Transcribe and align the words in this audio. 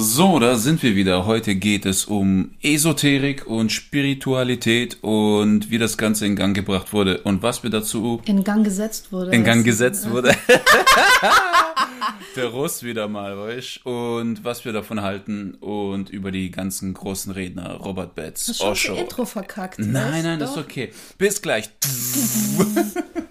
So, 0.00 0.38
da 0.38 0.54
sind 0.54 0.80
wir 0.84 0.94
wieder. 0.94 1.26
Heute 1.26 1.56
geht 1.56 1.84
es 1.84 2.04
um 2.04 2.52
Esoterik 2.62 3.48
und 3.48 3.72
Spiritualität 3.72 4.98
und 5.00 5.72
wie 5.72 5.78
das 5.78 5.98
Ganze 5.98 6.24
in 6.24 6.36
Gang 6.36 6.54
gebracht 6.54 6.92
wurde 6.92 7.22
und 7.22 7.42
was 7.42 7.64
wir 7.64 7.70
dazu 7.70 8.22
in 8.24 8.44
Gang 8.44 8.62
gesetzt 8.62 9.10
wurde. 9.10 9.32
In 9.32 9.42
Gang 9.42 9.64
gesetzt 9.64 10.08
wurde. 10.08 10.36
Der 12.36 12.46
Russ 12.46 12.84
wieder 12.84 13.08
mal, 13.08 13.36
weißt 13.36 13.84
Und 13.86 14.44
was 14.44 14.64
wir 14.64 14.72
davon 14.72 15.02
halten 15.02 15.54
und 15.54 16.10
über 16.10 16.30
die 16.30 16.52
ganzen 16.52 16.94
großen 16.94 17.32
Redner, 17.32 17.72
Robert 17.72 18.14
Betz, 18.14 18.46
Hast 18.46 18.78
schon 18.78 18.94
das 18.94 19.02
Intro 19.02 19.24
verkackt? 19.24 19.80
Nein, 19.80 20.22
nein, 20.22 20.38
das 20.38 20.52
ist 20.52 20.58
okay. 20.58 20.92
Bis 21.18 21.42
gleich. 21.42 21.70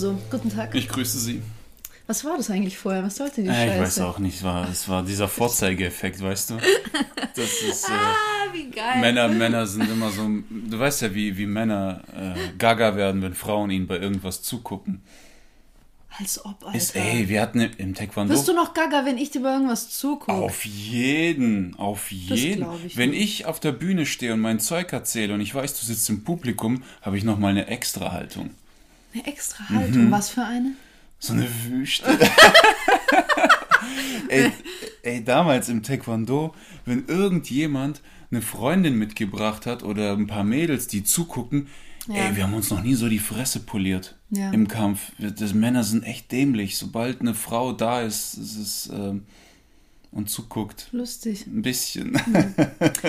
So, 0.00 0.18
guten 0.30 0.48
Tag. 0.48 0.74
Ich 0.74 0.88
grüße 0.88 1.18
Sie. 1.18 1.42
Was 2.06 2.24
war 2.24 2.38
das 2.38 2.48
eigentlich 2.48 2.78
vorher? 2.78 3.04
Was 3.04 3.16
sollte 3.16 3.42
die 3.42 3.50
äh, 3.50 3.52
Scheiße? 3.52 3.74
Ich 3.74 3.80
weiß 3.82 4.00
auch 4.00 4.18
nicht. 4.18 4.42
War, 4.42 4.66
es 4.66 4.88
war 4.88 5.02
dieser 5.02 5.28
Vorzeigeeffekt, 5.28 6.22
weißt 6.22 6.50
du? 6.50 6.58
Das 7.36 7.60
ist. 7.60 7.86
Äh, 7.86 7.92
ah, 7.92 8.52
wie 8.54 8.70
geil. 8.70 8.98
Männer, 9.02 9.28
Männer 9.28 9.66
sind 9.66 9.90
immer 9.90 10.10
so. 10.10 10.26
Du 10.48 10.78
weißt 10.78 11.02
ja, 11.02 11.14
wie, 11.14 11.36
wie 11.36 11.44
Männer 11.44 12.00
äh, 12.16 12.56
gaga 12.56 12.96
werden, 12.96 13.20
wenn 13.20 13.34
Frauen 13.34 13.68
ihnen 13.68 13.86
bei 13.86 13.98
irgendwas 13.98 14.40
zugucken. 14.40 15.02
Als 16.18 16.42
ob, 16.46 16.64
Alter. 16.64 16.78
Ist, 16.78 16.96
ey, 16.96 17.28
wir 17.28 17.42
hatten 17.42 17.60
im 17.60 17.94
Taekwondo. 17.94 18.32
Bist 18.32 18.48
du 18.48 18.54
noch 18.54 18.72
gaga, 18.72 19.04
wenn 19.04 19.18
ich 19.18 19.30
dir 19.30 19.42
bei 19.42 19.52
irgendwas 19.52 19.90
zugucke? 19.90 20.32
Auf 20.32 20.64
jeden, 20.64 21.76
auf 21.76 22.10
jeden. 22.10 22.66
Ich 22.86 22.96
wenn 22.96 23.10
nicht. 23.10 23.40
ich 23.40 23.44
auf 23.44 23.60
der 23.60 23.72
Bühne 23.72 24.06
stehe 24.06 24.32
und 24.32 24.40
mein 24.40 24.60
Zeug 24.60 24.94
erzähle 24.94 25.34
und 25.34 25.42
ich 25.42 25.54
weiß, 25.54 25.78
du 25.78 25.84
sitzt 25.84 26.08
im 26.08 26.24
Publikum, 26.24 26.84
habe 27.02 27.18
ich 27.18 27.24
nochmal 27.24 27.50
eine 27.50 27.66
extra 27.66 28.12
Haltung. 28.12 28.50
Eine 29.12 29.26
extra 29.26 29.68
Haltung. 29.68 30.06
Mhm. 30.06 30.10
Was 30.10 30.30
für 30.30 30.44
eine? 30.44 30.72
So 31.18 31.32
eine 31.34 31.46
Wüste. 31.64 32.06
ey, 34.28 34.52
ey, 35.02 35.24
damals 35.24 35.68
im 35.68 35.82
Taekwondo, 35.82 36.54
wenn 36.86 37.06
irgendjemand 37.06 38.00
eine 38.30 38.40
Freundin 38.42 38.94
mitgebracht 38.94 39.66
hat 39.66 39.82
oder 39.82 40.12
ein 40.12 40.26
paar 40.26 40.44
Mädels, 40.44 40.86
die 40.86 41.04
zugucken, 41.04 41.66
ja. 42.06 42.14
ey, 42.14 42.36
wir 42.36 42.44
haben 42.44 42.54
uns 42.54 42.70
noch 42.70 42.82
nie 42.82 42.94
so 42.94 43.08
die 43.08 43.18
Fresse 43.18 43.60
poliert 43.60 44.16
ja. 44.30 44.50
im 44.50 44.68
Kampf. 44.68 45.12
Das, 45.18 45.52
Männer 45.52 45.84
sind 45.84 46.04
echt 46.04 46.32
dämlich. 46.32 46.78
Sobald 46.78 47.20
eine 47.20 47.34
Frau 47.34 47.72
da 47.72 48.00
ist, 48.00 48.34
ist 48.34 48.56
es. 48.56 48.90
Ähm, 48.92 49.24
und 50.12 50.28
zuguckt. 50.28 50.88
Lustig. 50.92 51.46
Ein 51.46 51.62
bisschen. 51.62 52.20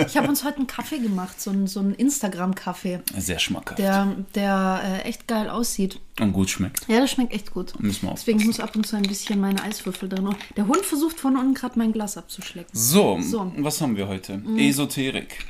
Ich 0.06 0.16
habe 0.16 0.28
uns 0.28 0.44
heute 0.44 0.58
einen 0.58 0.66
Kaffee 0.66 0.98
gemacht, 0.98 1.40
so 1.40 1.50
einen, 1.50 1.66
so 1.66 1.80
einen 1.80 1.94
Instagram-Kaffee. 1.94 3.00
Sehr 3.16 3.38
schmackhaft. 3.38 3.78
Der, 3.78 4.16
der 4.34 5.02
äh, 5.04 5.08
echt 5.08 5.26
geil 5.26 5.50
aussieht. 5.50 5.98
Und 6.20 6.32
gut 6.32 6.50
schmeckt. 6.50 6.88
Ja, 6.88 7.00
das 7.00 7.10
schmeckt 7.10 7.32
echt 7.32 7.52
gut. 7.52 7.78
Müssen 7.80 8.06
wir 8.06 8.14
Deswegen 8.14 8.44
muss 8.44 8.60
ab 8.60 8.76
und 8.76 8.86
zu 8.86 8.96
ein 8.96 9.02
bisschen 9.02 9.40
meine 9.40 9.62
Eiswürfel 9.62 10.08
drin. 10.08 10.34
Der 10.56 10.66
Hund 10.66 10.84
versucht 10.84 11.18
von 11.18 11.36
unten 11.36 11.54
gerade 11.54 11.78
mein 11.78 11.92
Glas 11.92 12.16
abzuschlecken. 12.16 12.70
So, 12.72 13.18
so, 13.20 13.52
was 13.56 13.80
haben 13.80 13.96
wir 13.96 14.06
heute? 14.06 14.38
Mhm. 14.38 14.58
Esoterik. 14.58 15.46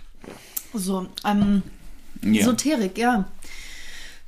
So, 0.73 1.07
ähm, 1.25 1.63
ja. 2.23 2.43
Esoterik, 2.43 2.97
ja. 2.97 3.29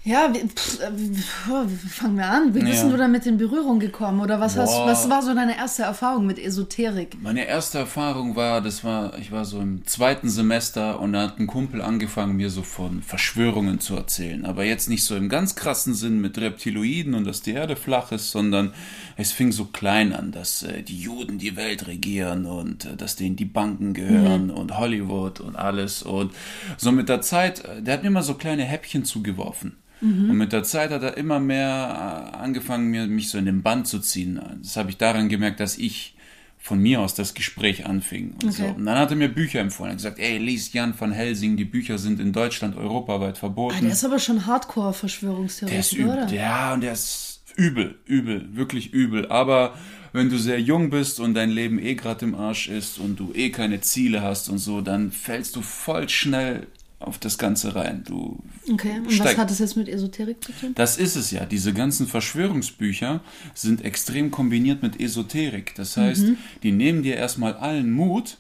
Ja, 0.06 0.30
pff, 0.30 0.80
äh, 0.80 1.68
fangen 1.88 2.18
wir 2.18 2.26
an? 2.26 2.54
Wie 2.54 2.60
bist 2.60 2.82
ja. 2.82 2.90
du 2.90 2.96
damit 2.98 3.24
in 3.24 3.38
Berührung 3.38 3.80
gekommen? 3.80 4.20
Oder 4.20 4.38
was, 4.38 4.54
hast, 4.54 4.76
was 4.84 5.08
war 5.08 5.22
so 5.22 5.34
deine 5.34 5.56
erste 5.56 5.84
Erfahrung 5.84 6.26
mit 6.26 6.38
Esoterik? 6.38 7.16
Meine 7.22 7.46
erste 7.46 7.78
Erfahrung 7.78 8.36
war, 8.36 8.60
das 8.60 8.84
war, 8.84 9.18
ich 9.18 9.32
war 9.32 9.46
so 9.46 9.58
im 9.60 9.86
zweiten 9.86 10.28
Semester 10.28 11.00
und 11.00 11.14
da 11.14 11.22
hat 11.22 11.38
ein 11.38 11.46
Kumpel 11.46 11.80
angefangen, 11.80 12.36
mir 12.36 12.50
so 12.50 12.60
von 12.60 13.00
Verschwörungen 13.00 13.80
zu 13.80 13.96
erzählen. 13.96 14.44
Aber 14.44 14.64
jetzt 14.64 14.90
nicht 14.90 15.04
so 15.04 15.16
im 15.16 15.30
ganz 15.30 15.54
krassen 15.54 15.94
Sinn 15.94 16.20
mit 16.20 16.36
Reptiloiden 16.36 17.14
und 17.14 17.24
dass 17.24 17.40
die 17.40 17.52
Erde 17.52 17.74
flach 17.74 18.12
ist, 18.12 18.30
sondern 18.30 18.74
es 19.16 19.32
fing 19.32 19.52
so 19.52 19.64
klein 19.64 20.12
an, 20.12 20.32
dass 20.32 20.64
äh, 20.64 20.82
die 20.82 21.00
Juden 21.00 21.38
die 21.38 21.56
Welt 21.56 21.86
regieren 21.86 22.44
und 22.44 22.84
äh, 22.84 22.96
dass 22.96 23.16
denen 23.16 23.36
die 23.36 23.46
Banken 23.46 23.94
gehören 23.94 24.48
mhm. 24.48 24.54
und 24.54 24.76
Hollywood 24.76 25.40
und 25.40 25.56
alles. 25.56 26.02
Und 26.02 26.34
so 26.76 26.92
mit 26.92 27.08
der 27.08 27.22
Zeit, 27.22 27.64
äh, 27.64 27.80
der 27.80 27.94
hat 27.94 28.02
mir 28.02 28.08
immer 28.08 28.22
so 28.22 28.34
kleine 28.34 28.64
Häppchen 28.64 29.06
zugeworfen. 29.06 29.78
Mhm. 30.04 30.30
Und 30.30 30.36
mit 30.36 30.52
der 30.52 30.62
Zeit 30.62 30.90
hat 30.90 31.02
er 31.02 31.16
immer 31.16 31.40
mehr 31.40 32.30
äh, 32.32 32.36
angefangen, 32.36 32.90
mir, 32.90 33.06
mich 33.06 33.30
so 33.30 33.38
in 33.38 33.46
den 33.46 33.62
Band 33.62 33.86
zu 33.86 34.00
ziehen. 34.00 34.40
Das 34.62 34.76
habe 34.76 34.90
ich 34.90 34.98
daran 34.98 35.28
gemerkt, 35.28 35.60
dass 35.60 35.78
ich 35.78 36.14
von 36.58 36.78
mir 36.78 37.00
aus 37.00 37.14
das 37.14 37.34
Gespräch 37.34 37.86
anfing. 37.86 38.34
Und, 38.42 38.44
okay. 38.44 38.68
so. 38.68 38.74
und 38.74 38.86
dann 38.86 38.98
hat 38.98 39.10
er 39.10 39.16
mir 39.16 39.28
Bücher 39.28 39.60
empfohlen. 39.60 39.90
Er 39.90 39.92
hat 39.92 39.98
gesagt, 39.98 40.18
ey, 40.18 40.38
lies 40.38 40.72
Jan 40.72 40.94
van 40.98 41.12
Helsing, 41.12 41.56
die 41.56 41.64
Bücher 41.64 41.98
sind 41.98 42.20
in 42.20 42.32
Deutschland 42.32 42.76
europaweit 42.76 43.38
verboten. 43.38 43.76
Ah, 43.78 43.80
der 43.80 43.92
ist 43.92 44.04
aber 44.04 44.18
schon 44.18 44.46
Hardcore-Verschwörungstheoretiker, 44.46 46.04
oder? 46.04 46.28
Ja, 46.32 46.74
und 46.74 46.82
der 46.82 46.92
ist 46.92 47.42
übel, 47.56 47.96
übel, 48.06 48.48
wirklich 48.56 48.92
übel. 48.92 49.26
Aber 49.28 49.74
wenn 50.12 50.30
du 50.30 50.38
sehr 50.38 50.60
jung 50.60 50.90
bist 50.90 51.20
und 51.20 51.34
dein 51.34 51.50
Leben 51.50 51.78
eh 51.78 51.94
gerade 51.94 52.24
im 52.24 52.34
Arsch 52.34 52.68
ist 52.68 52.98
und 52.98 53.18
du 53.18 53.32
eh 53.34 53.50
keine 53.50 53.80
Ziele 53.80 54.22
hast 54.22 54.48
und 54.48 54.58
so, 54.58 54.80
dann 54.80 55.12
fällst 55.12 55.56
du 55.56 55.62
voll 55.62 56.08
schnell 56.08 56.66
auf 57.06 57.18
das 57.18 57.38
Ganze 57.38 57.74
rein. 57.74 58.02
Du 58.06 58.38
okay, 58.72 58.98
und 58.98 59.12
steig. 59.12 59.26
was 59.32 59.38
hat 59.38 59.50
das 59.50 59.58
jetzt 59.58 59.76
mit 59.76 59.88
Esoterik 59.88 60.42
zu 60.42 60.52
tun? 60.52 60.72
Das 60.74 60.96
ist 60.96 61.16
es 61.16 61.30
ja. 61.30 61.44
Diese 61.44 61.72
ganzen 61.72 62.06
Verschwörungsbücher 62.06 63.20
sind 63.54 63.84
extrem 63.84 64.30
kombiniert 64.30 64.82
mit 64.82 65.00
Esoterik. 65.00 65.74
Das 65.76 65.96
heißt, 65.96 66.22
mhm. 66.22 66.36
die 66.62 66.72
nehmen 66.72 67.02
dir 67.02 67.16
erstmal 67.16 67.54
allen 67.54 67.90
Mut, 67.90 68.38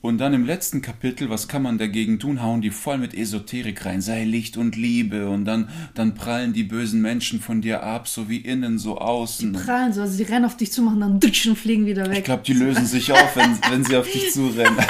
und 0.00 0.18
dann 0.18 0.32
im 0.32 0.46
letzten 0.46 0.80
Kapitel, 0.80 1.28
was 1.28 1.48
kann 1.48 1.62
man 1.62 1.76
dagegen 1.76 2.20
tun, 2.20 2.40
hauen 2.40 2.60
die 2.60 2.70
voll 2.70 2.98
mit 2.98 3.14
Esoterik 3.14 3.84
rein, 3.84 4.00
sei 4.00 4.24
Licht 4.24 4.56
und 4.56 4.76
Liebe 4.76 5.28
und 5.28 5.44
dann, 5.44 5.68
dann 5.94 6.14
prallen 6.14 6.52
die 6.52 6.62
bösen 6.62 7.02
Menschen 7.02 7.40
von 7.40 7.60
dir 7.60 7.82
ab, 7.82 8.06
so 8.06 8.28
wie 8.28 8.36
innen, 8.36 8.78
so 8.78 8.98
außen. 8.98 9.52
Die 9.52 9.58
prallen 9.58 9.92
so, 9.92 10.02
also 10.02 10.16
die 10.16 10.22
rennen 10.22 10.44
auf 10.44 10.56
dich 10.56 10.70
zu, 10.70 10.82
machen 10.82 11.00
dann 11.00 11.20
dutschen, 11.20 11.56
fliegen 11.56 11.84
wieder 11.86 12.08
weg. 12.08 12.18
Ich 12.18 12.24
glaube, 12.24 12.44
die 12.46 12.52
lösen 12.52 12.86
sich 12.86 13.12
auf, 13.12 13.36
wenn, 13.36 13.58
wenn 13.70 13.84
sie 13.84 13.96
auf 13.96 14.10
dich 14.10 14.32
zurennen. 14.32 14.78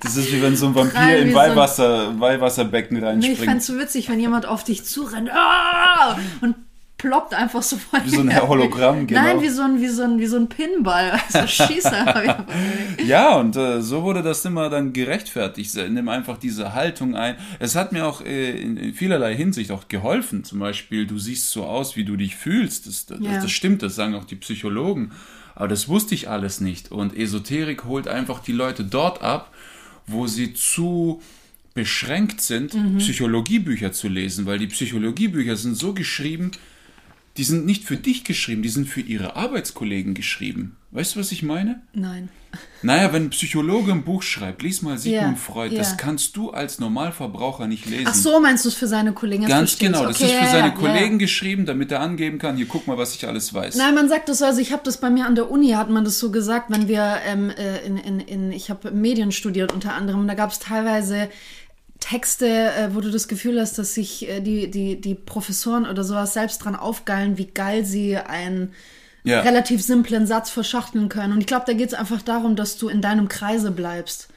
Das 0.00 0.16
ist 0.16 0.32
wie 0.32 0.42
wenn 0.42 0.56
so 0.56 0.66
ein 0.66 0.74
Vampir 0.74 1.18
in 1.18 1.32
Weihwasser, 1.32 2.12
so 2.12 2.20
Weihwasserbecken 2.20 2.96
reinspringt. 2.96 3.22
Nee, 3.22 3.40
ich 3.40 3.48
fände 3.48 3.58
es 3.58 3.66
so 3.66 3.78
witzig, 3.78 4.08
wenn 4.08 4.18
jemand 4.18 4.46
auf 4.46 4.64
dich 4.64 4.82
zurennt 4.84 5.30
ah! 5.30 6.18
und 6.40 6.56
ploppt 7.02 7.34
einfach 7.34 7.62
so 7.64 7.76
voll. 7.76 8.00
Wie 8.04 8.10
so 8.10 8.20
ein 8.20 8.48
Hologramm, 8.48 9.08
genau. 9.08 9.22
Nein, 9.22 9.42
wie 9.42 9.48
so 9.48 9.62
ein, 9.62 9.80
wie 9.80 9.88
so 9.88 10.04
ein, 10.04 10.20
wie 10.20 10.26
so 10.26 10.36
ein 10.36 10.48
Pinball. 10.48 11.20
Also 11.32 11.46
schießt 11.48 11.86
einfach 11.92 12.44
Ja, 13.04 13.36
und 13.36 13.56
äh, 13.56 13.82
so 13.82 14.04
wurde 14.04 14.22
das 14.22 14.44
immer 14.44 14.70
dann 14.70 14.92
gerechtfertigt. 14.92 15.74
Nimm 15.90 16.08
einfach 16.08 16.38
diese 16.38 16.74
Haltung 16.74 17.16
ein. 17.16 17.34
Es 17.58 17.74
hat 17.74 17.90
mir 17.90 18.06
auch 18.06 18.24
äh, 18.24 18.52
in 18.52 18.94
vielerlei 18.94 19.34
Hinsicht 19.34 19.72
auch 19.72 19.88
geholfen. 19.88 20.44
Zum 20.44 20.60
Beispiel, 20.60 21.06
du 21.06 21.18
siehst 21.18 21.50
so 21.50 21.64
aus, 21.64 21.96
wie 21.96 22.04
du 22.04 22.16
dich 22.16 22.36
fühlst. 22.36 22.86
Das, 22.86 23.06
das, 23.06 23.18
ja. 23.20 23.40
das 23.40 23.50
stimmt, 23.50 23.82
das 23.82 23.96
sagen 23.96 24.14
auch 24.14 24.24
die 24.24 24.36
Psychologen. 24.36 25.10
Aber 25.56 25.66
das 25.66 25.88
wusste 25.88 26.14
ich 26.14 26.28
alles 26.28 26.60
nicht. 26.60 26.92
Und 26.92 27.16
Esoterik 27.16 27.84
holt 27.84 28.06
einfach 28.06 28.40
die 28.40 28.52
Leute 28.52 28.84
dort 28.84 29.22
ab, 29.22 29.52
wo 30.06 30.28
sie 30.28 30.54
zu 30.54 31.20
beschränkt 31.74 32.40
sind, 32.42 32.74
mhm. 32.74 32.98
Psychologiebücher 32.98 33.90
zu 33.92 34.08
lesen, 34.08 34.46
weil 34.46 34.58
die 34.58 34.66
Psychologiebücher 34.68 35.56
sind 35.56 35.74
so 35.74 35.94
geschrieben, 35.94 36.52
die 37.36 37.44
sind 37.44 37.64
nicht 37.64 37.84
für 37.84 37.96
dich 37.96 38.24
geschrieben, 38.24 38.62
die 38.62 38.68
sind 38.68 38.88
für 38.88 39.00
ihre 39.00 39.36
Arbeitskollegen 39.36 40.14
geschrieben. 40.14 40.76
Weißt 40.90 41.14
du, 41.14 41.20
was 41.20 41.32
ich 41.32 41.42
meine? 41.42 41.80
Nein. 41.94 42.28
Naja, 42.82 43.14
wenn 43.14 43.24
ein 43.24 43.30
Psychologe 43.30 43.92
ein 43.92 44.04
Buch 44.04 44.22
schreibt, 44.22 44.62
lies 44.62 44.82
mal 44.82 44.98
Sigmund 44.98 45.38
ja, 45.38 45.42
Freud, 45.42 45.72
ja. 45.72 45.78
das 45.78 45.96
kannst 45.96 46.36
du 46.36 46.50
als 46.50 46.80
Normalverbraucher 46.80 47.66
nicht 47.66 47.86
lesen. 47.86 48.08
Ach 48.08 48.14
so, 48.14 48.40
meinst 48.40 48.64
du 48.64 48.68
es 48.68 48.74
für 48.74 48.88
seine 48.88 49.12
Kollegen? 49.12 49.46
Ganz 49.46 49.78
genau, 49.78 50.04
das 50.04 50.16
okay, 50.20 50.26
ist 50.26 50.32
für 50.32 50.50
seine 50.50 50.68
ja, 50.68 50.74
Kollegen 50.74 51.18
geschrieben, 51.18 51.64
damit 51.64 51.92
er 51.92 52.00
angeben 52.00 52.38
kann, 52.38 52.56
hier 52.56 52.66
guck 52.66 52.86
mal, 52.86 52.98
was 52.98 53.14
ich 53.14 53.26
alles 53.26 53.54
weiß. 53.54 53.76
Nein, 53.76 53.94
man 53.94 54.10
sagt 54.10 54.28
das 54.28 54.38
so, 54.38 54.44
also 54.44 54.60
ich 54.60 54.72
habe 54.72 54.82
das 54.84 54.98
bei 54.98 55.08
mir 55.08 55.24
an 55.24 55.34
der 55.34 55.50
Uni, 55.50 55.70
hat 55.70 55.88
man 55.88 56.04
das 56.04 56.18
so 56.18 56.30
gesagt, 56.30 56.70
wenn 56.70 56.88
wir 56.88 57.20
ähm, 57.24 57.48
äh, 57.50 57.78
in, 57.86 57.96
in, 57.96 58.20
in, 58.20 58.52
ich 58.52 58.68
habe 58.68 58.90
Medien 58.90 59.32
studiert 59.32 59.72
unter 59.72 59.94
anderem, 59.94 60.26
da 60.26 60.34
gab 60.34 60.50
es 60.50 60.58
teilweise 60.58 61.30
Texte, 62.02 62.46
äh, 62.46 62.94
wo 62.94 63.00
du 63.00 63.10
das 63.10 63.28
Gefühl 63.28 63.60
hast, 63.60 63.78
dass 63.78 63.94
sich 63.94 64.28
äh, 64.28 64.40
die, 64.40 64.70
die, 64.70 65.00
die 65.00 65.14
Professoren 65.14 65.86
oder 65.86 66.02
sowas 66.02 66.34
selbst 66.34 66.58
dran 66.58 66.74
aufgeilen, 66.74 67.38
wie 67.38 67.46
geil 67.46 67.84
sie 67.84 68.16
einen 68.16 68.72
ja. 69.22 69.40
relativ 69.40 69.82
simplen 69.82 70.26
Satz 70.26 70.50
verschachteln 70.50 71.08
können. 71.08 71.32
Und 71.32 71.40
ich 71.40 71.46
glaube, 71.46 71.64
da 71.66 71.74
geht 71.74 71.88
es 71.88 71.94
einfach 71.94 72.20
darum, 72.20 72.56
dass 72.56 72.76
du 72.76 72.88
in 72.88 73.00
deinem 73.02 73.28
Kreise 73.28 73.70
bleibst. 73.70 74.28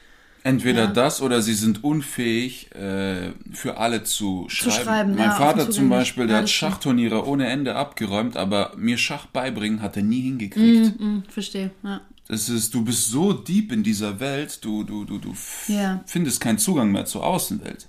Entweder 0.44 0.84
ja. 0.84 0.86
das 0.92 1.20
oder 1.20 1.42
sie 1.42 1.54
sind 1.54 1.82
unfähig, 1.82 2.72
äh, 2.72 3.32
für 3.52 3.78
alle 3.78 4.04
zu 4.04 4.46
schreiben. 4.48 4.70
Zu 4.70 4.82
schreiben 4.84 5.14
mein 5.16 5.30
ja, 5.30 5.34
Vater 5.34 5.68
zum 5.68 5.88
Beispiel, 5.88 6.28
der 6.28 6.36
hat 6.38 6.48
Schachturniere 6.48 7.26
ohne 7.26 7.48
Ende 7.48 7.74
abgeräumt, 7.74 8.36
aber 8.36 8.72
mir 8.76 8.96
Schach 8.96 9.26
beibringen 9.26 9.82
hat 9.82 9.96
er 9.96 10.04
nie 10.04 10.20
hingekriegt. 10.20 11.00
Mm, 11.00 11.04
mm, 11.04 11.22
verstehe, 11.28 11.72
ja. 11.82 12.00
Das 12.28 12.48
ist, 12.48 12.74
du 12.74 12.84
bist 12.84 13.08
so 13.10 13.32
deep 13.32 13.72
in 13.72 13.82
dieser 13.82 14.18
Welt, 14.18 14.64
du, 14.64 14.82
du, 14.82 15.04
du, 15.04 15.18
du 15.18 15.34
ja. 15.68 16.02
findest 16.06 16.40
keinen 16.40 16.58
Zugang 16.58 16.90
mehr 16.90 17.04
zur 17.04 17.24
Außenwelt. 17.24 17.86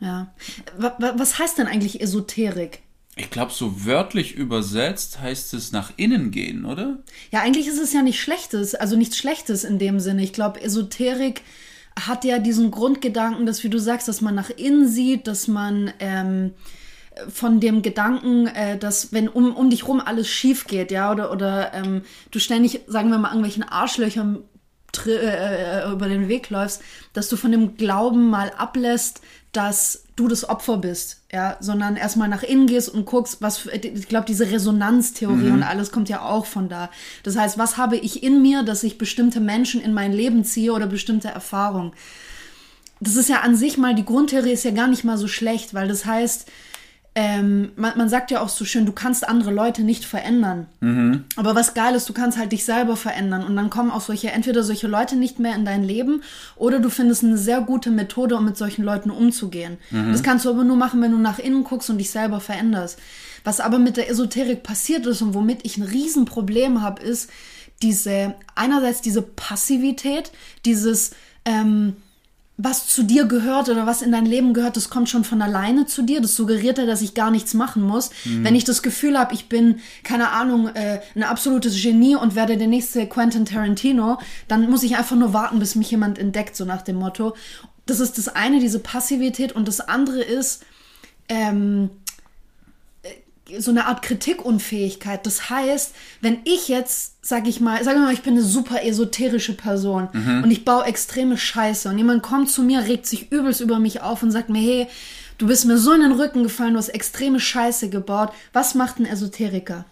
Ja. 0.00 0.34
Was 0.98 1.38
heißt 1.38 1.58
denn 1.58 1.66
eigentlich 1.66 2.00
Esoterik? 2.00 2.82
Ich 3.16 3.30
glaube, 3.30 3.52
so 3.52 3.84
wörtlich 3.84 4.34
übersetzt 4.34 5.20
heißt 5.20 5.54
es 5.54 5.70
nach 5.70 5.92
innen 5.96 6.30
gehen, 6.30 6.64
oder? 6.64 6.98
Ja, 7.30 7.40
eigentlich 7.40 7.68
ist 7.68 7.78
es 7.78 7.92
ja 7.92 8.02
nicht 8.02 8.20
Schlechtes, 8.20 8.74
also 8.74 8.96
nichts 8.96 9.18
Schlechtes 9.18 9.64
in 9.64 9.78
dem 9.78 10.00
Sinne. 10.00 10.22
Ich 10.24 10.32
glaube, 10.32 10.62
Esoterik 10.62 11.42
hat 11.94 12.24
ja 12.24 12.38
diesen 12.38 12.70
Grundgedanken, 12.70 13.44
dass, 13.44 13.62
wie 13.64 13.68
du 13.68 13.78
sagst, 13.78 14.08
dass 14.08 14.22
man 14.22 14.34
nach 14.34 14.50
innen 14.50 14.88
sieht, 14.88 15.26
dass 15.26 15.46
man 15.46 15.92
ähm, 16.00 16.52
von 17.28 17.60
dem 17.60 17.82
Gedanken, 17.82 18.46
äh, 18.46 18.78
dass 18.78 19.12
wenn 19.12 19.28
um, 19.28 19.54
um 19.54 19.70
dich 19.70 19.86
rum 19.86 20.00
alles 20.00 20.28
schief 20.28 20.66
geht, 20.66 20.90
ja, 20.90 21.10
oder, 21.10 21.30
oder 21.32 21.74
ähm, 21.74 22.02
du 22.30 22.38
ständig, 22.38 22.80
sagen 22.86 23.10
wir 23.10 23.18
mal, 23.18 23.28
irgendwelchen 23.28 23.64
Arschlöchern 23.64 24.44
äh, 25.06 25.90
über 25.90 26.08
den 26.08 26.28
Weg 26.28 26.50
läufst, 26.50 26.82
dass 27.12 27.28
du 27.28 27.36
von 27.36 27.52
dem 27.52 27.76
Glauben 27.76 28.28
mal 28.28 28.52
ablässt, 28.56 29.20
dass 29.52 30.04
du 30.16 30.28
das 30.28 30.48
Opfer 30.48 30.78
bist, 30.78 31.22
ja, 31.32 31.56
sondern 31.60 31.96
erstmal 31.96 32.28
nach 32.28 32.42
innen 32.42 32.66
gehst 32.66 32.88
und 32.88 33.04
guckst, 33.04 33.40
was, 33.40 33.66
ich 33.66 34.08
glaube, 34.08 34.26
diese 34.26 34.50
Resonanztheorie 34.50 35.48
mhm. 35.48 35.54
und 35.54 35.62
alles 35.62 35.92
kommt 35.92 36.08
ja 36.08 36.22
auch 36.22 36.46
von 36.46 36.68
da. 36.68 36.90
Das 37.22 37.36
heißt, 37.36 37.58
was 37.58 37.76
habe 37.76 37.96
ich 37.96 38.22
in 38.22 38.40
mir, 38.40 38.62
dass 38.62 38.82
ich 38.82 38.98
bestimmte 38.98 39.40
Menschen 39.40 39.80
in 39.80 39.92
mein 39.92 40.12
Leben 40.12 40.44
ziehe 40.44 40.72
oder 40.72 40.86
bestimmte 40.86 41.28
Erfahrungen? 41.28 41.92
Das 43.00 43.16
ist 43.16 43.28
ja 43.28 43.40
an 43.40 43.56
sich 43.56 43.78
mal, 43.78 43.94
die 43.94 44.04
Grundtheorie 44.04 44.52
ist 44.52 44.64
ja 44.64 44.70
gar 44.70 44.88
nicht 44.88 45.04
mal 45.04 45.18
so 45.18 45.28
schlecht, 45.28 45.74
weil 45.74 45.88
das 45.88 46.04
heißt, 46.04 46.46
ähm, 47.14 47.72
man, 47.76 47.98
man, 47.98 48.08
sagt 48.08 48.30
ja 48.30 48.40
auch 48.40 48.48
so 48.48 48.64
schön, 48.64 48.86
du 48.86 48.92
kannst 48.92 49.28
andere 49.28 49.50
Leute 49.50 49.82
nicht 49.82 50.06
verändern. 50.06 50.66
Mhm. 50.80 51.24
Aber 51.36 51.54
was 51.54 51.74
geil 51.74 51.94
ist, 51.94 52.08
du 52.08 52.14
kannst 52.14 52.38
halt 52.38 52.52
dich 52.52 52.64
selber 52.64 52.96
verändern. 52.96 53.44
Und 53.44 53.54
dann 53.54 53.68
kommen 53.68 53.90
auch 53.90 54.00
solche, 54.00 54.30
entweder 54.30 54.62
solche 54.62 54.86
Leute 54.86 55.16
nicht 55.16 55.38
mehr 55.38 55.54
in 55.54 55.66
dein 55.66 55.84
Leben 55.84 56.22
oder 56.56 56.78
du 56.78 56.88
findest 56.88 57.22
eine 57.22 57.36
sehr 57.36 57.60
gute 57.60 57.90
Methode, 57.90 58.36
um 58.36 58.46
mit 58.46 58.56
solchen 58.56 58.82
Leuten 58.82 59.10
umzugehen. 59.10 59.76
Mhm. 59.90 60.10
Das 60.12 60.22
kannst 60.22 60.46
du 60.46 60.50
aber 60.50 60.64
nur 60.64 60.76
machen, 60.76 61.02
wenn 61.02 61.12
du 61.12 61.18
nach 61.18 61.38
innen 61.38 61.64
guckst 61.64 61.90
und 61.90 61.98
dich 61.98 62.10
selber 62.10 62.40
veränderst. 62.40 62.98
Was 63.44 63.60
aber 63.60 63.78
mit 63.78 63.98
der 63.98 64.08
Esoterik 64.08 64.62
passiert 64.62 65.04
ist 65.04 65.20
und 65.20 65.34
womit 65.34 65.66
ich 65.66 65.76
ein 65.76 65.82
Riesenproblem 65.82 66.80
habe, 66.80 67.02
ist 67.02 67.28
diese, 67.82 68.36
einerseits 68.54 69.02
diese 69.02 69.20
Passivität, 69.20 70.32
dieses, 70.64 71.10
ähm, 71.44 71.96
was 72.64 72.86
zu 72.86 73.02
dir 73.02 73.24
gehört 73.24 73.68
oder 73.68 73.86
was 73.86 74.02
in 74.02 74.12
dein 74.12 74.24
Leben 74.24 74.54
gehört, 74.54 74.76
das 74.76 74.88
kommt 74.88 75.08
schon 75.08 75.24
von 75.24 75.42
alleine 75.42 75.86
zu 75.86 76.02
dir. 76.02 76.20
Das 76.20 76.36
suggeriert 76.36 76.78
ja, 76.78 76.86
dass 76.86 77.02
ich 77.02 77.14
gar 77.14 77.32
nichts 77.32 77.54
machen 77.54 77.82
muss. 77.82 78.10
Mhm. 78.24 78.44
Wenn 78.44 78.54
ich 78.54 78.64
das 78.64 78.82
Gefühl 78.82 79.18
habe, 79.18 79.34
ich 79.34 79.48
bin, 79.48 79.80
keine 80.04 80.30
Ahnung, 80.30 80.68
äh, 80.68 81.00
ein 81.16 81.24
absolutes 81.24 81.80
Genie 81.82 82.14
und 82.14 82.36
werde 82.36 82.56
der 82.56 82.68
nächste 82.68 83.06
Quentin 83.08 83.46
Tarantino, 83.46 84.18
dann 84.46 84.70
muss 84.70 84.84
ich 84.84 84.96
einfach 84.96 85.16
nur 85.16 85.32
warten, 85.32 85.58
bis 85.58 85.74
mich 85.74 85.90
jemand 85.90 86.18
entdeckt, 86.18 86.54
so 86.54 86.64
nach 86.64 86.82
dem 86.82 86.96
Motto. 86.96 87.34
Das 87.86 87.98
ist 87.98 88.16
das 88.16 88.28
eine, 88.28 88.60
diese 88.60 88.78
Passivität. 88.78 89.52
Und 89.52 89.66
das 89.66 89.80
andere 89.80 90.22
ist, 90.22 90.64
ähm, 91.28 91.90
so 93.58 93.70
eine 93.70 93.86
Art 93.86 94.02
Kritikunfähigkeit. 94.02 95.26
Das 95.26 95.50
heißt, 95.50 95.94
wenn 96.20 96.38
ich 96.44 96.68
jetzt, 96.68 97.14
sag 97.22 97.46
ich 97.46 97.60
mal, 97.60 97.82
sag 97.84 97.96
mal, 97.96 98.12
ich 98.12 98.22
bin 98.22 98.34
eine 98.34 98.42
super 98.42 98.84
esoterische 98.84 99.54
Person 99.54 100.08
mhm. 100.12 100.44
und 100.44 100.50
ich 100.50 100.64
baue 100.64 100.84
extreme 100.84 101.36
Scheiße 101.36 101.88
und 101.88 101.98
jemand 101.98 102.22
kommt 102.22 102.50
zu 102.50 102.62
mir, 102.62 102.80
regt 102.80 103.06
sich 103.06 103.30
übelst 103.30 103.60
über 103.60 103.78
mich 103.78 104.00
auf 104.00 104.22
und 104.22 104.30
sagt 104.30 104.48
mir, 104.48 104.60
hey, 104.60 104.86
du 105.38 105.46
bist 105.46 105.64
mir 105.64 105.78
so 105.78 105.92
in 105.92 106.00
den 106.00 106.12
Rücken 106.12 106.42
gefallen, 106.42 106.74
du 106.74 106.78
hast 106.78 106.90
extreme 106.90 107.40
Scheiße 107.40 107.88
gebaut. 107.88 108.32
Was 108.52 108.74
macht 108.74 108.98
ein 108.98 109.06
Esoteriker? 109.06 109.84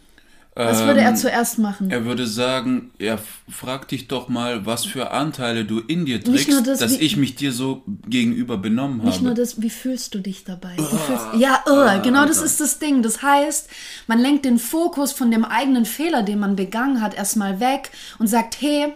Was 0.57 0.81
würde 0.85 1.01
er 1.01 1.11
ähm, 1.11 1.17
zuerst 1.17 1.59
machen? 1.59 1.91
Er 1.91 2.05
würde 2.05 2.27
sagen, 2.27 2.91
ja, 2.99 3.19
frag 3.49 3.87
dich 3.87 4.09
doch 4.09 4.29
mal, 4.29 4.67
was 4.67 4.85
für 4.85 5.13
Anteile 5.13 5.65
du 5.65 5.79
in 5.79 6.07
dir 6.07 6.23
trägst, 6.23 6.67
das, 6.67 6.81
dass 6.81 6.99
wie, 6.99 7.05
ich 7.05 7.17
mich 7.17 7.37
dir 7.37 7.53
so 7.53 7.85
gegenüber 8.09 8.59
benommen 8.59 8.97
nicht 8.97 9.03
habe. 9.03 9.11
Nicht 9.11 9.23
nur 9.23 9.35
das, 9.35 9.63
wie 9.63 9.71
fühlst 9.71 10.15
du 10.15 10.19
dich 10.19 10.45
dabei? 10.45 10.75
Oh, 10.77 10.83
fühlst, 10.83 11.25
ja, 11.39 11.63
oh, 11.67 12.03
genau 12.03 12.27
das 12.27 12.43
ist 12.43 12.61
das 12.61 12.81
Ding. 12.81 13.03
Das 13.03 13.23
heißt, 13.23 13.71
man 14.09 14.19
lenkt 14.19 14.45
den 14.45 14.59
Fokus 14.59 15.13
von 15.13 15.31
dem 15.31 15.45
eigenen 15.45 15.85
Fehler, 15.85 16.25
den 16.25 16.41
man 16.41 16.57
begangen 16.57 17.01
hat, 17.01 17.15
erstmal 17.15 17.61
weg 17.61 17.91
und 18.19 18.27
sagt, 18.27 18.61
hey, 18.61 18.93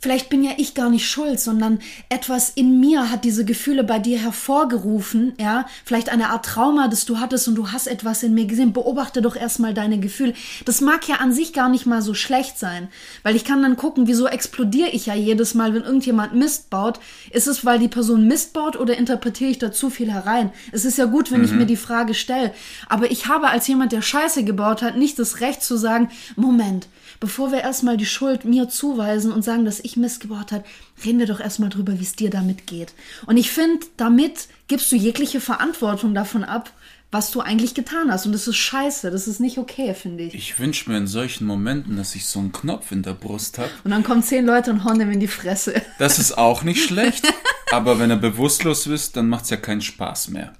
Vielleicht 0.00 0.28
bin 0.28 0.44
ja 0.44 0.50
ich 0.58 0.74
gar 0.74 0.90
nicht 0.90 1.08
schuld, 1.08 1.40
sondern 1.40 1.78
etwas 2.10 2.50
in 2.50 2.78
mir 2.78 3.10
hat 3.10 3.24
diese 3.24 3.44
Gefühle 3.46 3.84
bei 3.84 3.98
dir 3.98 4.18
hervorgerufen, 4.18 5.32
ja? 5.40 5.66
Vielleicht 5.84 6.10
eine 6.10 6.28
Art 6.28 6.44
Trauma, 6.44 6.88
das 6.88 7.06
du 7.06 7.20
hattest 7.20 7.48
und 7.48 7.54
du 7.54 7.72
hast 7.72 7.86
etwas 7.86 8.22
in 8.22 8.34
mir 8.34 8.44
gesehen. 8.44 8.74
Beobachte 8.74 9.22
doch 9.22 9.34
erstmal 9.34 9.72
deine 9.72 9.98
Gefühle. 9.98 10.34
Das 10.66 10.82
mag 10.82 11.08
ja 11.08 11.16
an 11.16 11.32
sich 11.32 11.54
gar 11.54 11.70
nicht 11.70 11.86
mal 11.86 12.02
so 12.02 12.12
schlecht 12.12 12.58
sein, 12.58 12.88
weil 13.22 13.34
ich 13.34 13.44
kann 13.44 13.62
dann 13.62 13.76
gucken, 13.76 14.06
wieso 14.06 14.26
explodiere 14.26 14.90
ich 14.90 15.06
ja 15.06 15.14
jedes 15.14 15.54
Mal, 15.54 15.72
wenn 15.72 15.84
irgendjemand 15.84 16.34
Mist 16.34 16.68
baut. 16.68 17.00
Ist 17.30 17.46
es, 17.46 17.64
weil 17.64 17.78
die 17.78 17.88
Person 17.88 18.26
Mist 18.26 18.52
baut 18.52 18.76
oder 18.76 18.98
interpretiere 18.98 19.50
ich 19.50 19.58
da 19.58 19.72
zu 19.72 19.88
viel 19.88 20.12
herein? 20.12 20.52
Es 20.70 20.84
ist 20.84 20.98
ja 20.98 21.06
gut, 21.06 21.32
wenn 21.32 21.38
mhm. 21.38 21.46
ich 21.46 21.52
mir 21.52 21.66
die 21.66 21.76
Frage 21.76 22.12
stelle, 22.14 22.52
aber 22.88 23.10
ich 23.10 23.26
habe 23.28 23.48
als 23.48 23.66
jemand, 23.68 23.92
der 23.92 24.02
Scheiße 24.02 24.44
gebaut 24.44 24.82
hat, 24.82 24.96
nicht 24.96 25.18
das 25.18 25.40
Recht 25.40 25.62
zu 25.62 25.76
sagen, 25.76 26.10
Moment, 26.36 26.88
bevor 27.20 27.52
wir 27.52 27.60
erstmal 27.60 27.96
die 27.96 28.06
Schuld 28.06 28.44
mir 28.44 28.68
zuweisen 28.68 29.32
und 29.32 29.42
sagen, 29.42 29.64
dass 29.64 29.80
ich 29.80 29.96
Mist 29.96 30.20
gebaut 30.20 30.52
habe, 30.52 30.64
reden 31.04 31.18
wir 31.18 31.26
doch 31.26 31.40
erstmal 31.40 31.70
drüber, 31.70 31.98
wie 31.98 32.04
es 32.04 32.16
dir 32.16 32.30
damit 32.30 32.66
geht. 32.66 32.92
Und 33.26 33.36
ich 33.36 33.50
finde, 33.50 33.86
damit 33.96 34.48
gibst 34.68 34.90
du 34.92 34.96
jegliche 34.96 35.40
Verantwortung 35.40 36.14
davon 36.14 36.44
ab, 36.44 36.72
was 37.14 37.30
du 37.30 37.40
eigentlich 37.40 37.74
getan 37.74 38.10
hast. 38.10 38.26
Und 38.26 38.32
das 38.32 38.48
ist 38.48 38.56
scheiße, 38.56 39.10
das 39.10 39.28
ist 39.28 39.38
nicht 39.38 39.56
okay, 39.56 39.94
finde 39.94 40.24
ich. 40.24 40.34
Ich 40.34 40.58
wünsche 40.58 40.90
mir 40.90 40.98
in 40.98 41.06
solchen 41.06 41.46
Momenten, 41.46 41.96
dass 41.96 42.16
ich 42.16 42.26
so 42.26 42.40
einen 42.40 42.50
Knopf 42.50 42.90
in 42.90 43.02
der 43.02 43.12
Brust 43.12 43.58
habe. 43.58 43.70
Und 43.84 43.92
dann 43.92 44.02
kommen 44.02 44.22
zehn 44.22 44.44
Leute 44.44 44.72
und 44.72 44.84
hauen 44.84 44.98
dem 44.98 45.12
in 45.12 45.20
die 45.20 45.28
Fresse. 45.28 45.80
Das 46.00 46.18
ist 46.18 46.36
auch 46.36 46.64
nicht 46.64 46.84
schlecht, 46.88 47.24
aber 47.70 48.00
wenn 48.00 48.10
er 48.10 48.16
bewusstlos 48.16 48.88
ist, 48.88 49.16
dann 49.16 49.28
macht 49.28 49.44
es 49.44 49.50
ja 49.50 49.56
keinen 49.56 49.80
Spaß 49.80 50.30
mehr. 50.30 50.54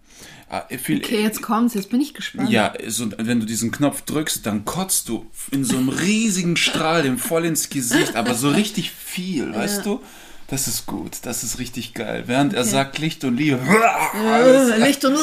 Ah, 0.54 0.68
viel, 0.78 0.98
okay, 0.98 1.20
jetzt 1.20 1.42
kommt's, 1.42 1.74
jetzt 1.74 1.90
bin 1.90 2.00
ich 2.00 2.14
gespannt. 2.14 2.48
Ja, 2.48 2.74
so, 2.86 3.10
wenn 3.16 3.40
du 3.40 3.46
diesen 3.46 3.72
Knopf 3.72 4.02
drückst, 4.02 4.46
dann 4.46 4.64
kotzt 4.64 5.08
du 5.08 5.26
in 5.50 5.64
so 5.64 5.76
einem 5.76 5.88
riesigen 5.88 6.56
Strahl 6.56 7.02
dem 7.02 7.18
voll 7.18 7.44
ins 7.44 7.70
Gesicht, 7.70 8.14
aber 8.14 8.34
so 8.34 8.50
richtig 8.50 8.92
viel, 8.92 9.50
ja. 9.50 9.56
weißt 9.56 9.84
du? 9.84 10.00
Das 10.46 10.68
ist 10.68 10.86
gut, 10.86 11.16
das 11.22 11.42
ist 11.42 11.58
richtig 11.58 11.94
geil. 11.94 12.24
Während 12.26 12.52
okay. 12.52 12.60
er 12.60 12.64
sagt 12.64 12.98
Licht 12.98 13.24
und 13.24 13.36
Liebe. 13.36 13.58
Ja, 13.66 14.76
Licht 14.76 15.04
und 15.04 15.16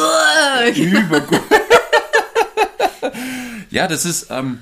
Übergut. 0.75 1.39
ja, 3.69 3.88
das 3.88 4.04
ist, 4.04 4.28
ähm, 4.31 4.60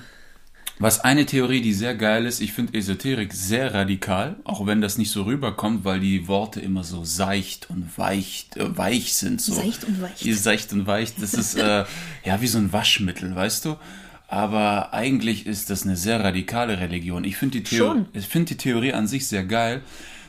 was 0.82 1.02
eine 1.02 1.26
Theorie, 1.26 1.62
die 1.62 1.74
sehr 1.74 1.94
geil 1.94 2.26
ist, 2.26 2.40
ich 2.40 2.54
finde 2.54 2.74
Esoterik 2.74 3.34
sehr 3.34 3.74
radikal, 3.74 4.38
auch 4.46 4.66
wenn 4.66 4.80
das 4.80 4.98
nicht 4.98 5.12
so 5.12 5.24
rüberkommt, 5.24 5.84
weil 5.84 6.00
die 6.00 6.30
Worte 6.30 6.62
immer 6.62 6.86
so 6.86 7.04
seicht 7.04 7.70
und 7.70 7.98
weich, 7.98 8.48
äh, 8.56 8.66
weich 8.78 9.14
sind. 9.14 9.42
So. 9.42 9.54
Seicht 9.54 9.84
und 9.84 10.02
weich. 10.02 10.42
Seicht 10.42 10.72
und 10.72 10.88
weich, 10.88 11.14
das 11.20 11.34
ist 11.34 11.56
äh, 11.56 11.84
ja 12.24 12.42
wie 12.42 12.48
so 12.48 12.58
ein 12.58 12.72
Waschmittel, 12.72 13.36
weißt 13.36 13.66
du? 13.66 13.76
Aber 14.30 14.94
eigentlich 14.94 15.48
ist 15.48 15.70
das 15.70 15.84
eine 15.84 15.98
sehr 15.98 16.24
radikale 16.24 16.80
Religion. 16.80 17.26
Ich 17.26 17.36
finde 17.36 17.60
die, 17.60 17.64
Theo 17.64 18.06
find 18.14 18.50
die 18.50 18.58
Theorie 18.58 18.94
an 18.94 19.08
sich 19.08 19.28
sehr 19.28 19.44
geil, 19.44 19.82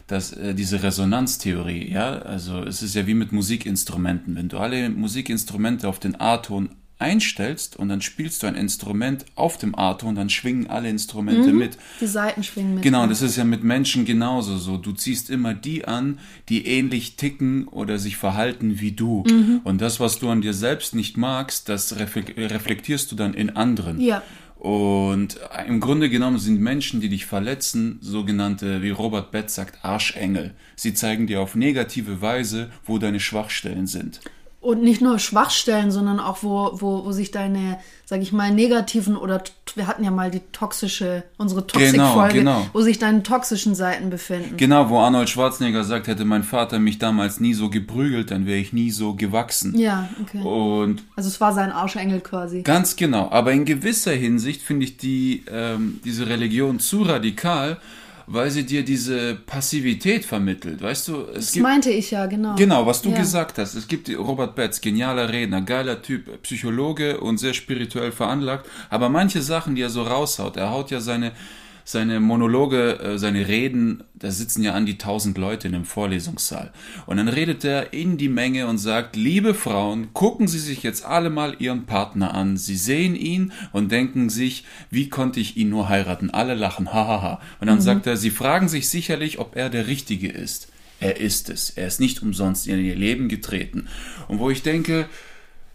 dass 0.09 0.33
äh, 0.33 0.55
diese 0.55 0.83
Resonanztheorie, 0.83 1.93
ja, 1.93 2.19
also 2.19 2.65
es 2.65 2.83
ist 2.83 2.97
ja 2.97 3.07
wie 3.07 3.15
mit 3.15 3.31
Musikinstrumenten. 3.31 4.35
Wenn 4.35 4.49
du 4.49 4.59
alle 4.59 4.91
Musikinstrumente 4.91 5.87
auf 5.87 6.01
den 6.01 6.21
A-Ton 6.21 6.71
einstellst 7.01 7.77
und 7.77 7.89
dann 7.89 8.01
spielst 8.01 8.43
du 8.43 8.47
ein 8.47 8.55
Instrument 8.55 9.25
auf 9.35 9.59
dem 9.59 9.75
A-Ton, 9.75 10.15
dann 10.15 10.31
schwingen 10.31 10.69
alle 10.69 10.89
Instrumente 10.89 11.53
mhm, 11.53 11.59
mit. 11.59 11.79
Die 12.01 12.07
Seiten 12.07 12.43
schwingen 12.43 12.75
mit. 12.75 12.83
Genau, 12.83 13.07
das 13.07 13.23
ist 13.23 13.37
ja 13.37 13.45
mit 13.45 13.65
Menschen 13.65 14.05
genauso 14.05 14.59
so. 14.59 14.77
Du 14.77 14.93
ziehst 14.93 15.31
immer 15.31 15.55
die 15.55 15.85
an, 15.87 16.19
die 16.49 16.67
ähnlich 16.67 17.17
ticken 17.17 17.67
oder 17.69 17.99
sich 17.99 18.17
verhalten 18.17 18.81
wie 18.81 18.93
du. 18.93 19.25
Mhm. 19.27 19.61
Und 19.65 19.81
das, 19.81 20.01
was 20.01 20.19
du 20.19 20.29
an 20.29 20.43
dir 20.43 20.55
selbst 20.55 20.95
nicht 20.95 21.17
magst, 21.17 21.69
das 21.69 21.97
reflektierst 21.99 23.11
du 23.11 23.17
dann 23.17 23.35
in 23.35 23.51
anderen. 23.51 24.01
Ja. 24.01 24.23
Und 24.61 25.41
im 25.67 25.81
Grunde 25.81 26.11
genommen 26.11 26.39
sind 26.39 26.61
Menschen, 26.61 27.01
die 27.01 27.09
dich 27.09 27.25
verletzen, 27.25 27.99
sogenannte, 28.03 28.83
wie 28.83 28.91
Robert 28.91 29.31
Betz 29.31 29.55
sagt, 29.55 29.83
Arschengel. 29.83 30.53
Sie 30.77 30.93
zeigen 30.93 31.27
dir 31.27 31.41
auf 31.41 31.55
negative 31.55 32.21
Weise, 32.21 32.71
wo 32.85 32.99
deine 32.99 33.21
Schwachstellen 33.21 33.87
sind. 33.87 34.21
Und 34.61 34.83
nicht 34.83 35.01
nur 35.01 35.19
Schwachstellen, 35.19 35.91
sondern 35.91 36.21
auch, 36.21 36.43
wo, 36.43 36.71
wo, 36.75 37.07
wo 37.07 37.13
sich 37.13 37.31
deine, 37.31 37.79
sag 38.05 38.21
ich 38.21 38.31
mal, 38.31 38.53
negativen 38.53 39.17
oder 39.17 39.43
wir 39.75 39.87
hatten 39.87 40.05
ja 40.05 40.11
mal 40.11 40.31
die 40.31 40.43
toxische, 40.53 41.23
unsere 41.39 41.67
Toxik-Folge, 41.67 42.35
genau, 42.35 42.59
genau. 42.59 42.67
wo 42.75 42.83
sich 42.83 42.99
deine 42.99 43.23
toxischen 43.23 43.75
Seiten 43.75 44.11
befinden. 44.11 44.59
Genau, 44.59 44.91
wo 44.91 44.99
Arnold 44.99 45.31
Schwarzenegger 45.31 45.85
sagt, 45.85 46.09
hätte 46.09 46.27
mein 46.27 46.43
Vater 46.43 46.79
mich 46.79 46.99
damals 46.99 47.41
nie 47.41 47.55
so 47.55 47.71
geprügelt, 47.71 48.31
dann 48.31 48.45
wäre 48.45 48.59
ich 48.59 48.75
nie 48.75 48.91
so 48.91 49.15
gewachsen. 49.15 49.79
Ja, 49.79 50.11
okay. 50.21 50.43
Und 50.43 51.05
also 51.17 51.29
es 51.29 51.41
war 51.41 51.55
sein 51.55 51.73
Arschengel 51.73 52.21
quasi. 52.21 52.63
Ganz 52.63 52.97
genau. 52.97 53.31
Aber 53.31 53.53
in 53.53 53.65
gewisser 53.65 54.13
Hinsicht 54.13 54.61
finde 54.61 54.85
ich 54.85 54.99
die, 54.99 55.45
ähm, 55.51 56.01
diese 56.05 56.27
Religion 56.27 56.81
zu 56.81 57.03
radikal 57.03 57.79
weil 58.33 58.51
sie 58.51 58.65
dir 58.65 58.85
diese 58.85 59.35
Passivität 59.35 60.25
vermittelt, 60.25 60.81
weißt 60.81 61.09
du? 61.09 61.23
Es 61.23 61.47
das 61.47 61.53
gibt, 61.53 61.65
meinte 61.65 61.91
ich 61.91 62.13
ja, 62.13 62.27
genau. 62.27 62.55
Genau, 62.55 62.87
was 62.87 63.03
du 63.03 63.11
ja. 63.11 63.19
gesagt 63.19 63.59
hast. 63.59 63.75
Es 63.75 63.89
gibt 63.89 64.09
Robert 64.17 64.55
Betz, 64.55 64.81
genialer 64.81 65.29
Redner, 65.29 65.63
geiler 65.63 66.01
Typ, 66.01 66.41
Psychologe 66.43 67.21
und 67.21 67.39
sehr 67.39 67.55
spirituell 67.55 68.13
veranlagt, 68.13 68.67
aber 68.89 69.09
manche 69.09 69.43
Sachen, 69.43 69.75
die 69.75 69.83
er 69.83 69.91
so 69.91 70.03
raushaut, 70.03 70.57
er 70.57 70.71
haut 70.71 70.93
ja 70.93 71.01
seine 71.01 71.33
seine 71.91 72.21
Monologe, 72.21 73.01
äh, 73.01 73.19
seine 73.19 73.49
Reden, 73.49 74.05
da 74.15 74.31
sitzen 74.31 74.63
ja 74.63 74.75
an 74.75 74.87
die 74.87 74.97
tausend 74.97 75.37
Leute 75.39 75.67
in 75.67 75.73
dem 75.73 75.85
Vorlesungssaal. 75.85 76.73
Und 77.07 77.17
dann 77.17 77.29
redet 77.29 77.65
er 77.65 77.93
in 77.93 78.17
die 78.17 78.29
Menge 78.29 78.69
und 78.69 78.79
sagt, 78.79 79.17
liebe 79.17 79.55
Frauen, 79.55 80.13
gucken 80.13 80.47
Sie 80.47 80.61
sich 80.61 80.83
jetzt 80.83 81.05
alle 81.05 81.31
mal 81.31 81.57
Ihren 81.59 81.87
Partner 81.87 82.33
an. 82.35 82.57
Sie 82.57 82.77
sehen 82.77 83.17
ihn 83.17 83.53
und 83.73 83.91
denken 83.91 84.31
sich, 84.31 84.65
wie 84.91 85.09
konnte 85.09 85.41
ich 85.41 85.57
ihn 85.57 85.71
nur 85.71 85.89
heiraten? 85.89 86.31
Alle 86.31 86.55
lachen, 86.55 86.93
hahaha. 86.93 87.41
Und 87.61 87.67
dann 87.67 87.79
mhm. 87.79 87.83
sagt 87.83 88.07
er, 88.07 88.17
Sie 88.17 88.31
fragen 88.31 88.69
sich 88.69 88.89
sicherlich, 88.89 89.41
ob 89.41 89.57
er 89.57 89.69
der 89.69 89.89
Richtige 89.89 90.29
ist. 90.29 90.69
Er 91.01 91.19
ist 91.19 91.51
es. 91.51 91.71
Er 91.71 91.89
ist 91.89 91.99
nicht 91.99 92.23
umsonst 92.23 92.69
in 92.69 92.85
ihr 92.85 92.95
Leben 92.95 93.29
getreten. 93.29 93.89
Und 94.29 94.39
wo 94.39 94.51
ich 94.51 94.63
denke, 94.63 95.09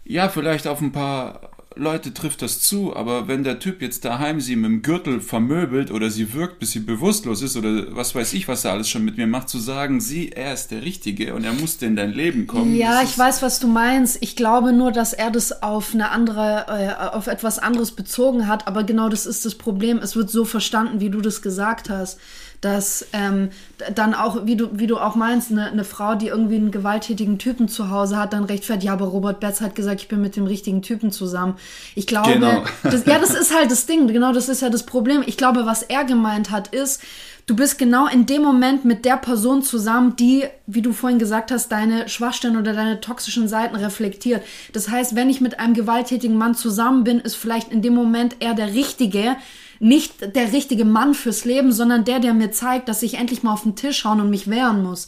ja, 0.04 0.28
vielleicht 0.28 0.66
auf 0.66 0.80
ein 0.80 0.92
paar 0.92 1.55
Leute 1.76 2.14
trifft 2.14 2.40
das 2.42 2.60
zu, 2.60 2.96
aber 2.96 3.28
wenn 3.28 3.44
der 3.44 3.58
Typ 3.58 3.82
jetzt 3.82 4.04
daheim 4.04 4.40
sie 4.40 4.56
mit 4.56 4.70
dem 4.70 4.82
Gürtel 4.82 5.20
vermöbelt 5.20 5.90
oder 5.90 6.10
sie 6.10 6.32
wirkt, 6.32 6.58
bis 6.58 6.72
sie 6.72 6.80
bewusstlos 6.80 7.42
ist 7.42 7.56
oder 7.56 7.94
was 7.94 8.14
weiß 8.14 8.32
ich, 8.32 8.48
was 8.48 8.64
er 8.64 8.72
alles 8.72 8.88
schon 8.88 9.04
mit 9.04 9.18
mir 9.18 9.26
macht, 9.26 9.50
zu 9.50 9.58
sagen, 9.58 10.00
sie, 10.00 10.32
er 10.32 10.54
ist 10.54 10.70
der 10.70 10.82
Richtige 10.82 11.34
und 11.34 11.44
er 11.44 11.52
musste 11.52 11.84
in 11.84 11.94
dein 11.94 12.12
Leben 12.12 12.46
kommen. 12.46 12.74
Ja, 12.74 13.02
ich 13.02 13.16
weiß, 13.16 13.42
was 13.42 13.60
du 13.60 13.68
meinst. 13.68 14.18
Ich 14.22 14.36
glaube 14.36 14.72
nur, 14.72 14.90
dass 14.90 15.12
er 15.12 15.30
das 15.30 15.62
auf 15.62 15.92
eine 15.92 16.10
andere, 16.10 16.66
äh, 16.68 17.14
auf 17.14 17.26
etwas 17.26 17.58
anderes 17.58 17.92
bezogen 17.92 18.48
hat, 18.48 18.66
aber 18.66 18.82
genau 18.82 19.08
das 19.08 19.26
ist 19.26 19.44
das 19.44 19.54
Problem. 19.54 19.98
Es 19.98 20.16
wird 20.16 20.30
so 20.30 20.44
verstanden, 20.44 21.00
wie 21.00 21.10
du 21.10 21.20
das 21.20 21.42
gesagt 21.42 21.90
hast 21.90 22.18
dass 22.60 23.06
ähm, 23.12 23.50
dann 23.94 24.14
auch, 24.14 24.46
wie 24.46 24.56
du, 24.56 24.68
wie 24.72 24.86
du 24.86 24.98
auch 24.98 25.14
meinst, 25.14 25.50
eine, 25.50 25.70
eine 25.70 25.84
Frau, 25.84 26.14
die 26.14 26.28
irgendwie 26.28 26.56
einen 26.56 26.70
gewalttätigen 26.70 27.38
Typen 27.38 27.68
zu 27.68 27.90
Hause 27.90 28.16
hat, 28.16 28.32
dann 28.32 28.44
rechtfertigt, 28.44 28.86
ja, 28.86 28.92
aber 28.92 29.06
Robert 29.06 29.40
Betz 29.40 29.60
hat 29.60 29.74
gesagt, 29.74 30.00
ich 30.00 30.08
bin 30.08 30.20
mit 30.20 30.36
dem 30.36 30.46
richtigen 30.46 30.82
Typen 30.82 31.10
zusammen. 31.10 31.56
Ich 31.94 32.06
glaube, 32.06 32.32
genau. 32.32 32.64
das, 32.82 33.04
ja, 33.04 33.18
das 33.18 33.34
ist 33.34 33.54
halt 33.54 33.70
das 33.70 33.86
Ding, 33.86 34.06
genau 34.08 34.32
das 34.32 34.48
ist 34.48 34.62
ja 34.62 34.70
das 34.70 34.84
Problem. 34.84 35.22
Ich 35.26 35.36
glaube, 35.36 35.66
was 35.66 35.82
er 35.82 36.04
gemeint 36.04 36.50
hat, 36.50 36.68
ist, 36.68 37.02
du 37.46 37.54
bist 37.54 37.78
genau 37.78 38.06
in 38.06 38.26
dem 38.26 38.42
Moment 38.42 38.84
mit 38.84 39.04
der 39.04 39.16
Person 39.16 39.62
zusammen, 39.62 40.16
die, 40.16 40.44
wie 40.66 40.82
du 40.82 40.92
vorhin 40.92 41.18
gesagt 41.18 41.50
hast, 41.50 41.70
deine 41.70 42.08
Schwachstellen 42.08 42.56
oder 42.56 42.72
deine 42.72 43.00
toxischen 43.00 43.48
Seiten 43.48 43.76
reflektiert. 43.76 44.42
Das 44.72 44.88
heißt, 44.88 45.14
wenn 45.14 45.30
ich 45.30 45.40
mit 45.40 45.60
einem 45.60 45.74
gewalttätigen 45.74 46.36
Mann 46.36 46.54
zusammen 46.54 47.04
bin, 47.04 47.20
ist 47.20 47.36
vielleicht 47.36 47.70
in 47.70 47.82
dem 47.82 47.94
Moment 47.94 48.36
er 48.40 48.54
der 48.54 48.74
Richtige, 48.74 49.36
nicht 49.78 50.34
der 50.36 50.52
richtige 50.52 50.84
Mann 50.84 51.14
fürs 51.14 51.44
Leben, 51.44 51.72
sondern 51.72 52.04
der, 52.04 52.20
der 52.20 52.34
mir 52.34 52.50
zeigt, 52.52 52.88
dass 52.88 53.02
ich 53.02 53.14
endlich 53.14 53.42
mal 53.42 53.52
auf 53.52 53.62
den 53.62 53.76
Tisch 53.76 54.04
hauen 54.04 54.20
und 54.20 54.30
mich 54.30 54.48
wehren 54.48 54.82
muss. 54.82 55.06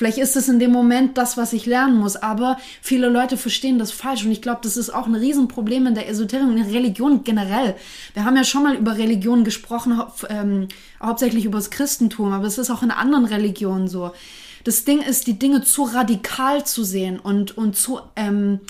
Vielleicht 0.00 0.16
ist 0.16 0.34
es 0.34 0.48
in 0.48 0.58
dem 0.58 0.72
Moment 0.72 1.18
das, 1.18 1.36
was 1.36 1.52
ich 1.52 1.66
lernen 1.66 1.98
muss, 1.98 2.16
aber 2.16 2.56
viele 2.80 3.10
Leute 3.10 3.36
verstehen 3.36 3.78
das 3.78 3.92
falsch 3.92 4.24
und 4.24 4.32
ich 4.32 4.40
glaube, 4.40 4.60
das 4.62 4.78
ist 4.78 4.88
auch 4.88 5.06
ein 5.06 5.14
Riesenproblem 5.14 5.88
in 5.88 5.94
der 5.94 6.08
Esoterik 6.08 6.46
und 6.46 6.56
in 6.56 6.64
der 6.64 6.72
Religion 6.72 7.22
generell. 7.22 7.76
Wir 8.14 8.24
haben 8.24 8.34
ja 8.34 8.44
schon 8.44 8.62
mal 8.62 8.76
über 8.76 8.96
Religion 8.96 9.44
gesprochen, 9.44 10.00
ähm, 10.30 10.68
hauptsächlich 11.02 11.44
über 11.44 11.58
das 11.58 11.68
Christentum, 11.68 12.32
aber 12.32 12.46
es 12.46 12.56
ist 12.56 12.70
auch 12.70 12.82
in 12.82 12.90
anderen 12.90 13.26
Religionen 13.26 13.88
so. 13.88 14.12
Das 14.64 14.86
Ding 14.86 15.02
ist, 15.02 15.26
die 15.26 15.38
Dinge 15.38 15.64
zu 15.64 15.82
radikal 15.82 16.64
zu 16.64 16.82
sehen 16.82 17.18
und, 17.18 17.58
und 17.58 17.76
zu, 17.76 18.00
ähm, 18.16 18.60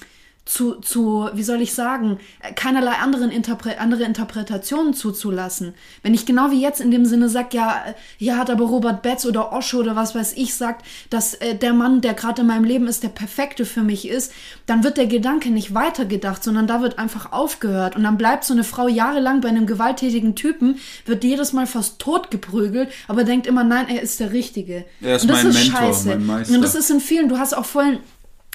zu, 0.51 0.75
zu, 0.81 1.31
wie 1.33 1.45
soll 1.45 1.63
ich 1.63 1.75
sagen, 1.75 2.19
keinerlei 2.57 2.95
anderen 2.95 3.31
Interpre 3.31 3.79
andere 3.79 4.03
Interpretationen 4.03 4.95
zuzulassen. 4.95 5.75
Wenn 6.03 6.13
ich 6.13 6.27
genau 6.27 6.51
wie 6.51 6.61
jetzt 6.61 6.81
in 6.81 6.91
dem 6.91 7.05
Sinne 7.05 7.29
sage, 7.29 7.57
ja, 7.57 7.85
hier 8.19 8.37
hat 8.37 8.51
aber 8.51 8.65
Robert 8.65 9.03
Betz 9.03 9.25
oder 9.25 9.53
Osho 9.53 9.79
oder 9.79 9.95
was 9.95 10.17
weiß 10.17 10.33
ich 10.37 10.57
sagt, 10.57 10.85
dass 11.09 11.35
äh, 11.35 11.55
der 11.55 11.73
Mann, 11.73 12.01
der 12.01 12.15
gerade 12.15 12.41
in 12.41 12.49
meinem 12.49 12.65
Leben 12.65 12.89
ist, 12.89 13.05
der 13.05 13.11
perfekte 13.11 13.65
für 13.65 13.83
mich 13.83 14.09
ist, 14.09 14.33
dann 14.67 14.83
wird 14.83 14.97
der 14.97 15.07
Gedanke 15.07 15.51
nicht 15.51 15.73
weitergedacht, 15.73 16.43
sondern 16.43 16.67
da 16.67 16.83
wird 16.83 16.99
einfach 16.99 17.31
aufgehört. 17.31 17.95
Und 17.95 18.03
dann 18.03 18.19
bleibt 18.19 18.43
so 18.43 18.53
eine 18.53 18.65
Frau 18.65 18.89
jahrelang 18.89 19.41
bei 19.43 19.49
einem 19.51 19.67
gewalttätigen 19.67 20.35
Typen, 20.35 20.81
wird 21.07 21.23
jedes 21.23 21.53
Mal 21.53 21.69
fast 21.69 22.01
tot 22.01 22.33
geprügelt, 22.33 22.91
aber 23.07 23.23
denkt 23.23 23.47
immer, 23.47 23.63
nein, 23.63 23.87
er 23.89 24.03
ist 24.03 24.19
der 24.19 24.33
Richtige. 24.33 24.85
Er 25.01 25.15
ist 25.15 25.23
Und 25.23 25.29
das 25.29 25.45
mein 25.45 25.53
ist 25.53 25.59
Mentor, 25.63 25.81
scheiße. 25.81 26.09
mein 26.09 26.27
Meister. 26.27 26.55
Und 26.57 26.63
das 26.63 26.75
ist 26.75 26.91
in 26.91 26.99
vielen, 26.99 27.29
du 27.29 27.39
hast 27.39 27.57
auch 27.57 27.65
vorhin 27.65 28.01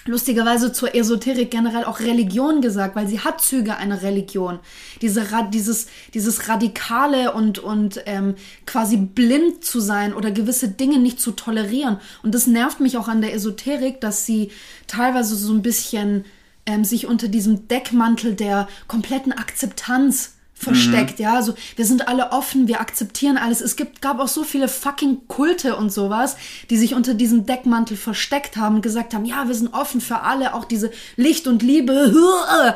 lustigerweise 0.06 0.72
zur 0.72 0.94
Esoterik 0.94 1.50
generell 1.50 1.84
auch 1.84 2.00
Religion 2.00 2.62
gesagt, 2.62 2.96
weil 2.96 3.08
sie 3.08 3.22
hat 3.22 3.42
Züge 3.42 3.76
einer 3.78 4.04
Religion. 4.04 4.60
Diese, 5.02 5.26
dieses, 5.52 5.88
dieses 6.14 6.48
radikale 6.48 7.34
und, 7.34 7.60
und 7.60 8.02
ähm, 8.06 8.36
quasi 8.66 8.98
blind 8.98 9.66
zu 9.66 9.80
sein 9.80 10.14
oder 10.14 10.32
gewisse 10.32 10.70
Dinge 10.70 11.00
nicht 11.00 11.20
zu 11.20 11.32
tolerieren. 11.32 11.98
Und 12.22 12.36
das 12.36 12.46
nervt 12.46 12.80
mich 12.80 12.98
auch 12.98 13.08
an 13.08 13.22
der 13.22 13.34
Esoterik, 13.34 14.00
dass 14.00 14.26
sie 14.26 14.52
teilweise 14.88 15.36
so 15.36 15.52
ein 15.52 15.64
bisschen 15.64 16.26
ähm, 16.68 16.84
sich 16.84 17.08
unter 17.08 17.28
diesem 17.28 17.68
Deckmantel 17.68 18.36
der 18.36 18.68
kompletten 18.88 19.34
Akzeptanz 19.34 20.35
versteckt, 20.58 21.20
mhm. 21.20 21.26
ja. 21.26 21.36
Also 21.36 21.54
wir 21.76 21.86
sind 21.86 22.08
alle 22.08 22.32
offen, 22.32 22.68
wir 22.68 22.80
akzeptieren 22.80 23.38
alles. 23.38 23.62
Es 23.62 23.76
gibt, 23.76 24.02
gab 24.02 24.20
auch 24.20 24.30
so 24.30 24.44
viele 24.44 24.68
fucking 24.68 25.28
Kulte 25.28 25.76
und 25.76 25.92
sowas, 25.92 26.38
die 26.70 26.78
sich 26.78 26.96
unter 26.96 27.14
diesem 27.14 27.46
Deckmantel 27.46 27.98
versteckt 27.98 28.56
haben 28.56 28.76
und 28.76 28.82
gesagt 28.82 29.14
haben, 29.14 29.26
ja, 29.26 29.48
wir 29.48 29.54
sind 29.54 29.74
offen 29.74 30.00
für 30.00 30.22
alle, 30.22 30.54
auch 30.54 30.66
diese 30.66 30.92
Licht 31.18 31.48
und 31.48 31.62
Liebe, 31.62 31.94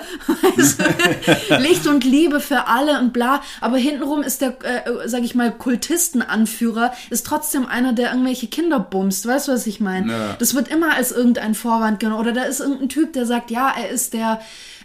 Licht 1.59 1.87
und 1.87 2.03
Liebe 2.03 2.41
für 2.41 2.67
alle 2.67 2.99
und 2.99 3.13
bla. 3.13 3.41
Aber 3.61 3.77
hintenrum 3.77 4.21
ist 4.23 4.41
der, 4.41 4.57
äh, 4.63 5.07
sag 5.07 5.23
ich 5.23 5.33
mal, 5.33 5.51
Kultistenanführer, 5.51 6.91
ist 7.09 7.25
trotzdem 7.25 7.65
einer, 7.65 7.93
der 7.93 8.11
irgendwelche 8.11 8.47
Kinder 8.47 8.79
bumst. 8.79 9.25
Weißt 9.25 9.47
du, 9.47 9.53
was 9.53 9.65
ich 9.67 9.79
meine? 9.79 10.11
Ja. 10.11 10.35
Das 10.37 10.53
wird 10.53 10.67
immer 10.67 10.93
als 10.95 11.11
irgendein 11.11 11.55
Vorwand 11.55 11.99
genommen. 12.01 12.19
Oder 12.19 12.33
da 12.33 12.43
ist 12.43 12.59
irgendein 12.59 12.89
Typ, 12.89 13.13
der 13.13 13.25
sagt, 13.25 13.51
ja, 13.51 13.73
er 13.75 13.89
ist 13.89 14.13
der 14.13 14.41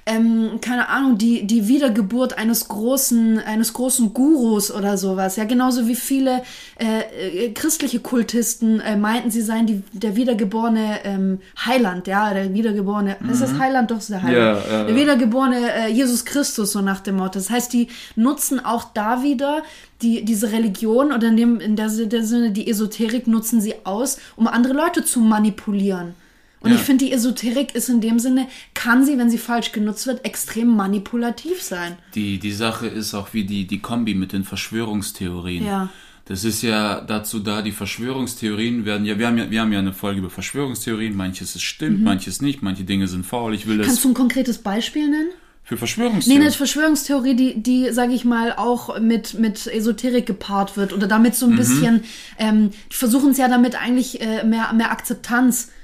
ähm, 0.06 0.58
keine 0.60 0.88
Ahnung, 0.90 1.16
die, 1.16 1.46
die 1.46 1.66
Wiedergeburt 1.66 2.36
eines 2.36 2.68
großen, 2.68 3.38
eines 3.38 3.72
großen 3.72 4.12
Gurus 4.12 4.70
oder 4.70 4.98
sowas. 4.98 5.36
Ja, 5.36 5.44
genauso 5.44 5.88
wie 5.88 5.94
viele 5.94 6.42
äh, 6.78 7.46
äh, 7.46 7.52
christliche 7.52 8.00
Kultisten 8.00 8.80
äh, 8.80 8.96
meinten, 8.96 9.30
sie 9.30 9.40
seien 9.40 9.66
die, 9.66 9.82
der 9.92 10.14
wiedergeborene 10.14 11.04
ähm, 11.04 11.38
Heiland, 11.64 12.06
ja, 12.06 12.34
der 12.34 12.52
wiedergeborene, 12.52 13.16
mhm. 13.18 13.30
ist 13.30 13.40
das. 13.40 13.54
Heiland? 13.58 13.90
Doch, 13.90 13.98
ist 13.98 14.10
der 14.10 14.22
Heiland. 14.22 14.66
Ja, 14.66 14.78
ja, 14.78 14.84
der 14.84 14.96
wiedergeborene 14.96 15.72
äh, 15.72 15.88
Jesus 15.88 16.24
Christus, 16.24 16.72
so 16.72 16.80
nach 16.80 17.00
dem 17.00 17.16
Motto. 17.16 17.38
Das 17.38 17.48
heißt, 17.48 17.72
die 17.72 17.88
nutzen 18.16 18.62
auch 18.62 18.84
da 18.92 19.22
wieder 19.22 19.62
die, 20.02 20.24
diese 20.24 20.52
Religion 20.52 21.12
oder 21.12 21.28
in, 21.28 21.36
dem, 21.36 21.60
in 21.60 21.76
der, 21.76 21.88
der 21.88 22.24
Sinne 22.24 22.50
die 22.50 22.68
Esoterik 22.68 23.26
nutzen 23.26 23.60
sie 23.60 23.74
aus, 23.84 24.18
um 24.36 24.48
andere 24.48 24.74
Leute 24.74 25.04
zu 25.04 25.20
manipulieren. 25.20 26.14
Und 26.64 26.70
ja. 26.70 26.76
ich 26.76 26.82
finde, 26.82 27.04
die 27.04 27.12
Esoterik 27.12 27.74
ist 27.74 27.90
in 27.90 28.00
dem 28.00 28.18
Sinne, 28.18 28.48
kann 28.72 29.04
sie, 29.04 29.18
wenn 29.18 29.28
sie 29.28 29.36
falsch 29.36 29.72
genutzt 29.72 30.06
wird, 30.06 30.24
extrem 30.24 30.68
manipulativ 30.68 31.60
sein. 31.60 31.96
Die, 32.14 32.38
die 32.38 32.52
Sache 32.52 32.86
ist 32.86 33.12
auch 33.12 33.34
wie 33.34 33.44
die, 33.44 33.66
die 33.66 33.80
Kombi 33.80 34.14
mit 34.14 34.32
den 34.32 34.44
Verschwörungstheorien. 34.44 35.66
Ja. 35.66 35.90
Das 36.24 36.42
ist 36.42 36.62
ja 36.62 37.02
dazu 37.02 37.40
da, 37.40 37.60
die 37.60 37.72
Verschwörungstheorien 37.72 38.86
werden 38.86 39.04
ja, 39.04 39.18
wir 39.18 39.26
haben 39.26 39.36
ja, 39.36 39.50
wir 39.50 39.60
haben 39.60 39.74
ja 39.74 39.78
eine 39.78 39.92
Folge 39.92 40.20
über 40.20 40.30
Verschwörungstheorien, 40.30 41.14
manches 41.14 41.54
ist 41.54 41.62
stimmt, 41.62 41.98
mhm. 41.98 42.04
manches 42.04 42.40
nicht, 42.40 42.62
manche 42.62 42.84
Dinge 42.84 43.08
sind 43.08 43.26
faul. 43.26 43.54
Ich 43.54 43.66
will 43.66 43.76
das. 43.76 43.86
Kannst 43.86 44.04
du 44.04 44.08
ein 44.08 44.14
konkretes 44.14 44.56
Beispiel 44.56 45.10
nennen? 45.10 45.32
Für 45.64 45.76
Verschwörungstheorie? 45.76 46.38
Nee, 46.38 46.44
eine 46.44 46.52
Verschwörungstheorie, 46.52 47.36
die, 47.36 47.62
die 47.62 47.92
sage 47.92 48.14
ich 48.14 48.24
mal, 48.24 48.54
auch 48.54 48.98
mit, 49.00 49.38
mit 49.38 49.66
Esoterik 49.66 50.24
gepaart 50.24 50.78
wird 50.78 50.94
oder 50.94 51.06
damit 51.06 51.34
so 51.34 51.44
ein 51.44 51.52
mhm. 51.52 51.56
bisschen, 51.56 52.04
ähm, 52.38 52.70
die 52.90 52.96
versuchen 52.96 53.32
es 53.32 53.36
ja 53.36 53.48
damit 53.48 53.78
eigentlich 53.78 54.22
äh, 54.22 54.44
mehr, 54.44 54.72
mehr 54.72 54.92
Akzeptanz 54.92 55.64
äh, 55.64 55.83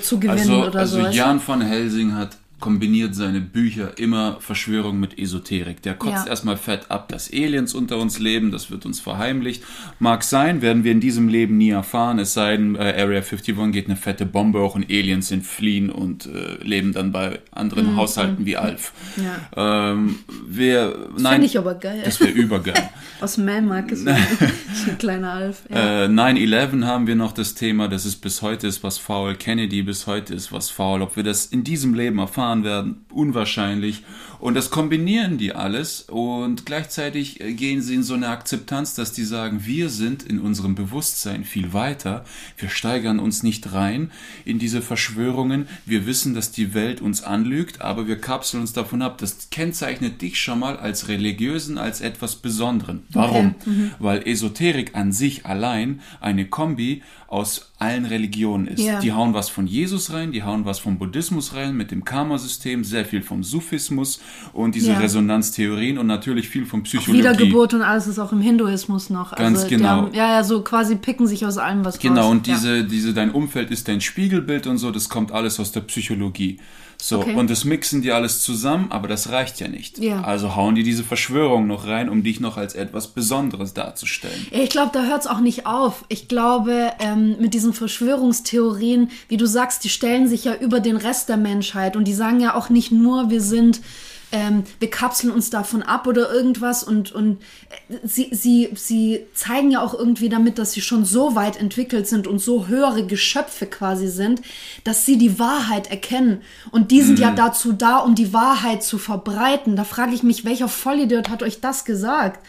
zu 0.00 0.18
gewinnen 0.18 0.38
also, 0.38 0.66
oder 0.66 0.86
so. 0.86 0.98
Also 0.98 1.16
Jan 1.16 1.40
van 1.44 1.60
Helsing 1.60 2.14
hat 2.14 2.36
kombiniert 2.60 3.14
seine 3.14 3.40
Bücher 3.40 3.98
immer 3.98 4.38
Verschwörung 4.40 4.98
mit 4.98 5.18
Esoterik. 5.18 5.82
Der 5.82 5.94
kotzt 5.94 6.26
ja. 6.26 6.30
erstmal 6.30 6.56
fett 6.56 6.90
ab, 6.90 7.08
dass 7.08 7.32
Aliens 7.32 7.74
unter 7.74 7.98
uns 7.98 8.18
leben, 8.18 8.50
das 8.50 8.70
wird 8.70 8.84
uns 8.84 9.00
verheimlicht. 9.00 9.62
Mag 9.98 10.24
sein, 10.24 10.60
werden 10.62 10.84
wir 10.84 10.92
in 10.92 11.00
diesem 11.00 11.28
Leben 11.28 11.56
nie 11.56 11.70
erfahren, 11.70 12.18
es 12.18 12.34
sei 12.34 12.56
denn, 12.56 12.74
äh, 12.74 12.94
Area 12.98 13.22
51 13.22 13.72
geht 13.72 13.86
eine 13.86 13.96
fette 13.96 14.26
Bombe 14.26 14.60
hoch 14.60 14.74
und 14.74 14.90
Aliens 14.90 15.30
entfliehen 15.30 15.90
und 15.90 16.26
äh, 16.26 16.62
leben 16.62 16.92
dann 16.92 17.12
bei 17.12 17.40
anderen 17.52 17.92
mhm. 17.92 17.96
Haushalten 17.96 18.44
wie 18.46 18.56
Alf. 18.56 18.92
Ja. 19.16 19.92
Ähm, 19.92 20.18
wir, 20.46 21.08
das 21.16 21.28
finde 21.30 21.46
ich 21.46 21.58
aber 21.58 21.74
geil. 21.74 22.02
Das 22.04 22.20
wäre 22.20 22.30
übergeil. 22.30 22.74
Aus 23.20 23.36
Melmark 23.36 23.90
ist 23.90 24.06
ein 24.88 24.98
kleiner 24.98 25.32
Alf. 25.32 25.62
Ja. 25.70 26.04
Äh, 26.04 26.08
9-11 26.08 26.84
haben 26.84 27.06
wir 27.06 27.16
noch 27.16 27.32
das 27.32 27.54
Thema, 27.54 27.88
das 27.88 28.04
ist 28.04 28.16
bis 28.16 28.42
heute 28.42 28.66
ist 28.66 28.82
was 28.82 28.98
faul. 28.98 29.34
Kennedy 29.34 29.82
bis 29.82 30.06
heute 30.06 30.34
ist 30.34 30.52
was 30.52 30.70
faul. 30.70 31.02
Ob 31.02 31.16
wir 31.16 31.22
das 31.22 31.46
in 31.46 31.64
diesem 31.64 31.94
Leben 31.94 32.18
erfahren, 32.18 32.47
gefahren 32.48 32.64
werden, 32.64 33.04
unwahrscheinlich. 33.12 34.04
Und 34.40 34.54
das 34.54 34.70
kombinieren 34.70 35.36
die 35.36 35.52
alles 35.52 36.02
und 36.02 36.64
gleichzeitig 36.64 37.40
äh, 37.40 37.54
gehen 37.54 37.82
sie 37.82 37.96
in 37.96 38.04
so 38.04 38.14
eine 38.14 38.28
Akzeptanz, 38.28 38.94
dass 38.94 39.12
die 39.12 39.24
sagen, 39.24 39.62
wir 39.64 39.88
sind 39.88 40.22
in 40.22 40.38
unserem 40.38 40.76
Bewusstsein 40.76 41.42
viel 41.42 41.72
weiter, 41.72 42.24
wir 42.56 42.68
steigern 42.68 43.18
uns 43.18 43.42
nicht 43.42 43.72
rein 43.72 44.12
in 44.44 44.60
diese 44.60 44.80
Verschwörungen, 44.80 45.66
wir 45.86 46.06
wissen, 46.06 46.34
dass 46.34 46.52
die 46.52 46.72
Welt 46.72 47.00
uns 47.00 47.24
anlügt, 47.24 47.80
aber 47.80 48.06
wir 48.06 48.20
kapseln 48.20 48.60
uns 48.60 48.72
davon 48.72 49.02
ab. 49.02 49.18
Das 49.18 49.50
kennzeichnet 49.50 50.22
dich 50.22 50.40
schon 50.40 50.60
mal 50.60 50.76
als 50.76 51.08
religiösen, 51.08 51.76
als 51.76 52.00
etwas 52.00 52.36
Besonderen. 52.36 53.02
Warum? 53.10 53.56
Okay. 53.60 53.70
Mhm. 53.70 53.90
Weil 53.98 54.28
Esoterik 54.28 54.94
an 54.94 55.10
sich 55.10 55.46
allein 55.46 56.00
eine 56.20 56.44
Kombi 56.46 57.02
aus 57.26 57.72
allen 57.78 58.06
Religionen 58.06 58.66
ist. 58.66 58.80
Yeah. 58.80 59.00
Die 59.00 59.12
hauen 59.12 59.34
was 59.34 59.48
von 59.48 59.66
Jesus 59.66 60.12
rein, 60.12 60.32
die 60.32 60.42
hauen 60.42 60.64
was 60.64 60.80
vom 60.80 60.98
Buddhismus 60.98 61.54
rein 61.54 61.76
mit 61.76 61.92
dem 61.92 62.04
Karma-System, 62.04 62.82
sehr 62.82 63.04
viel 63.04 63.22
vom 63.22 63.44
Sufismus 63.44 64.20
und 64.52 64.74
diese 64.74 64.92
ja. 64.92 64.98
Resonanztheorien 64.98 65.96
und 65.98 66.08
natürlich 66.08 66.48
viel 66.48 66.66
vom 66.66 66.82
Psychologie. 66.82 67.20
Wiedergeburt 67.20 67.74
und 67.74 67.82
alles 67.82 68.08
ist 68.08 68.18
auch 68.18 68.32
im 68.32 68.40
Hinduismus 68.40 69.10
noch. 69.10 69.36
Ganz 69.36 69.58
also, 69.60 69.70
genau. 69.70 69.88
Haben, 69.88 70.14
ja, 70.14 70.28
ja, 70.28 70.44
so 70.44 70.62
quasi 70.62 70.96
picken 70.96 71.28
sich 71.28 71.46
aus 71.46 71.56
allem 71.56 71.84
was 71.84 72.00
Genau, 72.00 72.22
raus. 72.22 72.30
und 72.32 72.46
diese, 72.48 72.78
ja. 72.78 72.82
diese, 72.82 73.14
dein 73.14 73.30
Umfeld 73.30 73.70
ist 73.70 73.86
dein 73.86 74.00
Spiegelbild 74.00 74.66
und 74.66 74.78
so, 74.78 74.90
das 74.90 75.08
kommt 75.08 75.30
alles 75.30 75.60
aus 75.60 75.70
der 75.70 75.82
Psychologie. 75.82 76.58
So, 77.00 77.20
Okay. 77.20 77.34
und 77.34 77.48
das 77.48 77.64
mixen 77.64 78.02
die 78.02 78.10
alles 78.10 78.42
zusammen, 78.42 78.90
aber 78.90 79.06
das 79.06 79.28
reicht 79.30 79.60
ja 79.60 79.68
nicht. 79.68 79.98
Ja. 79.98 80.22
Also 80.22 80.56
hauen 80.56 80.74
die 80.74 80.82
diese 80.82 81.04
Verschwörung 81.04 81.68
noch 81.68 81.86
rein, 81.86 82.08
um 82.08 82.24
dich 82.24 82.40
noch 82.40 82.56
als 82.56 82.74
etwas 82.74 83.06
Besonderes 83.06 83.72
darzustellen. 83.72 84.48
Ich 84.50 84.70
glaube, 84.70 84.90
da 84.92 85.04
hört 85.04 85.20
es 85.20 85.26
auch 85.28 85.38
nicht 85.38 85.64
auf. 85.64 86.04
Ich 86.08 86.26
glaube, 86.26 86.90
ähm, 86.98 87.36
mit 87.38 87.54
diesen 87.54 87.72
Verschwörungstheorien, 87.72 89.10
wie 89.28 89.36
du 89.36 89.46
sagst, 89.46 89.84
die 89.84 89.88
stellen 89.88 90.28
sich 90.28 90.44
ja 90.44 90.54
über 90.54 90.80
den 90.80 90.96
Rest 90.96 91.28
der 91.28 91.36
Menschheit 91.36 91.96
und 91.96 92.04
die 92.04 92.14
sagen 92.14 92.40
ja 92.40 92.54
auch 92.54 92.68
nicht 92.68 92.90
nur, 92.92 93.30
wir 93.30 93.40
sind, 93.40 93.80
ähm, 94.30 94.64
wir 94.78 94.90
kapseln 94.90 95.32
uns 95.32 95.48
davon 95.48 95.82
ab 95.82 96.06
oder 96.06 96.30
irgendwas 96.32 96.82
und, 96.82 97.12
und 97.12 97.40
äh, 97.88 97.96
sie, 98.04 98.28
sie, 98.32 98.68
sie 98.74 99.26
zeigen 99.32 99.70
ja 99.70 99.80
auch 99.80 99.94
irgendwie 99.94 100.28
damit, 100.28 100.58
dass 100.58 100.72
sie 100.72 100.82
schon 100.82 101.04
so 101.04 101.34
weit 101.34 101.56
entwickelt 101.56 102.06
sind 102.06 102.26
und 102.26 102.38
so 102.38 102.66
höhere 102.66 103.06
Geschöpfe 103.06 103.66
quasi 103.66 104.08
sind, 104.08 104.42
dass 104.84 105.06
sie 105.06 105.16
die 105.16 105.38
Wahrheit 105.38 105.90
erkennen. 105.90 106.42
Und 106.70 106.90
die 106.90 107.00
sind 107.00 107.18
ja 107.18 107.30
dazu 107.30 107.72
da, 107.72 107.98
um 107.98 108.14
die 108.14 108.32
Wahrheit 108.32 108.82
zu 108.82 108.98
verbreiten. 108.98 109.76
Da 109.76 109.84
frage 109.84 110.14
ich 110.14 110.22
mich, 110.22 110.44
welcher 110.44 110.68
Vollidiot 110.68 111.30
hat 111.30 111.42
euch 111.42 111.60
das 111.60 111.84
gesagt? 111.86 112.44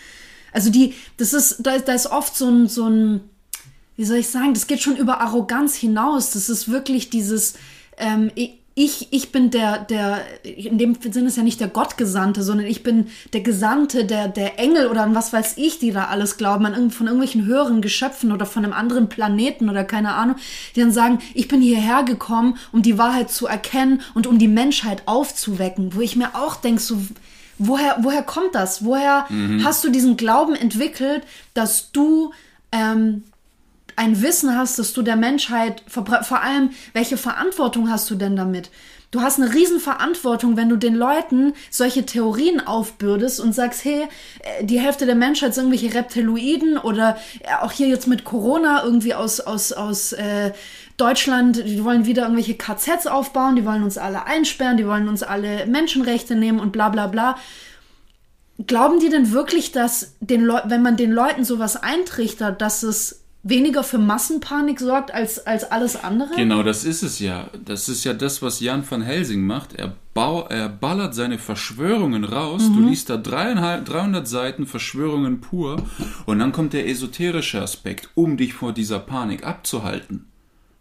Also 0.51 0.69
die, 0.69 0.95
das 1.17 1.33
ist, 1.33 1.57
da, 1.59 1.77
da 1.77 1.93
ist 1.93 2.07
oft 2.07 2.35
so 2.35 2.49
ein, 2.49 2.67
so 2.67 2.87
ein, 2.87 3.21
wie 3.95 4.05
soll 4.05 4.17
ich 4.17 4.27
sagen, 4.27 4.53
das 4.53 4.67
geht 4.67 4.81
schon 4.81 4.97
über 4.97 5.21
Arroganz 5.21 5.75
hinaus. 5.75 6.31
Das 6.31 6.49
ist 6.49 6.69
wirklich 6.69 7.09
dieses, 7.09 7.53
ähm, 7.97 8.31
ich, 8.35 8.58
ich 8.81 9.31
bin 9.31 9.51
der, 9.51 9.79
der, 9.79 10.21
in 10.43 10.77
dem 10.77 10.95
Sinne 11.01 11.27
ist 11.27 11.35
ja 11.37 11.43
nicht 11.43 11.59
der 11.59 11.67
Gottgesandte, 11.67 12.43
sondern 12.43 12.65
ich 12.65 12.81
bin 12.81 13.07
der 13.33 13.41
Gesandte, 13.41 14.05
der, 14.05 14.29
der 14.29 14.57
Engel 14.57 14.87
oder 14.87 15.03
an 15.03 15.15
was 15.15 15.33
weiß 15.33 15.57
ich, 15.57 15.79
die 15.79 15.91
da 15.91 16.05
alles 16.05 16.37
glauben, 16.37 16.65
an 16.65 16.89
von 16.89 17.07
irgendwelchen 17.07 17.45
höheren 17.45 17.81
Geschöpfen 17.81 18.31
oder 18.31 18.45
von 18.45 18.63
einem 18.63 18.73
anderen 18.73 19.09
Planeten 19.09 19.69
oder 19.69 19.83
keine 19.83 20.13
Ahnung, 20.13 20.37
die 20.75 20.79
dann 20.79 20.93
sagen, 20.93 21.19
ich 21.33 21.49
bin 21.49 21.61
hierher 21.61 22.03
gekommen, 22.03 22.57
um 22.71 22.81
die 22.81 22.97
Wahrheit 22.97 23.29
zu 23.29 23.47
erkennen 23.47 24.01
und 24.13 24.27
um 24.27 24.39
die 24.39 24.47
Menschheit 24.47 25.03
aufzuwecken, 25.07 25.93
wo 25.93 26.01
ich 26.01 26.15
mir 26.15 26.35
auch 26.35 26.55
denke, 26.55 26.81
so, 26.81 26.97
woher, 27.57 27.97
woher 28.01 28.23
kommt 28.23 28.55
das? 28.55 28.85
Woher 28.85 29.25
hast 29.63 29.83
du 29.83 29.89
diesen 29.89 30.15
Glauben 30.15 30.55
entwickelt, 30.55 31.23
dass 31.53 31.91
du 31.91 32.31
ähm, 32.71 33.23
ein 33.99 34.21
Wissen 34.21 34.57
hast, 34.57 34.79
dass 34.79 34.93
du 34.93 35.01
der 35.01 35.17
Menschheit, 35.17 35.83
vor, 35.87 36.41
allem, 36.41 36.69
welche 36.93 37.17
Verantwortung 37.17 37.91
hast 37.91 38.09
du 38.09 38.15
denn 38.15 38.37
damit? 38.37 38.71
Du 39.11 39.19
hast 39.19 39.41
eine 39.41 39.53
Riesenverantwortung, 39.53 40.55
wenn 40.55 40.69
du 40.69 40.77
den 40.77 40.95
Leuten 40.95 41.53
solche 41.69 42.05
Theorien 42.05 42.65
aufbürdest 42.65 43.41
und 43.41 43.53
sagst, 43.53 43.83
hey, 43.83 44.07
äh, 44.39 44.63
die 44.63 44.79
Hälfte 44.79 45.05
der 45.05 45.15
Menschheit 45.15 45.53
sind 45.53 45.65
irgendwelche 45.65 45.93
Reptiloiden 45.93 46.77
oder 46.77 47.17
äh, 47.41 47.61
auch 47.61 47.73
hier 47.73 47.87
jetzt 47.87 48.07
mit 48.07 48.23
Corona 48.23 48.85
irgendwie 48.85 49.13
aus, 49.13 49.41
aus, 49.41 49.73
aus 49.73 50.13
äh, 50.13 50.53
Deutschland, 50.95 51.57
die 51.57 51.83
wollen 51.83 52.05
wieder 52.05 52.21
irgendwelche 52.21 52.55
KZs 52.55 53.05
aufbauen, 53.07 53.57
die 53.57 53.65
wollen 53.65 53.83
uns 53.83 53.97
alle 53.97 54.27
einsperren, 54.27 54.77
die 54.77 54.87
wollen 54.87 55.09
uns 55.09 55.23
alle 55.23 55.65
Menschenrechte 55.65 56.35
nehmen 56.35 56.61
und 56.61 56.71
bla 56.71 56.87
bla 56.87 57.07
bla. 57.07 57.35
Glauben 58.65 59.01
die 59.01 59.09
denn 59.09 59.33
wirklich, 59.33 59.73
dass 59.73 60.15
den 60.21 60.45
Leu 60.45 60.61
wenn 60.65 60.83
man 60.83 60.95
den 60.95 61.11
Leuten 61.11 61.43
sowas 61.43 61.75
eintrichtert, 61.75 62.61
dass 62.61 62.83
es 62.83 63.25
weniger 63.43 63.83
für 63.83 63.97
Massenpanik 63.97 64.79
sorgt 64.79 65.13
als, 65.13 65.45
als 65.45 65.63
alles 65.71 65.95
andere? 65.95 66.35
Genau, 66.35 66.63
das 66.63 66.83
ist 66.83 67.03
es 67.03 67.19
ja. 67.19 67.49
Das 67.65 67.87
ist 67.89 68.03
ja 68.03 68.13
das, 68.13 68.41
was 68.41 68.59
Jan 68.59 68.83
van 68.89 69.01
Helsing 69.01 69.45
macht. 69.45 69.75
Er, 69.75 69.95
bau, 70.13 70.45
er 70.47 70.69
ballert 70.69 71.15
seine 71.15 71.37
Verschwörungen 71.37 72.23
raus. 72.23 72.63
Du 72.73 72.81
liest 72.87 73.09
da 73.09 73.17
dreieinhalb, 73.17 73.85
300 73.85 74.27
Seiten 74.27 74.65
Verschwörungen 74.67 75.41
pur. 75.41 75.83
Und 76.25 76.39
dann 76.39 76.51
kommt 76.51 76.73
der 76.73 76.87
esoterische 76.87 77.61
Aspekt, 77.61 78.09
um 78.15 78.37
dich 78.37 78.53
vor 78.53 78.73
dieser 78.73 78.99
Panik 78.99 79.45
abzuhalten. 79.45 80.25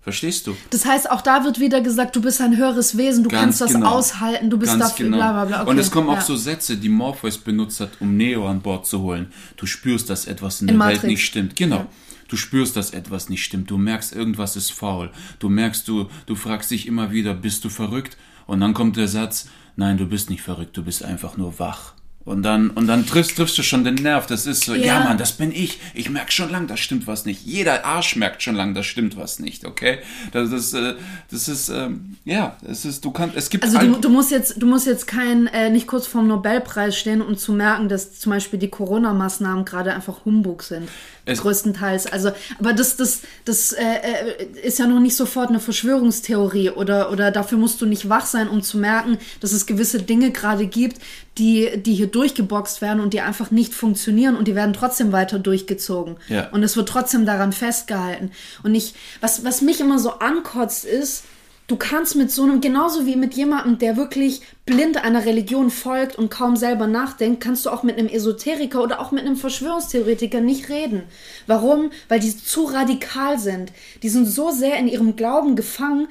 Verstehst 0.00 0.46
du? 0.46 0.56
Das 0.70 0.86
heißt, 0.86 1.10
auch 1.10 1.20
da 1.20 1.44
wird 1.44 1.60
wieder 1.60 1.82
gesagt, 1.82 2.16
du 2.16 2.22
bist 2.22 2.40
ein 2.40 2.56
höheres 2.56 2.96
Wesen, 2.96 3.24
du 3.24 3.30
kannst 3.30 3.60
das 3.60 3.74
aushalten, 3.74 4.48
du 4.48 4.56
bist 4.56 4.72
Ganz 4.72 4.92
dafür, 4.92 5.04
genau. 5.06 5.18
bla 5.18 5.32
bla 5.32 5.44
bla. 5.44 5.62
Okay, 5.62 5.70
Und 5.70 5.78
es 5.78 5.90
kommen 5.90 6.08
auch 6.08 6.14
ja. 6.14 6.20
so 6.22 6.34
Sätze, 6.34 6.78
die 6.78 6.88
Morpheus 6.88 7.36
benutzt 7.36 7.80
hat, 7.80 7.90
um 8.00 8.16
Neo 8.16 8.48
an 8.48 8.62
Bord 8.62 8.86
zu 8.86 9.02
holen. 9.02 9.30
Du 9.58 9.66
spürst, 9.66 10.08
dass 10.08 10.26
etwas 10.26 10.62
in, 10.62 10.68
In 10.68 10.78
der 10.78 10.86
Welt 10.86 10.96
Matrix. 10.96 11.10
nicht 11.10 11.26
stimmt. 11.26 11.56
Genau. 11.56 11.76
Ja. 11.76 11.86
Du 12.28 12.36
spürst, 12.36 12.76
dass 12.76 12.90
etwas 12.90 13.28
nicht 13.28 13.44
stimmt. 13.44 13.70
Du 13.70 13.78
merkst, 13.78 14.14
irgendwas 14.14 14.56
ist 14.56 14.70
faul. 14.70 15.10
Du 15.38 15.48
merkst, 15.48 15.88
du, 15.88 16.08
du 16.26 16.34
fragst 16.34 16.70
dich 16.70 16.86
immer 16.86 17.10
wieder, 17.10 17.34
bist 17.34 17.64
du 17.64 17.68
verrückt? 17.68 18.16
Und 18.46 18.60
dann 18.60 18.74
kommt 18.74 18.96
der 18.96 19.08
Satz, 19.08 19.48
nein, 19.76 19.96
du 19.98 20.06
bist 20.06 20.30
nicht 20.30 20.42
verrückt, 20.42 20.76
du 20.76 20.82
bist 20.84 21.04
einfach 21.04 21.36
nur 21.36 21.58
wach. 21.58 21.94
Und 22.28 22.42
dann, 22.42 22.68
und 22.68 22.86
dann 22.86 23.06
triffst, 23.06 23.36
triffst 23.36 23.56
du 23.56 23.62
schon 23.62 23.84
den 23.84 23.94
Nerv. 23.94 24.26
Das 24.26 24.44
ist 24.44 24.64
so, 24.64 24.74
ja, 24.74 24.84
Ja. 24.84 25.04
Mann, 25.04 25.16
das 25.16 25.32
bin 25.32 25.50
ich. 25.50 25.80
Ich 25.94 26.10
merk 26.10 26.30
schon 26.30 26.50
lang, 26.50 26.66
da 26.66 26.76
stimmt 26.76 27.06
was 27.06 27.24
nicht. 27.24 27.46
Jeder 27.46 27.86
Arsch 27.86 28.16
merkt 28.16 28.42
schon 28.42 28.54
lang, 28.54 28.74
da 28.74 28.82
stimmt 28.82 29.16
was 29.16 29.38
nicht, 29.38 29.64
okay? 29.64 30.00
Das 30.32 30.52
ist, 30.52 30.74
äh, 30.74 30.94
das 31.30 31.48
ist, 31.48 31.70
ähm, 31.70 32.18
ja, 32.26 32.58
es 32.68 32.84
ist, 32.84 33.02
du 33.02 33.12
kannst, 33.12 33.34
es 33.34 33.48
gibt 33.48 33.64
Also 33.64 33.78
du, 33.78 33.98
du 33.98 34.10
musst 34.10 34.30
jetzt, 34.30 34.60
du 34.60 34.66
musst 34.66 34.86
jetzt 34.86 35.06
kein, 35.06 35.46
äh, 35.46 35.70
nicht 35.70 35.86
kurz 35.86 36.06
vorm 36.06 36.28
Nobelpreis 36.28 36.98
stehen, 36.98 37.22
um 37.22 37.38
zu 37.38 37.54
merken, 37.54 37.88
dass 37.88 38.18
zum 38.18 38.30
Beispiel 38.30 38.58
die 38.58 38.68
Corona-Maßnahmen 38.68 39.64
gerade 39.64 39.94
einfach 39.94 40.26
Humbug 40.26 40.64
sind. 40.64 40.86
Es- 41.32 41.40
größtenteils. 41.40 42.06
Also, 42.06 42.30
aber 42.58 42.72
das, 42.72 42.96
das, 42.96 43.20
das 43.44 43.72
äh, 43.72 43.82
äh, 43.84 44.44
ist 44.62 44.78
ja 44.78 44.86
noch 44.86 45.00
nicht 45.00 45.16
sofort 45.16 45.48
eine 45.48 45.60
Verschwörungstheorie 45.60 46.70
oder, 46.70 47.10
oder 47.12 47.30
dafür 47.30 47.58
musst 47.58 47.80
du 47.80 47.86
nicht 47.86 48.08
wach 48.08 48.26
sein, 48.26 48.48
um 48.48 48.62
zu 48.62 48.78
merken, 48.78 49.18
dass 49.40 49.52
es 49.52 49.66
gewisse 49.66 50.02
Dinge 50.02 50.30
gerade 50.30 50.66
gibt, 50.66 50.98
die, 51.38 51.70
die 51.76 51.94
hier 51.94 52.08
durchgeboxt 52.08 52.80
werden 52.82 53.00
und 53.00 53.14
die 53.14 53.20
einfach 53.20 53.50
nicht 53.50 53.72
funktionieren 53.74 54.36
und 54.36 54.48
die 54.48 54.54
werden 54.54 54.72
trotzdem 54.72 55.12
weiter 55.12 55.38
durchgezogen. 55.38 56.16
Ja. 56.28 56.48
Und 56.50 56.62
es 56.62 56.76
wird 56.76 56.88
trotzdem 56.88 57.26
daran 57.26 57.52
festgehalten. 57.52 58.32
Und 58.62 58.74
ich, 58.74 58.94
was, 59.20 59.44
was 59.44 59.60
mich 59.62 59.80
immer 59.80 59.98
so 59.98 60.18
ankotzt, 60.18 60.84
ist, 60.84 61.24
du 61.68 61.76
kannst 61.76 62.16
mit 62.16 62.32
so 62.32 62.42
einem, 62.42 62.60
genauso 62.60 63.06
wie 63.06 63.14
mit 63.14 63.34
jemandem, 63.34 63.78
der 63.78 63.96
wirklich 63.96 64.42
blind 64.66 65.02
einer 65.02 65.24
Religion 65.24 65.70
folgt 65.70 66.16
und 66.16 66.30
kaum 66.30 66.56
selber 66.56 66.86
nachdenkt, 66.86 67.42
kannst 67.42 67.66
du 67.66 67.70
auch 67.70 67.84
mit 67.84 67.98
einem 67.98 68.08
Esoteriker 68.08 68.82
oder 68.82 69.00
auch 69.00 69.12
mit 69.12 69.24
einem 69.24 69.36
Verschwörungstheoretiker 69.36 70.40
nicht 70.40 70.68
reden. 70.68 71.04
Warum? 71.46 71.90
Weil 72.08 72.20
die 72.20 72.36
zu 72.36 72.64
radikal 72.64 73.38
sind. 73.38 73.72
Die 74.02 74.08
sind 74.08 74.26
so 74.26 74.50
sehr 74.50 74.76
in 74.78 74.88
ihrem 74.88 75.14
Glauben 75.14 75.54
gefangen, 75.54 76.08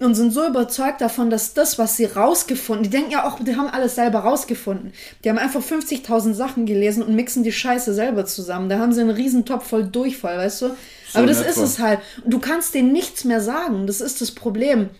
und 0.00 0.14
sind 0.14 0.32
so 0.32 0.46
überzeugt 0.46 1.02
davon, 1.02 1.28
dass 1.28 1.52
das, 1.52 1.78
was 1.78 1.98
sie 1.98 2.06
rausgefunden, 2.06 2.84
die 2.84 2.90
denken 2.90 3.10
ja 3.10 3.28
auch, 3.28 3.38
die 3.38 3.54
haben 3.54 3.68
alles 3.68 3.96
selber 3.96 4.20
rausgefunden. 4.20 4.94
Die 5.22 5.28
haben 5.28 5.36
einfach 5.36 5.60
50.000 5.60 6.32
Sachen 6.32 6.64
gelesen 6.64 7.02
und 7.02 7.14
mixen 7.14 7.42
die 7.42 7.52
Scheiße 7.52 7.92
selber 7.92 8.24
zusammen. 8.24 8.70
Da 8.70 8.78
haben 8.78 8.94
sie 8.94 9.02
einen 9.02 9.10
riesen 9.10 9.44
Topf 9.44 9.68
voll 9.68 9.84
Durchfall, 9.84 10.38
weißt 10.38 10.62
du? 10.62 10.70
Aber 11.14 11.26
das 11.26 11.40
ist 11.40 11.56
es 11.56 11.78
halt. 11.78 12.00
Du 12.24 12.38
kannst 12.38 12.74
denen 12.74 12.92
nichts 12.92 13.24
mehr 13.24 13.40
sagen. 13.40 13.86
Das 13.86 14.00
ist 14.00 14.20
das 14.20 14.32
Problem. 14.32 14.90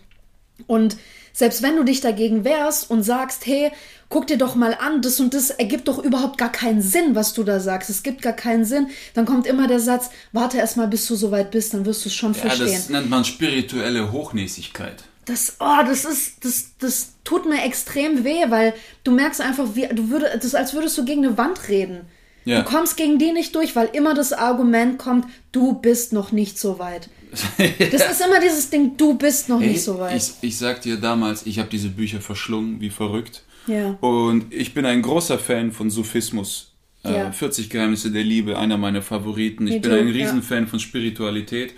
Und 0.67 0.97
selbst 1.33 1.61
wenn 1.61 1.75
du 1.75 1.83
dich 1.83 2.01
dagegen 2.01 2.43
wehrst 2.43 2.89
und 2.89 3.03
sagst, 3.03 3.45
hey, 3.45 3.71
guck 4.09 4.27
dir 4.27 4.37
doch 4.37 4.55
mal 4.55 4.75
an, 4.79 5.01
das 5.01 5.19
und 5.19 5.33
das 5.33 5.49
ergibt 5.49 5.87
doch 5.87 5.97
überhaupt 5.97 6.37
gar 6.37 6.51
keinen 6.51 6.81
Sinn, 6.81 7.15
was 7.15 7.33
du 7.33 7.43
da 7.43 7.59
sagst. 7.59 7.89
Es 7.89 8.03
gibt 8.03 8.21
gar 8.21 8.33
keinen 8.33 8.65
Sinn. 8.65 8.87
Dann 9.13 9.25
kommt 9.25 9.47
immer 9.47 9.67
der 9.67 9.79
Satz, 9.79 10.09
warte 10.33 10.57
erst 10.57 10.77
mal, 10.77 10.87
bis 10.87 11.07
du 11.07 11.15
soweit 11.15 11.51
bist, 11.51 11.73
dann 11.73 11.85
wirst 11.85 12.05
du 12.05 12.09
es 12.09 12.15
schon 12.15 12.33
ja, 12.33 12.41
verstehen. 12.41 12.73
das 12.73 12.89
nennt 12.89 13.09
man 13.09 13.23
spirituelle 13.25 14.11
Hochnäsigkeit. 14.11 15.03
Das, 15.25 15.57
oh, 15.59 15.83
das 15.85 16.03
ist, 16.03 16.43
das, 16.43 16.71
das 16.79 17.13
tut 17.23 17.47
mir 17.47 17.63
extrem 17.63 18.23
weh, 18.23 18.43
weil 18.49 18.73
du 19.03 19.11
merkst 19.11 19.39
einfach, 19.39 19.75
wie, 19.75 19.87
du 19.87 20.09
würdest, 20.09 20.43
das 20.43 20.55
als 20.55 20.73
würdest 20.73 20.97
du 20.97 21.05
gegen 21.05 21.25
eine 21.25 21.37
Wand 21.37 21.69
reden. 21.69 22.01
Ja. 22.45 22.61
Du 22.63 22.69
kommst 22.69 22.97
gegen 22.97 23.19
die 23.19 23.31
nicht 23.31 23.53
durch, 23.55 23.75
weil 23.75 23.89
immer 23.93 24.13
das 24.13 24.33
Argument 24.33 24.97
kommt, 24.97 25.25
du 25.51 25.73
bist 25.73 26.11
noch 26.13 26.31
nicht 26.31 26.57
so 26.59 26.79
weit. 26.79 27.09
Das 27.91 28.11
ist 28.11 28.21
immer 28.25 28.39
dieses 28.41 28.69
Ding, 28.69 28.97
du 28.97 29.13
bist 29.17 29.47
noch 29.47 29.61
Hey, 29.61 29.69
nicht 29.69 29.83
so 29.83 29.99
weit. 29.99 30.17
ich, 30.17 30.31
ich 30.41 30.57
sag 30.57 30.81
dir 30.81 30.97
damals, 30.97 31.45
ich 31.45 31.59
habe 31.59 31.69
diese 31.69 31.89
Bücher 31.89 32.19
verschlungen, 32.19 32.81
wie 32.81 32.89
verrückt. 32.89 33.43
Ja. 33.67 33.91
Und 34.01 34.53
ich 34.53 34.73
bin 34.73 34.85
ein 34.85 35.01
großer 35.01 35.37
Fan 35.39 35.71
von 35.71 35.89
Sufismus. 35.89 36.73
Äh, 37.03 37.13
Ja. 37.13 37.31
40 37.31 37.69
Geheimnisse 37.69 38.11
der 38.11 38.23
Liebe, 38.23 38.57
einer 38.57 38.77
meiner 38.77 39.01
Favoriten. 39.01 39.65
Ich 39.67 39.75
Me 39.75 39.79
bin 39.79 39.91
ein 39.91 40.07
ja. 40.07 40.13
Riesenfan 40.13 40.67
von 40.67 40.79
Spiritualität. 40.79 41.73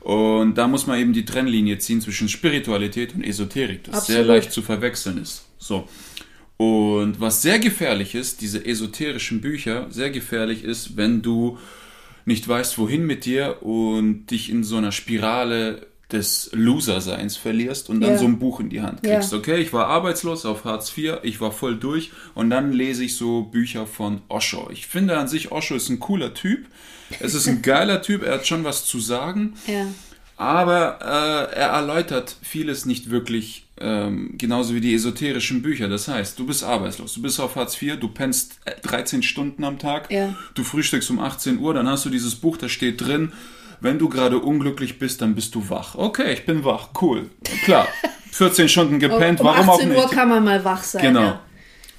Und 0.00 0.54
da 0.56 0.66
muss 0.68 0.86
man 0.86 0.98
eben 1.00 1.12
die 1.12 1.24
Trennlinie 1.24 1.78
ziehen 1.78 2.00
zwischen 2.00 2.28
Spiritualität 2.28 3.14
und 3.14 3.22
Esoterik, 3.24 3.84
das 3.84 4.06
sehr 4.06 4.20
Absolut. 4.20 4.26
leicht 4.28 4.52
zu 4.52 4.62
verwechseln 4.62 5.18
ist. 5.20 5.44
So. 5.58 5.88
Und 6.56 7.20
was 7.20 7.42
sehr 7.42 7.58
gefährlich 7.58 8.14
ist, 8.14 8.40
diese 8.40 8.64
esoterischen 8.64 9.40
Bücher, 9.40 9.86
sehr 9.90 10.10
gefährlich 10.10 10.64
ist, 10.64 10.96
wenn 10.96 11.20
du 11.22 11.58
nicht 12.24 12.48
weißt, 12.48 12.78
wohin 12.78 13.04
mit 13.06 13.24
dir 13.24 13.62
und 13.62 14.26
dich 14.30 14.50
in 14.50 14.64
so 14.64 14.76
einer 14.78 14.90
Spirale 14.92 15.86
des 16.10 16.50
Loser-Seins 16.52 17.36
verlierst 17.36 17.90
und 17.90 18.00
dann 18.00 18.12
Ja. 18.12 18.18
so 18.18 18.24
ein 18.26 18.38
Buch 18.38 18.60
in 18.60 18.68
die 18.70 18.80
Hand 18.80 19.02
kriegst. 19.02 19.34
Okay, 19.34 19.56
ich 19.60 19.72
war 19.72 19.86
arbeitslos 19.88 20.46
auf 20.46 20.64
Hartz 20.64 20.96
IV, 20.96 21.14
ich 21.24 21.40
war 21.40 21.50
voll 21.52 21.76
durch 21.76 22.12
und 22.34 22.48
dann 22.48 22.72
lese 22.72 23.04
ich 23.04 23.16
so 23.16 23.42
Bücher 23.42 23.86
von 23.86 24.22
Osho. 24.28 24.70
Ich 24.72 24.86
finde 24.86 25.18
an 25.18 25.26
sich, 25.28 25.50
Osho 25.52 25.74
ist 25.74 25.88
ein 25.88 25.98
cooler 26.00 26.32
Typ. 26.32 26.66
Es 27.20 27.34
ist 27.34 27.48
ein 27.48 27.60
geiler 27.62 28.02
Typ, 28.02 28.22
er 28.22 28.34
hat 28.34 28.46
schon 28.46 28.62
was 28.64 28.84
zu 28.86 29.00
sagen. 29.00 29.54
Ja. 29.66 29.86
Aber 30.36 30.98
äh, 31.02 31.56
er 31.56 31.68
erläutert 31.70 32.36
vieles 32.40 32.86
nicht 32.86 33.10
wirklich, 33.10 33.65
ähm, 33.80 34.34
genauso 34.38 34.74
wie 34.74 34.80
die 34.80 34.94
esoterischen 34.94 35.62
Bücher. 35.62 35.88
Das 35.88 36.08
heißt, 36.08 36.38
du 36.38 36.46
bist 36.46 36.64
arbeitslos, 36.64 37.14
du 37.14 37.22
bist 37.22 37.38
auf 37.40 37.56
Hartz 37.56 37.80
IV, 37.80 37.98
du 38.00 38.08
pennst 38.08 38.58
äh, 38.64 38.72
13 38.82 39.22
Stunden 39.22 39.64
am 39.64 39.78
Tag, 39.78 40.10
Ja. 40.10 40.34
du 40.54 40.64
frühstückst 40.64 41.10
um 41.10 41.18
18 41.20 41.58
Uhr, 41.58 41.74
dann 41.74 41.88
hast 41.88 42.04
du 42.04 42.10
dieses 42.10 42.34
Buch, 42.36 42.56
da 42.56 42.68
steht 42.68 43.00
drin, 43.00 43.32
wenn 43.80 43.98
du 43.98 44.08
gerade 44.08 44.38
unglücklich 44.38 44.98
bist, 44.98 45.20
dann 45.20 45.34
bist 45.34 45.54
du 45.54 45.68
wach. 45.68 45.94
Okay, 45.96 46.32
ich 46.32 46.46
bin 46.46 46.64
wach, 46.64 46.88
cool. 47.02 47.28
Klar, 47.64 47.86
14 48.32 48.68
Stunden 48.68 48.98
gepennt, 48.98 49.40
um 49.40 49.46
warum 49.46 49.68
auch 49.68 49.74
18 49.74 49.88
nicht? 49.90 49.98
Uhr 49.98 50.10
kann 50.10 50.28
man 50.30 50.44
mal 50.44 50.64
wach 50.64 50.82
sein. 50.82 51.02
Genau. 51.02 51.20
Ja. 51.20 51.40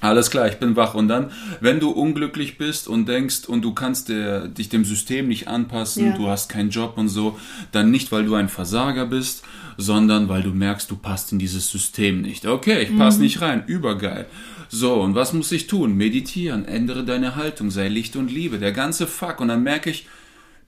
Alles 0.00 0.30
klar, 0.30 0.46
ich 0.48 0.56
bin 0.58 0.76
wach. 0.76 0.94
Und 0.94 1.08
dann, 1.08 1.30
wenn 1.60 1.80
du 1.80 1.90
unglücklich 1.90 2.56
bist 2.56 2.86
und 2.86 3.06
denkst 3.08 3.46
und 3.46 3.62
du 3.62 3.74
kannst 3.74 4.08
der, 4.08 4.46
dich 4.46 4.68
dem 4.68 4.84
System 4.84 5.26
nicht 5.28 5.48
anpassen, 5.48 6.06
Ja. 6.06 6.16
du 6.16 6.28
hast 6.28 6.48
keinen 6.48 6.70
Job 6.70 6.96
und 6.96 7.08
so, 7.08 7.38
dann 7.72 7.90
nicht, 7.90 8.12
weil 8.12 8.24
du 8.24 8.34
ein 8.34 8.48
Versager 8.48 9.06
bist, 9.06 9.42
sondern 9.76 10.28
weil 10.28 10.42
du 10.42 10.50
merkst, 10.50 10.90
du 10.90 10.96
passt 10.96 11.32
in 11.32 11.38
dieses 11.38 11.70
System 11.70 12.22
nicht. 12.22 12.46
Okay, 12.46 12.80
ich 12.82 12.96
passe 12.96 13.20
nicht 13.20 13.40
rein, 13.40 13.64
übergeil. 13.66 14.26
So, 14.68 14.94
und 15.00 15.14
was 15.14 15.32
muss 15.32 15.50
ich 15.50 15.66
tun? 15.66 15.96
Meditieren, 15.96 16.64
ändere 16.64 17.04
deine 17.04 17.36
Haltung, 17.36 17.70
sei 17.70 17.88
Licht 17.88 18.16
und 18.16 18.30
Liebe, 18.30 18.58
der 18.58 18.72
ganze 18.72 19.06
Fuck. 19.06 19.40
Und 19.40 19.48
dann 19.48 19.62
merke 19.62 19.90
ich, 19.90 20.06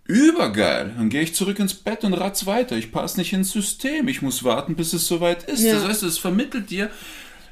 Übergeil. 0.07 0.93
Dann 0.97 1.09
gehe 1.09 1.23
ich 1.23 1.35
zurück 1.37 1.61
ins 1.61 1.75
Bett 1.75 2.03
und 2.03 2.15
ratz 2.15 2.45
weiter. 2.47 2.77
Ich 2.77 2.91
passe 2.91 3.19
nicht 3.19 3.33
ins 3.33 3.53
System. 3.53 4.09
Ich 4.09 4.23
muss 4.23 4.43
warten, 4.43 4.75
bis 4.75 4.93
es 4.93 5.07
soweit 5.07 5.45
ist. 5.45 5.63
Ja. 5.63 5.75
Das 5.75 5.87
heißt, 5.87 6.03
es 6.03 6.19
vermittelt 6.19 6.71
dir, 6.71 6.91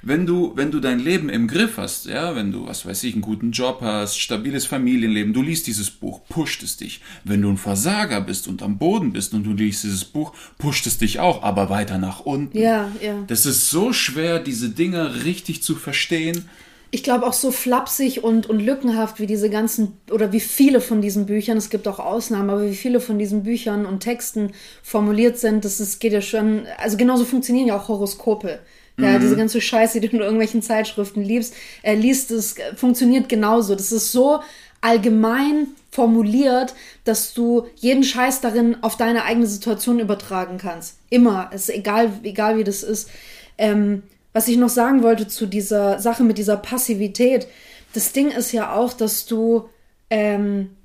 wenn 0.03 0.27
du, 0.27 0.53
wenn 0.55 0.71
du 0.71 0.81
dein 0.81 1.01
Leben 1.01 1.29
im 1.29 1.49
Griff 1.49 1.77
hast, 1.77 2.07
ja, 2.07 2.35
wenn 2.37 2.53
du, 2.53 2.67
was 2.67 2.87
weiß 2.87 3.05
ich, 3.05 3.15
einen 3.15 3.23
guten 3.23 3.51
Job 3.51 3.81
hast, 3.81 4.19
stabiles 4.19 4.67
Familienleben, 4.67 5.33
du 5.33 5.43
liest 5.43 5.67
dieses 5.67 5.91
Buch, 5.91 6.21
pusht 6.29 6.63
es 6.63 6.77
dich. 6.77 7.01
Wenn 7.25 7.43
du 7.43 7.51
ein 7.51 7.57
Versager 7.57 8.21
bist 8.21 8.49
und 8.49 8.63
am 8.63 8.79
Boden 8.79 9.13
bist 9.13 9.35
und 9.35 9.45
du 9.45 9.53
liest 9.53 9.85
dieses 9.85 10.05
Buch, 10.05 10.33
pusht 10.59 10.87
es 10.87 10.99
dich 10.99 11.21
auch, 11.21 11.43
aber 11.43 11.71
weiter 11.71 11.99
nach 11.99 12.21
unten. 12.21 12.57
Ja, 12.57 12.91
ja. 13.03 13.25
Das 13.27 13.47
ist 13.47 13.71
so 13.71 13.93
schwer, 13.93 14.39
diese 14.39 14.71
Dinge 14.71 15.25
richtig 15.25 15.63
zu 15.63 15.75
verstehen. 15.75 16.49
Ich 16.91 17.03
glaube 17.03 17.27
auch 17.27 17.35
so 17.35 17.51
flapsig 17.51 18.25
und, 18.25 18.49
und 18.49 18.61
lückenhaft 18.61 19.21
wie 19.21 19.27
diese 19.27 19.51
ganzen, 19.51 19.99
oder 20.11 20.33
wie 20.33 20.41
viele 20.41 20.81
von 20.81 21.03
diesen 21.03 21.27
Büchern, 21.27 21.59
es 21.59 21.69
gibt 21.69 21.87
auch 21.87 21.99
Ausnahmen, 21.99 22.49
aber 22.49 22.65
wie 22.65 22.75
viele 22.75 23.01
von 23.01 23.19
diesen 23.19 23.43
Büchern 23.43 23.85
und 23.85 24.01
Texten 24.01 24.53
formuliert 24.83 25.39
sind, 25.39 25.67
das 25.67 25.81
ist, 25.81 25.99
geht 25.99 26.15
ja 26.15 26.23
schon, 26.23 26.63
also 26.79 26.97
genauso 26.97 27.27
funktionieren 27.27 27.69
ja 27.69 27.77
auch 27.77 27.89
Horoskope. 27.89 28.61
Ja, 28.99 29.19
diese 29.19 29.37
ganze 29.37 29.61
Scheiße, 29.61 30.01
die 30.01 30.09
du 30.09 30.17
in 30.17 30.23
irgendwelchen 30.23 30.61
Zeitschriften 30.61 31.23
liebst, 31.23 31.55
äh, 31.83 31.95
liest, 31.95 32.31
das 32.31 32.57
funktioniert 32.77 33.29
genauso. 33.29 33.75
Das 33.75 33.93
ist 33.93 34.11
so 34.13 34.41
allgemein 34.81 35.69
formuliert, 35.91 36.75
dass 37.05 37.35
du 37.35 37.67
jeden 37.77 38.05
Scheiß 38.05 38.41
darin 38.41 38.77
auf 38.83 38.97
deine 38.97 39.25
eigene 39.25 39.47
Situation 39.47 39.99
übertragen 40.01 40.59
kannst. 40.59 40.99
Immer. 41.11 41.51
Es 41.53 41.69
ist 41.69 41.75
egal, 41.75 42.11
egal 42.23 42.59
wie 42.59 42.65
das 42.65 42.83
ist. 42.83 43.09
Ähm, 43.57 44.03
was 44.33 44.49
ich 44.49 44.57
noch 44.57 44.69
sagen 44.69 45.03
wollte 45.03 45.27
zu 45.27 45.47
dieser 45.47 45.99
Sache 45.99 46.23
mit 46.23 46.39
dieser 46.39 46.57
Passivität. 46.57 47.49
Das 47.95 48.13
Ding 48.13 48.31
ist 48.31 48.53
ja 48.53 48.75
auch, 48.75 48.93
dass 48.93 49.27
du, 49.27 49.69
ähm, 50.11 50.77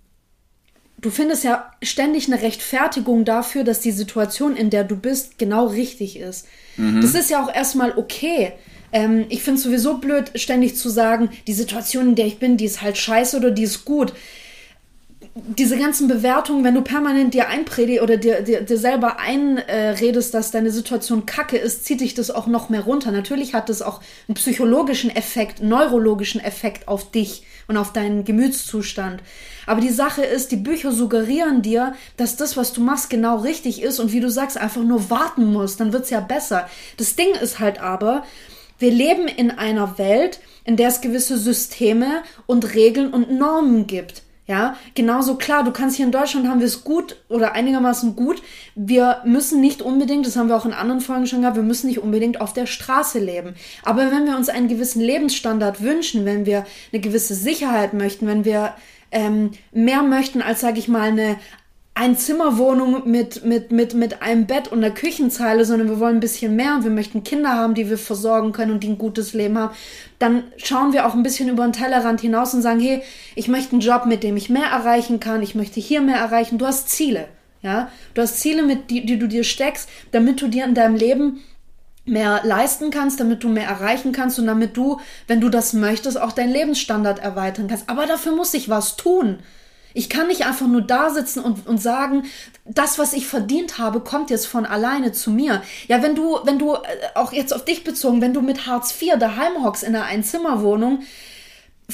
du 1.04 1.12
findest 1.12 1.44
ja 1.44 1.72
ständig 1.84 2.26
eine 2.28 2.42
Rechtfertigung 2.42 3.26
dafür, 3.26 3.64
dass 3.64 3.80
die 3.80 3.92
Situation, 3.92 4.56
in 4.56 4.72
der 4.72 4.84
du 4.84 4.96
bist, 4.96 5.38
genau 5.38 5.68
richtig 5.68 6.18
ist. 6.18 6.48
Das 7.02 7.14
ist 7.14 7.30
ja 7.30 7.44
auch 7.44 7.54
erstmal 7.54 7.96
okay. 7.98 8.54
Ähm, 8.92 9.26
ich 9.30 9.44
finde 9.44 9.60
es 9.60 9.64
sowieso 9.64 10.00
blöd, 10.00 10.32
ständig 10.36 10.76
zu 10.76 10.90
sagen, 10.90 11.30
die 11.46 11.54
Situation, 11.54 12.10
in 12.10 12.16
der 12.16 12.26
ich 12.26 12.40
bin, 12.40 12.58
die 12.58 12.66
ist 12.66 12.82
halt 12.82 12.98
scheiße 12.98 13.38
oder 13.38 13.52
die 13.52 13.64
ist 13.64 13.86
gut 13.86 14.14
diese 15.36 15.78
ganzen 15.78 16.08
Bewertungen, 16.08 16.64
wenn 16.64 16.76
du 16.76 16.82
permanent 16.82 17.34
dir 17.34 17.48
einpredigst 17.48 18.04
oder 18.04 18.18
dir, 18.18 18.42
dir, 18.42 18.62
dir 18.62 18.78
selber 18.78 19.20
einredest, 19.20 20.34
dass 20.34 20.52
deine 20.52 20.70
Situation 20.70 21.26
kacke 21.26 21.58
ist, 21.58 21.86
zieht 21.86 22.02
dich 22.02 22.14
das 22.14 22.30
auch 22.30 22.46
noch 22.46 22.70
mehr 22.70 22.82
runter. 22.82 23.12
Natürlich 23.12 23.54
hat 23.54 23.70
das 23.70 23.82
auch 23.82 24.02
einen 24.28 24.36
psychologischen 24.36 25.10
Effekt, 25.10 25.60
einen 25.60 25.70
neurologischen 25.70 26.40
Effekt 26.40 26.88
auf 26.88 27.10
dich 27.10 27.46
und 27.68 27.78
auf 27.78 27.94
deinen 27.94 28.26
Gemütszustand. 28.26 29.24
Aber 29.66 29.82
die 29.82 29.90
Sache 29.90 30.24
ist, 30.24 30.52
die 30.52 30.58
Bücher 30.58 30.92
suggerieren 30.92 31.62
dir, 31.62 31.94
dass 32.18 32.36
das, 32.36 32.58
was 32.58 32.74
du 32.74 32.82
machst, 32.82 33.10
genau 33.10 33.38
richtig 33.38 33.82
ist 33.82 34.00
und 34.00 34.12
wie 34.12 34.20
du 34.20 34.30
sagst, 34.30 34.58
einfach 34.58 34.84
nur 34.84 35.10
warten 35.10 35.52
musst, 35.52 35.80
dann 35.80 35.94
wird's 35.94 36.10
ja 36.10 36.20
besser. 36.20 36.68
Das 36.98 37.16
Ding 37.16 37.34
ist 37.42 37.60
halt 37.60 37.82
aber, 37.82 38.24
wir 38.80 38.92
leben 38.92 39.28
in 39.28 39.52
einer 39.52 39.98
Welt, 39.98 40.40
in 40.66 40.78
der 40.78 40.90
es 40.90 41.02
gewisse 41.02 41.38
Systeme 41.38 42.24
und 42.46 42.74
Regeln 42.76 43.14
und 43.14 43.32
Normen 43.32 43.88
gibt. 43.88 44.24
Ja, 44.46 44.76
genauso 44.94 45.36
klar, 45.36 45.64
du 45.64 45.72
kannst 45.72 45.96
hier 45.96 46.06
in 46.06 46.12
Deutschland 46.12 46.50
haben 46.50 46.60
wir 46.60 46.68
es 46.68 46.84
gut 46.84 47.16
oder 47.30 47.54
einigermaßen 47.54 48.18
gut. 48.18 48.44
Wir 48.76 49.22
müssen 49.24 49.62
nicht 49.62 49.82
unbedingt, 49.82 50.26
das 50.26 50.36
haben 50.36 50.50
wir 50.50 50.58
auch 50.58 50.66
in 50.66 50.74
anderen 50.74 51.00
Folgen 51.00 51.28
schon 51.28 51.42
gehabt, 51.42 51.56
wir 51.56 51.64
müssen 51.64 51.88
nicht 51.88 52.00
unbedingt 52.00 52.42
auf 52.42 52.52
der 52.52 52.66
Straße 52.66 53.20
leben. 53.20 53.56
Aber 53.84 54.12
wenn 54.12 54.26
wir 54.26 54.36
uns 54.36 54.50
einen 54.50 54.68
gewissen 54.68 55.02
Lebensstandard 55.02 55.82
wünschen, 55.82 56.26
wenn 56.26 56.46
wir 56.46 56.66
eine 56.92 57.02
gewisse 57.02 57.36
Sicherheit 57.36 57.94
möchten, 57.94 58.28
wenn 58.28 58.44
wir 58.44 58.74
ähm, 59.14 59.52
mehr 59.72 60.04
möchten 60.04 60.42
als, 60.42 60.62
sage 60.62 60.80
ich 60.80 60.88
mal, 60.88 61.10
eine 61.10 61.38
Einzimmerwohnung 61.96 63.10
mit, 63.10 63.46
mit, 63.46 63.72
mit, 63.72 63.94
mit 63.94 64.24
einem 64.24 64.48
Bett 64.48 64.72
und 64.72 64.84
einer 64.84 64.94
Küchenzeile, 64.94 65.64
sondern 65.64 65.90
wir 65.90 66.00
wollen 66.00 66.18
ein 66.18 66.22
bisschen 66.22 66.56
mehr 66.56 66.76
und 66.76 66.84
wir 66.84 66.92
möchten 66.92 67.24
Kinder 67.24 67.52
haben, 67.52 67.76
die 67.76 67.88
wir 67.88 68.00
versorgen 68.00 68.52
können 68.52 68.72
und 68.72 68.84
die 68.84 68.90
ein 68.90 68.98
gutes 68.98 69.34
Leben 69.34 69.60
haben, 69.60 69.76
dann 70.18 70.44
schauen 70.58 70.92
wir 70.92 71.06
auch 71.06 71.14
ein 71.14 71.22
bisschen 71.22 71.50
über 71.50 71.64
den 71.64 71.74
Tellerrand 71.74 72.22
hinaus 72.22 72.56
und 72.56 72.64
sagen, 72.64 72.80
hey, 72.80 73.04
ich 73.36 73.48
möchte 73.48 73.74
einen 73.74 73.82
Job, 73.82 74.08
mit 74.08 74.24
dem 74.24 74.38
ich 74.38 74.50
mehr 74.50 74.66
erreichen 74.66 75.20
kann, 75.20 75.44
ich 75.44 75.54
möchte 75.54 75.80
hier 75.80 76.02
mehr 76.02 76.18
erreichen. 76.18 76.58
Du 76.58 76.66
hast 76.66 76.90
Ziele, 76.90 77.28
ja. 77.62 77.92
Du 78.16 78.24
hast 78.24 78.40
Ziele, 78.40 78.64
mit 78.64 78.90
die, 78.90 79.06
die 79.06 79.20
du 79.20 79.28
dir 79.28 79.44
steckst, 79.44 79.88
damit 80.12 80.42
du 80.42 80.48
dir 80.48 80.66
in 80.66 80.74
deinem 80.74 80.96
Leben 80.96 81.42
mehr 82.06 82.42
leisten 82.44 82.92
kannst, 82.92 83.20
damit 83.20 83.44
du 83.44 83.50
mehr 83.50 83.68
erreichen 83.68 84.12
kannst 84.12 84.38
und 84.40 84.48
damit 84.48 84.76
du, 84.76 85.00
wenn 85.28 85.40
du 85.40 85.50
das 85.50 85.74
möchtest, 85.74 86.20
auch 86.20 86.34
deinen 86.34 86.52
Lebensstandard 86.52 87.20
erweitern 87.20 87.68
kannst. 87.68 87.90
Aber 87.90 88.06
dafür 88.06 88.36
muss 88.36 88.54
ich 88.54 88.70
was 88.70 88.98
tun. 88.98 89.40
Ich 89.94 90.10
kann 90.10 90.28
nicht 90.28 90.46
einfach 90.46 90.68
nur 90.68 90.82
da 90.82 91.12
sitzen 91.12 91.40
und, 91.40 91.68
und 91.68 91.78
sagen, 91.78 92.24
das, 92.66 92.98
was 92.98 93.14
ich 93.14 93.28
verdient 93.28 93.78
habe, 93.78 94.00
kommt 94.00 94.32
jetzt 94.32 94.48
von 94.48 94.66
alleine 94.66 95.12
zu 95.12 95.30
mir. 95.30 95.62
Ja, 95.88 96.02
wenn 96.02 96.16
du, 96.16 96.40
wenn 96.44 96.58
du, 96.58 96.74
äh, 96.74 96.80
auch 97.16 97.32
jetzt 97.32 97.54
auf 97.54 97.64
dich 97.64 97.84
bezogen, 97.84 98.20
wenn 98.20 98.34
du 98.34 98.42
mit 98.42 98.66
Hartz 98.66 99.00
IV 99.00 99.20
daheim 99.20 99.64
hockst 99.64 99.84
in 99.84 99.96
einer 99.96 100.06
Einzimmerwohnung, 100.06 101.04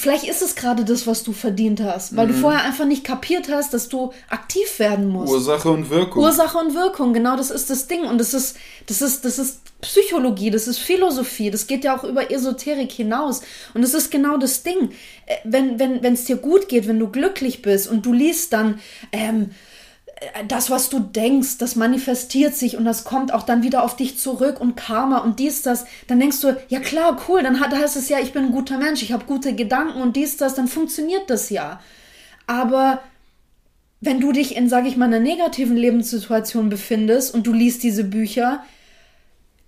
vielleicht 0.00 0.24
ist 0.24 0.42
es 0.42 0.54
gerade 0.54 0.84
das, 0.84 1.06
was 1.06 1.22
du 1.22 1.32
verdient 1.32 1.80
hast, 1.82 2.16
weil 2.16 2.28
du 2.28 2.34
vorher 2.34 2.64
einfach 2.64 2.86
nicht 2.86 3.04
kapiert 3.04 3.48
hast, 3.50 3.74
dass 3.74 3.88
du 3.88 4.12
aktiv 4.28 4.78
werden 4.78 5.08
musst. 5.08 5.32
Ursache 5.32 5.70
und 5.70 5.90
Wirkung. 5.90 6.22
Ursache 6.22 6.58
und 6.58 6.74
Wirkung, 6.74 7.12
genau 7.12 7.36
das 7.36 7.50
ist 7.50 7.68
das 7.68 7.86
Ding. 7.86 8.04
Und 8.04 8.18
das 8.18 8.32
ist, 8.32 8.56
das 8.86 9.02
ist, 9.02 9.24
das 9.24 9.38
ist 9.38 9.60
Psychologie, 9.82 10.50
das 10.50 10.66
ist 10.66 10.78
Philosophie, 10.78 11.50
das 11.50 11.66
geht 11.66 11.84
ja 11.84 11.96
auch 11.96 12.04
über 12.04 12.30
Esoterik 12.30 12.90
hinaus. 12.90 13.42
Und 13.74 13.82
das 13.82 13.94
ist 13.94 14.10
genau 14.10 14.38
das 14.38 14.62
Ding. 14.62 14.90
Äh, 15.26 15.36
Wenn, 15.44 15.78
wenn, 15.78 16.02
wenn 16.02 16.14
es 16.14 16.24
dir 16.24 16.36
gut 16.36 16.68
geht, 16.68 16.88
wenn 16.88 16.98
du 16.98 17.08
glücklich 17.08 17.62
bist 17.62 17.88
und 17.88 18.04
du 18.06 18.12
liest 18.12 18.52
dann, 18.52 18.80
ähm, 19.12 19.50
äh, 19.50 19.54
das, 20.48 20.68
was 20.68 20.90
du 20.90 20.98
denkst, 20.98 21.58
das 21.58 21.76
manifestiert 21.76 22.54
sich 22.54 22.76
und 22.76 22.84
das 22.84 23.04
kommt 23.04 23.32
auch 23.32 23.42
dann 23.42 23.62
wieder 23.62 23.82
auf 23.82 23.96
dich 23.96 24.18
zurück 24.18 24.60
und 24.60 24.76
Karma 24.76 25.18
und 25.18 25.38
dies, 25.38 25.62
das, 25.62 25.86
dann 26.08 26.20
denkst 26.20 26.40
du, 26.42 26.56
ja 26.68 26.80
klar, 26.80 27.18
cool, 27.28 27.42
dann 27.42 27.58
heißt 27.58 27.96
es 27.96 28.08
ja, 28.10 28.18
ich 28.18 28.32
bin 28.32 28.46
ein 28.46 28.52
guter 28.52 28.76
Mensch, 28.78 29.02
ich 29.02 29.12
habe 29.12 29.24
gute 29.24 29.54
Gedanken 29.54 30.00
und 30.02 30.16
dies, 30.16 30.36
das, 30.36 30.54
dann 30.54 30.68
funktioniert 30.68 31.30
das 31.30 31.48
ja. 31.48 31.80
Aber 32.46 33.00
wenn 34.00 34.20
du 34.20 34.32
dich 34.32 34.56
in, 34.56 34.68
sage 34.68 34.88
ich 34.88 34.96
mal, 34.96 35.06
einer 35.06 35.20
negativen 35.20 35.76
Lebenssituation 35.76 36.68
befindest 36.68 37.32
und 37.34 37.46
du 37.46 37.52
liest 37.52 37.82
diese 37.82 38.04
Bücher, 38.04 38.62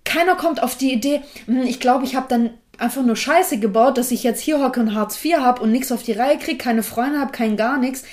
keiner 0.03 0.35
kommt 0.35 0.61
auf 0.61 0.75
die 0.75 0.91
Idee, 0.93 1.21
"Hm, 1.45 1.63
ich 1.63 1.79
glaube, 1.79 2.05
ich 2.05 2.15
habe 2.15 2.27
dann 2.29 2.51
einfach 2.77 3.03
nur 3.03 3.15
Scheiße 3.15 3.59
gebaut, 3.59 3.97
dass 3.97 4.11
ich 4.11 4.23
jetzt 4.23 4.41
hier 4.41 4.59
hocke 4.59 4.79
und 4.79 4.93
Hartz 4.95 5.23
IV 5.23 5.37
habe 5.37 5.61
und 5.61 5.71
nichts 5.71 5.91
auf 5.91 6.03
die 6.03 6.11
Reihe 6.11 6.37
kriege, 6.37 6.57
keine 6.57 6.83
Freunde 6.83 7.19
habe, 7.19 7.31
kein 7.31 7.57
gar 7.57 7.77
nichts. 7.77 8.03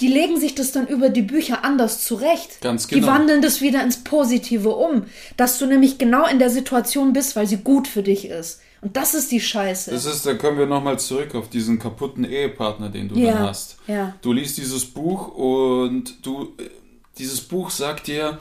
Die 0.00 0.08
legen 0.08 0.40
sich 0.40 0.54
das 0.54 0.72
dann 0.72 0.86
über 0.86 1.08
die 1.10 1.22
Bücher 1.22 1.64
anders 1.64 2.02
zurecht. 2.04 2.60
Ganz 2.62 2.86
Die 2.86 2.96
genau. 2.96 3.08
wandeln 3.08 3.42
das 3.42 3.60
wieder 3.60 3.82
ins 3.82 3.98
Positive 4.02 4.70
um, 4.70 5.04
dass 5.36 5.58
du 5.58 5.66
nämlich 5.66 5.98
genau 5.98 6.26
in 6.26 6.38
der 6.38 6.50
Situation 6.50 7.12
bist, 7.12 7.36
weil 7.36 7.46
sie 7.46 7.58
gut 7.58 7.86
für 7.86 8.02
dich 8.02 8.26
ist. 8.26 8.60
Und 8.82 8.96
das 8.96 9.12
ist 9.14 9.30
die 9.30 9.40
Scheiße. 9.40 9.90
Das 9.90 10.06
ist, 10.06 10.24
da 10.24 10.32
kommen 10.34 10.58
wir 10.58 10.64
nochmal 10.64 10.98
zurück 10.98 11.34
auf 11.34 11.50
diesen 11.50 11.78
kaputten 11.78 12.24
Ehepartner, 12.24 12.88
den 12.88 13.08
du 13.08 13.14
Ja, 13.16 13.32
dann 13.32 13.42
hast. 13.48 13.76
ja. 13.86 14.14
Du 14.22 14.32
liest 14.32 14.56
dieses 14.56 14.86
Buch 14.86 15.28
und 15.34 16.24
du, 16.24 16.54
äh, 16.58 16.70
dieses 17.18 17.42
Buch 17.42 17.68
sagt 17.68 18.06
dir, 18.06 18.38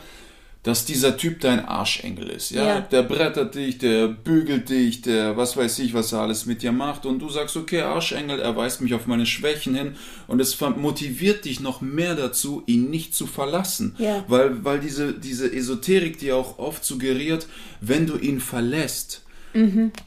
dass 0.63 0.84
dieser 0.86 1.15
Typ 1.15 1.39
dein 1.39 1.63
Arschengel 1.65 2.30
ist, 2.30 2.52
ja? 2.52 2.65
Ja. 2.65 2.82
Der 2.82 3.04
brettert 3.04 3.56
dich, 3.56 3.78
der 3.78 4.08
bügelt 4.10 4.69
dich, 4.69 5.02
der 5.02 5.38
was 5.38 5.56
weiß 5.56 5.80
ich, 5.80 5.93
was 5.93 6.12
er 6.12 6.19
alles 6.19 6.45
mit 6.45 6.62
dir 6.62 6.74
macht 6.74 7.06
und 7.06 7.19
du 7.19 7.30
sagst, 7.30 7.56
okay, 7.56 7.82
Arschengel, 7.82 8.39
er 8.39 8.56
weist 8.58 8.82
mich 8.82 8.93
auf 8.93 9.08
meine 9.08 9.26
Schwächen 9.26 9.74
hin 9.74 9.95
und 10.28 10.41
es 10.41 10.60
motiviert 10.60 11.45
dich 11.45 11.62
noch 11.62 11.80
mehr 11.80 12.15
dazu, 12.15 12.63
ihn 12.65 12.89
nicht 12.89 13.15
zu 13.15 13.26
verlassen, 13.26 13.95
Ja. 14.00 14.26
weil, 14.28 14.63
weil 14.65 14.80
diese, 14.80 15.13
diese 15.13 15.52
Esoterik 15.52 16.19
dir 16.19 16.36
auch 16.36 16.60
oft 16.60 16.84
suggeriert, 16.84 17.48
wenn 17.80 18.06
du 18.06 18.17
ihn 18.17 18.39
verlässt, 18.41 19.22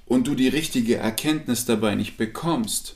und 0.07 0.29
du 0.29 0.37
die 0.37 0.47
richtige 0.47 0.99
Erkenntnis 0.99 1.65
dabei 1.65 1.97
nicht 1.97 2.17
bekommst, 2.17 2.95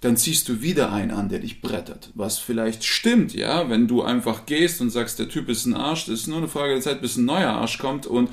dann 0.00 0.16
ziehst 0.16 0.48
du 0.48 0.60
wieder 0.60 0.92
einen 0.92 1.10
an, 1.10 1.28
der 1.28 1.38
dich 1.38 1.60
brettert. 1.60 2.10
Was 2.14 2.38
vielleicht 2.38 2.84
stimmt, 2.84 3.34
ja, 3.34 3.70
wenn 3.70 3.88
du 3.88 4.02
einfach 4.02 4.46
gehst 4.46 4.80
und 4.80 4.90
sagst, 4.90 5.18
der 5.18 5.28
Typ 5.28 5.48
ist 5.48 5.66
ein 5.66 5.74
Arsch, 5.74 6.06
das 6.06 6.20
ist 6.20 6.26
nur 6.26 6.38
eine 6.38 6.48
Frage 6.48 6.74
der 6.74 6.82
Zeit, 6.82 7.00
bis 7.00 7.16
ein 7.16 7.24
neuer 7.24 7.50
Arsch 7.50 7.78
kommt 7.78 8.06
und 8.06 8.30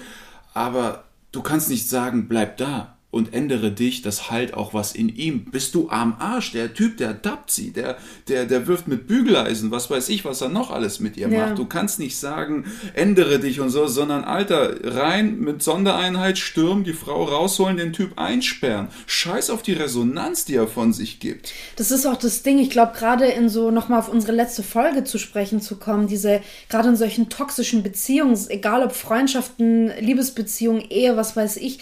aber 0.53 1.05
du 1.31 1.41
kannst 1.41 1.69
nicht 1.69 1.89
sagen, 1.89 2.27
bleib 2.27 2.57
da. 2.57 2.92
Und 3.13 3.31
ändere 3.35 3.71
dich, 3.71 4.01
das 4.01 4.31
halt 4.31 4.55
auch 4.55 4.73
was 4.73 4.95
in 4.95 5.07
ihm. 5.07 5.45
Bist 5.45 5.75
du 5.75 5.87
am 5.89 6.15
Arsch? 6.17 6.51
Der 6.51 6.73
Typ, 6.73 6.97
der 6.97 7.13
dappt 7.13 7.51
sie, 7.51 7.71
der, 7.71 7.97
der, 8.27 8.45
der 8.45 8.65
wirft 8.65 8.87
mit 8.87 9.05
Bügeleisen, 9.05 9.69
was 9.69 9.91
weiß 9.91 10.09
ich, 10.09 10.25
was 10.25 10.41
er 10.41 10.49
noch 10.49 10.71
alles 10.71 10.99
mit 10.99 11.15
ihr 11.15 11.29
ja. 11.29 11.45
macht. 11.45 11.59
Du 11.59 11.65
kannst 11.65 11.99
nicht 11.99 12.17
sagen, 12.17 12.65
ändere 12.95 13.37
dich 13.37 13.59
und 13.59 13.69
so, 13.69 13.85
sondern 13.85 14.23
Alter, 14.23 14.77
rein 14.83 15.39
mit 15.39 15.61
Sondereinheit, 15.61 16.39
stürmen, 16.39 16.83
die 16.83 16.93
Frau 16.93 17.25
rausholen, 17.25 17.77
den 17.77 17.93
Typ 17.93 18.17
einsperren. 18.17 18.87
Scheiß 19.05 19.51
auf 19.51 19.61
die 19.61 19.73
Resonanz, 19.73 20.45
die 20.45 20.55
er 20.55 20.67
von 20.67 20.91
sich 20.91 21.19
gibt. 21.19 21.53
Das 21.75 21.91
ist 21.91 22.07
auch 22.07 22.17
das 22.17 22.41
Ding, 22.41 22.57
ich 22.57 22.71
glaube, 22.71 22.93
gerade 22.97 23.25
in 23.27 23.47
so, 23.47 23.69
nochmal 23.69 23.99
auf 23.99 24.09
unsere 24.09 24.31
letzte 24.31 24.63
Folge 24.63 25.03
zu 25.03 25.19
sprechen 25.19 25.61
zu 25.61 25.75
kommen, 25.75 26.07
diese, 26.07 26.41
gerade 26.67 26.89
in 26.89 26.95
solchen 26.95 27.29
toxischen 27.29 27.83
Beziehungen, 27.83 28.35
egal 28.49 28.81
ob 28.81 28.93
Freundschaften, 28.93 29.91
Liebesbeziehungen, 29.99 30.81
Ehe, 30.89 31.15
was 31.15 31.35
weiß 31.35 31.57
ich, 31.57 31.77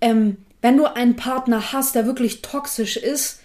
ähm, 0.00 0.36
wenn 0.60 0.76
du 0.76 0.84
einen 0.84 1.16
Partner 1.16 1.72
hast, 1.72 1.94
der 1.94 2.06
wirklich 2.06 2.42
toxisch 2.42 2.96
ist, 2.96 3.40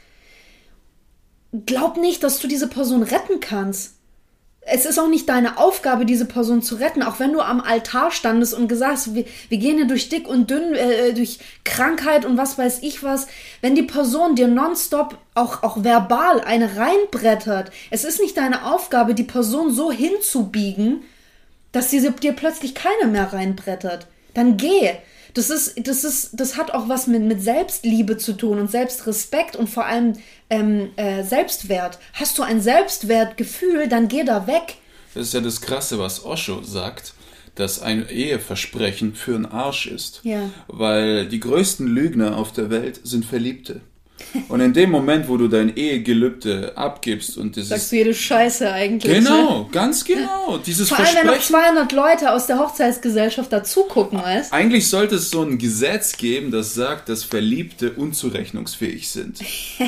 glaub 1.65 1.97
nicht, 1.97 2.23
dass 2.23 2.39
du 2.39 2.47
diese 2.47 2.67
Person 2.67 3.04
retten 3.04 3.39
kannst. 3.39 3.95
Es 4.65 4.86
ist 4.86 4.97
auch 4.97 5.10
nicht 5.10 5.28
deine 5.28 5.58
Aufgabe, 5.58 6.06
diese 6.06 6.26
Person 6.26 6.62
zu 6.62 6.76
retten, 6.76 7.04
auch 7.04 7.19
wenn 7.19 7.34
du 7.34 7.41
am 7.41 7.60
Altar 7.60 8.12
standest 8.12 8.54
und 8.54 8.69
gesagt 8.69 8.93
hast, 8.93 9.13
wir, 9.13 9.26
wir 9.49 9.58
gehen 9.58 9.76
hier 9.76 9.88
durch 9.88 10.08
dick 10.08 10.26
und 10.26 10.49
dünn, 10.49 10.73
äh, 10.73 11.13
durch 11.13 11.39
Krankheit 11.65 12.23
und 12.23 12.38
was 12.38 12.58
weiß 12.58 12.80
ich 12.82 13.04
was. 13.04 13.28
Wenn 13.60 13.76
die 13.76 13.84
Person 13.84 14.36
dir 14.36 14.47
nonstop 14.47 15.17
auch, 15.36 15.63
auch 15.63 15.84
verbal 15.84 16.39
eine 16.39 16.78
reinbrettert, 16.78 17.71
es 17.91 18.06
ist 18.06 18.21
nicht 18.21 18.38
deine 18.38 18.65
Aufgabe, 18.71 19.15
die 19.15 19.26
Person 19.26 19.69
so 19.73 19.91
hinzubiegen, 19.91 21.02
dass 21.73 21.89
sie 21.89 22.10
dir 22.21 22.32
plötzlich 22.32 22.73
keine 22.73 23.12
mehr 23.12 23.34
reinbrettert. 23.34 24.08
Dann 24.34 24.56
geh. 24.56 24.93
Das 25.34 25.50
ist, 25.50 25.88
das 25.88 26.04
ist, 26.04 26.32
das 26.34 26.58
hat 26.58 26.72
auch 26.72 26.89
was 26.89 27.08
mit, 27.08 27.24
mit 27.24 27.41
Selbstliebe 27.41 28.17
zu 28.17 28.34
tun 28.34 28.60
und 28.60 28.69
Selbstrespekt 28.69 29.56
und 29.56 29.69
vor 29.69 29.86
allem 29.86 30.13
ähm, 30.50 30.91
äh, 30.96 31.24
Selbstwert. 31.24 31.98
Hast 32.13 32.38
du 32.38 32.43
ein 32.43 32.62
Selbstwertgefühl, 32.62 33.88
dann 33.88 34.08
geh 34.08 34.24
da 34.24 34.46
weg. 34.46 34.76
Das 35.13 35.28
ist 35.28 35.34
ja 35.34 35.41
das 35.41 35.62
Krasse, 35.62 35.98
was 36.00 36.24
Osho 36.24 36.62
sagt, 36.63 37.13
dass 37.56 37.82
ein 37.82 38.08
Eheversprechen 38.10 39.15
für 39.15 39.36
einen 39.36 39.46
Arsch 39.46 39.88
ist. 39.88 40.22
Ja. 40.24 40.50
Weil 40.67 41.28
die 41.28 41.39
größten 41.39 41.88
Lügner 41.88 42.38
auf 42.38 42.52
der 42.52 42.69
Welt 42.69 43.02
sind 43.04 43.26
Verliebte. 43.26 43.82
Und 44.47 44.62
in 44.62 44.73
dem 44.73 44.89
Moment, 44.89 45.28
wo 45.28 45.38
du 45.38 45.47
dein 45.47 45.76
Ehegelübde 45.76 46.73
abgibst 46.76 47.38
und 47.38 47.56
dieses... 47.56 47.69
Sagst 47.69 47.91
du 47.91 47.97
jede 47.97 48.13
Scheiße 48.13 48.71
eigentlich. 48.71 49.13
Genau, 49.13 49.60
ne? 49.60 49.65
ganz 49.71 50.04
genau. 50.06 50.58
Dieses 50.65 50.89
Vor 50.89 50.99
allem, 50.99 51.08
wenn 51.15 51.28
noch 51.28 51.39
200 51.39 51.91
Leute 51.91 52.32
aus 52.32 52.47
der 52.47 52.60
Hochzeitsgesellschaft 52.60 53.52
dazugucken, 53.52 54.19
weißt 54.19 54.54
Eigentlich 54.54 54.88
sollte 54.88 55.15
es 55.15 55.30
so 55.30 55.43
ein 55.43 55.58
Gesetz 55.58 56.17
geben, 56.17 56.52
das 56.52 56.73
sagt, 56.73 57.10
dass 57.10 57.23
Verliebte 57.23 57.91
unzurechnungsfähig 57.91 59.10
sind. 59.10 59.39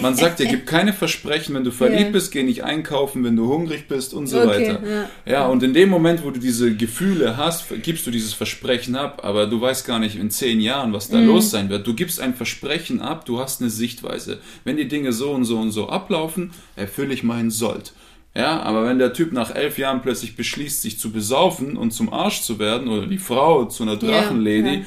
Man 0.01 0.15
sagt 0.15 0.39
ja, 0.39 0.49
gib 0.49 0.65
keine 0.65 0.93
Versprechen, 0.93 1.55
wenn 1.55 1.63
du 1.63 1.71
verliebt 1.71 2.01
yeah. 2.01 2.11
bist, 2.11 2.31
geh 2.31 2.43
nicht 2.43 2.63
einkaufen, 2.63 3.23
wenn 3.23 3.35
du 3.35 3.47
hungrig 3.47 3.87
bist 3.87 4.13
und 4.13 4.27
so 4.27 4.39
okay, 4.39 4.47
weiter. 4.47 4.79
Ja. 4.87 5.09
ja, 5.25 5.45
und 5.47 5.63
in 5.63 5.73
dem 5.73 5.89
Moment, 5.89 6.23
wo 6.23 6.31
du 6.31 6.39
diese 6.39 6.75
Gefühle 6.75 7.37
hast, 7.37 7.65
gibst 7.81 8.05
du 8.05 8.11
dieses 8.11 8.33
Versprechen 8.33 8.95
ab, 8.95 9.21
aber 9.23 9.47
du 9.47 9.59
weißt 9.59 9.85
gar 9.85 9.99
nicht 9.99 10.17
in 10.17 10.29
zehn 10.29 10.59
Jahren, 10.61 10.93
was 10.93 11.09
da 11.09 11.17
mm. 11.17 11.27
los 11.27 11.51
sein 11.51 11.69
wird. 11.69 11.87
Du 11.87 11.93
gibst 11.93 12.19
ein 12.19 12.35
Versprechen 12.35 13.01
ab, 13.01 13.25
du 13.25 13.39
hast 13.39 13.61
eine 13.61 13.69
Sichtweise. 14.19 14.41
Wenn 14.63 14.77
die 14.77 14.87
Dinge 14.87 15.13
so 15.13 15.31
und 15.31 15.45
so 15.45 15.59
und 15.59 15.71
so 15.71 15.89
ablaufen, 15.89 16.51
erfülle 16.75 17.13
ich 17.13 17.23
meinen 17.23 17.51
Sold. 17.51 17.93
Ja, 18.35 18.61
aber 18.61 18.85
wenn 18.85 18.99
der 18.99 19.13
Typ 19.13 19.31
nach 19.31 19.55
elf 19.55 19.77
Jahren 19.77 20.01
plötzlich 20.01 20.35
beschließt, 20.35 20.81
sich 20.81 20.99
zu 20.99 21.11
besaufen 21.11 21.77
und 21.77 21.91
zum 21.91 22.11
Arsch 22.11 22.41
zu 22.41 22.59
werden 22.59 22.89
oder 22.89 23.07
die 23.07 23.17
Frau 23.17 23.65
zu 23.65 23.83
einer 23.83 23.95
Drachenlady, 23.95 24.67
ja, 24.67 24.73
ja. 24.73 24.85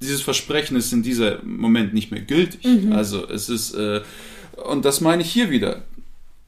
dieses 0.00 0.22
Versprechen 0.22 0.76
ist 0.76 0.92
in 0.92 1.02
diesem 1.02 1.58
Moment 1.58 1.92
nicht 1.92 2.10
mehr 2.10 2.22
gültig. 2.22 2.64
Mhm. 2.64 2.92
Also 2.92 3.28
es 3.28 3.50
ist, 3.50 3.74
äh, 3.74 4.00
und 4.70 4.86
das 4.86 5.02
meine 5.02 5.22
ich 5.22 5.30
hier 5.30 5.50
wieder 5.50 5.82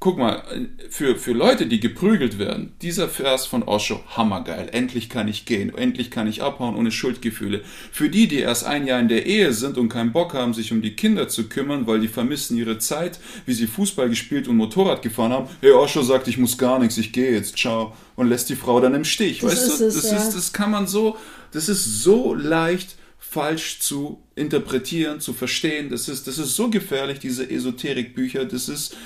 guck 0.01 0.17
mal, 0.17 0.43
für, 0.89 1.17
für 1.17 1.33
Leute, 1.33 1.67
die 1.67 1.79
geprügelt 1.79 2.39
werden, 2.39 2.73
dieser 2.81 3.07
Vers 3.07 3.47
von 3.47 3.63
Osho, 3.63 4.01
hammergeil. 4.17 4.71
Endlich 4.73 5.11
kann 5.11 5.29
ich 5.29 5.45
gehen, 5.45 5.77
endlich 5.77 6.11
kann 6.11 6.27
ich 6.27 6.43
abhauen 6.43 6.75
ohne 6.75 6.91
Schuldgefühle. 6.91 7.63
Für 7.93 8.09
die, 8.09 8.27
die 8.27 8.39
erst 8.39 8.65
ein 8.65 8.87
Jahr 8.87 8.99
in 8.99 9.09
der 9.09 9.27
Ehe 9.27 9.53
sind 9.53 9.77
und 9.77 9.91
keinen 9.91 10.13
Bock 10.13 10.33
haben, 10.33 10.55
sich 10.55 10.73
um 10.73 10.81
die 10.81 10.97
Kinder 10.97 11.29
zu 11.29 11.51
kümmern, 11.51 11.87
weil 11.87 12.01
die 12.01 12.09
vermissen 12.09 12.57
ihre 12.57 12.79
Zeit, 12.79 13.21
wie 13.45 13.53
sie 13.53 13.67
Fußball 13.67 14.09
gespielt 14.09 14.49
und 14.49 14.57
Motorrad 14.57 15.03
gefahren 15.03 15.33
haben. 15.33 15.49
Hey, 15.61 15.73
Osho 15.73 16.03
sagt, 16.03 16.29
ich 16.29 16.39
muss 16.39 16.57
gar 16.57 16.79
nichts, 16.79 16.97
ich 16.97 17.13
gehe 17.13 17.33
jetzt, 17.33 17.59
ciao. 17.59 17.95
Und 18.17 18.31
lässt 18.31 18.49
die 18.49 18.57
Frau 18.57 18.81
dann 18.81 18.95
im 18.95 19.05
Stich. 19.05 19.41
Das 19.41 19.53
weißt 19.53 19.81
du, 19.81 19.85
es, 19.85 19.95
das 19.95 20.11
ja. 20.11 20.17
ist, 20.17 20.35
das 20.35 20.53
kann 20.55 20.71
man 20.71 20.87
so, 20.87 21.17
das 21.53 21.69
ist 21.69 22.03
so 22.03 22.35
leicht 22.35 22.97
falsch 23.19 23.81
zu 23.81 24.23
interpretieren, 24.40 25.20
zu 25.20 25.33
verstehen. 25.33 25.90
Das 25.90 26.09
ist, 26.09 26.26
das 26.26 26.38
ist 26.38 26.57
so 26.57 26.70
gefährlich, 26.70 27.18
diese 27.18 27.48
Esoterikbücher. 27.48 28.44
Das 28.46 28.68
ist. 28.68 28.96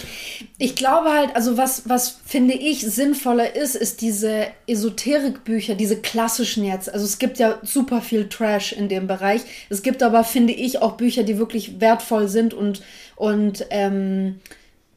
Ich 0.59 0.75
glaube 0.77 1.11
halt, 1.11 1.35
also 1.35 1.57
was, 1.57 1.89
was 1.89 2.21
finde 2.25 2.55
ich 2.55 2.81
sinnvoller 2.81 3.57
ist, 3.57 3.75
ist 3.75 4.01
diese 4.01 4.47
Esoterikbücher, 4.67 5.75
diese 5.75 5.97
klassischen 5.97 6.65
jetzt. 6.65 6.93
Also 6.93 7.05
es 7.05 7.19
gibt 7.19 7.39
ja 7.39 7.59
super 7.63 8.01
viel 8.01 8.29
Trash 8.29 8.73
in 8.73 8.89
dem 8.89 9.07
Bereich. 9.07 9.43
Es 9.69 9.83
gibt 9.83 10.03
aber, 10.03 10.25
finde 10.25 10.53
ich, 10.53 10.81
auch 10.81 10.97
Bücher, 10.97 11.25
die 11.25 11.39
wirklich 11.39 11.81
wertvoll 11.81 12.29
sind 12.29 12.55
und, 12.55 12.83
und 13.17 13.67
ähm, 13.71 14.37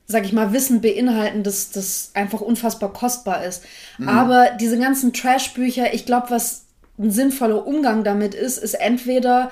sag 0.06 0.23
ich 0.23 0.34
mal, 0.34 0.54
Wissen 0.54 0.82
beinhalten, 0.82 1.43
das, 1.43 1.71
das 1.71 2.12
einfach 2.13 2.39
unfassbar 2.41 2.93
kostbar 2.93 3.43
ist. 3.43 3.63
Mhm. 3.97 4.08
Aber 4.08 4.52
diese 4.60 4.80
ganzen 4.80 5.12
Trash-Bücher, 5.12 5.93
ich 5.93 6.06
glaube, 6.06 6.28
was 6.30 6.65
ein 6.97 7.12
sinnvoller 7.12 7.67
Umgang 7.67 8.04
damit 8.04 8.34
ist, 8.34 8.58
ist 8.58 8.73
entweder 8.73 9.52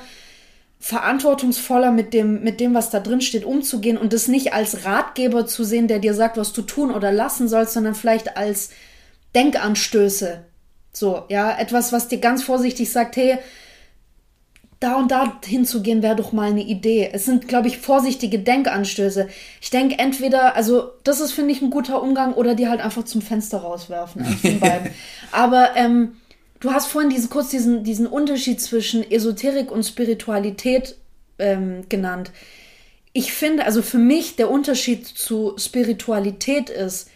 verantwortungsvoller 0.80 1.92
mit 1.92 2.14
dem, 2.14 2.44
mit 2.44 2.60
dem, 2.60 2.74
was 2.74 2.90
da 2.90 3.00
drin 3.00 3.22
steht, 3.22 3.46
umzugehen 3.46 3.98
und 3.98 4.14
das 4.14 4.28
nicht 4.28 4.54
als 4.54 4.86
Ratgeber 4.86 5.48
zu 5.48 5.64
sehen, 5.64 5.88
der 5.88 6.00
dir 6.00 6.14
sagt, 6.14 6.38
was 6.38 6.54
du 6.54 6.62
tun 6.62 6.92
oder 6.92 7.12
lassen 7.12 7.48
sollst, 7.48 7.74
sondern 7.74 7.96
vielleicht 7.96 8.38
als 8.38 8.70
Denkanstöße. 9.34 10.46
So, 10.94 11.24
ja, 11.30 11.58
etwas, 11.58 11.92
was 11.92 12.08
dir 12.08 12.20
ganz 12.20 12.44
vorsichtig 12.44 12.92
sagt, 12.92 13.16
hey, 13.18 13.38
da 14.80 14.96
und 14.96 15.10
da 15.10 15.40
hinzugehen 15.44 16.04
wäre 16.04 16.16
doch 16.16 16.32
mal 16.32 16.50
eine 16.50 16.64
Idee. 16.64 17.10
Es 17.12 17.26
sind, 17.26 17.48
glaube 17.48 17.68
ich, 17.68 17.78
vorsichtige 17.80 18.40
Denkanstöße. 18.40 19.28
Ich 19.62 19.70
denke 19.70 19.98
entweder, 19.98 20.56
also 20.56 20.92
das 21.04 21.22
ist, 21.22 21.32
finde 21.32 21.54
ich, 21.54 21.62
ein 21.62 21.70
guter 21.70 22.02
Umgang 22.02 22.34
oder 22.34 22.56
die 22.56 22.68
halt 22.68 22.82
einfach 22.82 23.04
zum 23.06 23.22
Fenster 23.22 23.60
rauswerfen. 23.60 24.26
Aber 25.32 25.70
ähm, 25.76 26.18
Du 26.60 26.72
hast 26.72 26.88
vorhin 26.88 27.10
diese, 27.10 27.28
kurz 27.28 27.50
diesen, 27.50 27.84
diesen 27.84 28.08
Unterschied 28.08 28.62
zwischen 28.62 29.10
Esoterik 29.10 29.72
und 29.72 29.84
Spiritualität 29.84 30.96
ähm, 31.38 31.88
genannt. 31.90 32.32
Ich 33.14 33.34
finde, 33.34 33.66
also 33.66 33.82
für 33.82 33.98
mich 33.98 34.36
der 34.36 34.50
Unterschied 34.50 35.06
zu 35.06 35.54
Spiritualität 35.58 36.70
ist, 36.70 37.10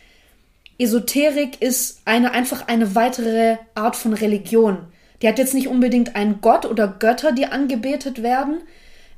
Esoterik 0.77 1.61
ist 1.61 2.01
eine, 2.05 2.31
einfach 2.31 2.67
eine 2.67 2.95
weitere 2.95 3.57
Art 3.75 3.95
von 3.95 4.13
Religion. 4.13 4.87
Die 5.21 5.27
hat 5.27 5.37
jetzt 5.37 5.53
nicht 5.53 5.67
unbedingt 5.67 6.15
einen 6.15 6.39
Gott 6.39 6.65
oder 6.65 6.87
Götter, 6.87 7.33
die 7.33 7.47
angebetet 7.47 8.23
werden, 8.23 8.61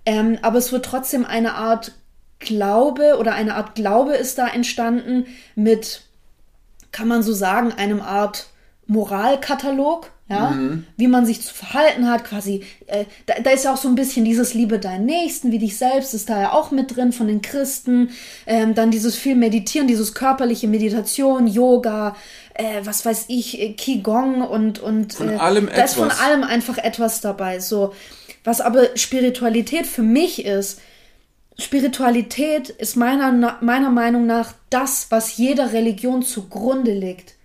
ähm, 0.05 0.39
aber 0.41 0.57
es 0.57 0.71
wird 0.71 0.86
trotzdem 0.86 1.25
eine 1.25 1.53
Art 1.53 1.93
Glaube 2.39 3.17
oder 3.19 3.34
eine 3.36 3.53
Art 3.53 3.75
Glaube 3.75 4.15
ist 4.15 4.39
da 4.39 4.47
entstanden 4.47 5.27
mit, 5.55 6.01
kann 6.91 7.07
man 7.07 7.21
so 7.21 7.34
sagen, 7.34 7.71
einem 7.71 8.01
Art 8.01 8.47
Moralkatalog, 8.91 10.12
ja, 10.27 10.49
mhm. 10.49 10.86
wie 10.97 11.08
man 11.08 11.25
sich 11.25 11.41
zu 11.41 11.54
verhalten 11.54 12.10
hat, 12.10 12.25
quasi. 12.25 12.65
Äh, 12.88 13.06
da, 13.25 13.36
da, 13.41 13.51
ist 13.51 13.63
ja 13.63 13.73
auch 13.73 13.77
so 13.77 13.88
ein 13.88 13.95
bisschen 13.95 14.25
dieses 14.25 14.54
Liebe 14.54 14.80
deinen 14.80 15.06
Nächsten 15.06 15.54
wie 15.54 15.60
dich 15.60 15.77
selbst, 15.77 16.13
ist 16.13 16.30
da 16.30 16.41
ja 16.41 16.51
auch 16.51 16.71
mit 16.71 16.93
drin 16.93 17.13
von 17.13 17.27
den 17.27 17.41
Christen. 17.41 18.10
Ähm, 18.45 18.75
dann 18.75 18.91
dieses 18.91 19.15
viel 19.15 19.36
Meditieren, 19.36 19.88
dieses 19.88 20.13
körperliche 20.13 20.67
Meditation, 20.67 21.47
Yoga, 21.47 22.17
äh, 22.54 22.82
was 22.84 23.06
weiß 23.06 23.25
ich, 23.30 23.62
äh, 23.62 23.71
Qigong 23.75 24.41
und 24.41 24.80
und 24.80 25.13
von 25.13 25.30
äh, 25.30 25.38
allem 25.38 25.67
da 25.67 25.71
etwas. 25.71 25.91
ist 25.91 25.97
von 25.97 26.12
allem 26.12 26.43
einfach 26.43 26.77
etwas 26.77 27.21
dabei. 27.21 27.62
So, 27.62 27.93
was 28.43 28.60
aber 28.60 28.97
Spiritualität 28.97 29.88
für 29.88 30.04
mich 30.04 30.43
ist. 30.43 30.82
Spiritualität 31.58 32.69
ist 32.69 32.97
meiner, 32.97 33.58
meiner 33.62 33.89
Meinung 33.89 34.25
nach 34.25 34.54
das, 34.69 35.08
was 35.12 35.38
jeder 35.38 35.71
Religion 35.71 36.23
zugrunde 36.23 36.93
liegt. 36.93 37.36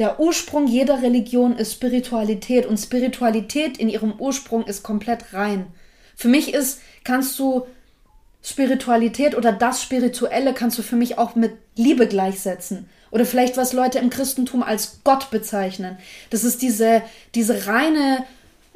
Der 0.00 0.18
Ursprung 0.18 0.66
jeder 0.66 1.02
Religion 1.02 1.58
ist 1.58 1.74
Spiritualität 1.74 2.64
und 2.64 2.78
Spiritualität 2.78 3.76
in 3.76 3.90
ihrem 3.90 4.14
Ursprung 4.18 4.64
ist 4.64 4.82
komplett 4.82 5.34
rein. 5.34 5.66
Für 6.16 6.28
mich 6.28 6.54
ist, 6.54 6.80
kannst 7.04 7.38
du 7.38 7.66
Spiritualität 8.42 9.36
oder 9.36 9.52
das 9.52 9.82
Spirituelle 9.82 10.54
kannst 10.54 10.78
du 10.78 10.82
für 10.82 10.96
mich 10.96 11.18
auch 11.18 11.34
mit 11.34 11.52
Liebe 11.76 12.06
gleichsetzen. 12.06 12.88
Oder 13.10 13.26
vielleicht 13.26 13.58
was 13.58 13.74
Leute 13.74 13.98
im 13.98 14.08
Christentum 14.08 14.62
als 14.62 15.00
Gott 15.04 15.30
bezeichnen. 15.30 15.98
Das 16.30 16.44
ist 16.44 16.62
diese, 16.62 17.02
diese 17.34 17.66
reine 17.66 18.24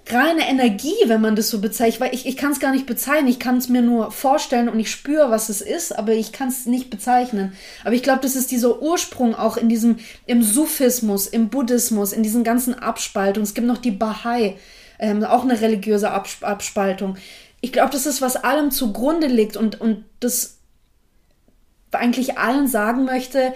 reine 0.06 0.48
Energie, 0.48 0.94
wenn 1.06 1.20
man 1.20 1.36
das 1.36 1.48
so 1.48 1.60
bezeichnet. 1.60 2.00
Weil 2.00 2.14
ich, 2.14 2.26
ich 2.26 2.36
kann 2.36 2.52
es 2.52 2.60
gar 2.60 2.72
nicht 2.72 2.86
bezeichnen. 2.86 3.28
Ich 3.28 3.38
kann 3.38 3.56
es 3.56 3.68
mir 3.68 3.82
nur 3.82 4.10
vorstellen 4.10 4.68
und 4.68 4.78
ich 4.78 4.90
spüre, 4.90 5.30
was 5.30 5.48
es 5.48 5.60
ist, 5.60 5.96
aber 5.96 6.12
ich 6.12 6.32
kann 6.32 6.48
es 6.48 6.66
nicht 6.66 6.90
bezeichnen. 6.90 7.54
Aber 7.84 7.94
ich 7.94 8.02
glaube, 8.02 8.20
das 8.20 8.36
ist 8.36 8.50
dieser 8.50 8.82
Ursprung 8.82 9.34
auch 9.34 9.56
in 9.56 9.68
diesem, 9.68 9.98
im 10.26 10.42
Sufismus, 10.42 11.26
im 11.26 11.48
Buddhismus, 11.48 12.12
in 12.12 12.22
diesen 12.22 12.44
ganzen 12.44 12.74
Abspaltungen. 12.74 13.44
Es 13.44 13.54
gibt 13.54 13.66
noch 13.66 13.78
die 13.78 13.90
Bahai, 13.90 14.56
ähm, 14.98 15.24
auch 15.24 15.42
eine 15.42 15.60
religiöse 15.60 16.10
Abspaltung. 16.10 17.16
ich 17.60 17.72
glaube, 17.72 17.90
das 17.90 18.06
ist, 18.06 18.20
was 18.20 18.36
allem 18.36 18.70
zugrunde 18.70 19.26
liegt 19.26 19.56
und, 19.56 19.80
und 19.80 20.04
das 20.20 20.58
eigentlich 21.92 22.38
allen 22.38 22.68
sagen 22.68 23.04
möchte, 23.04 23.54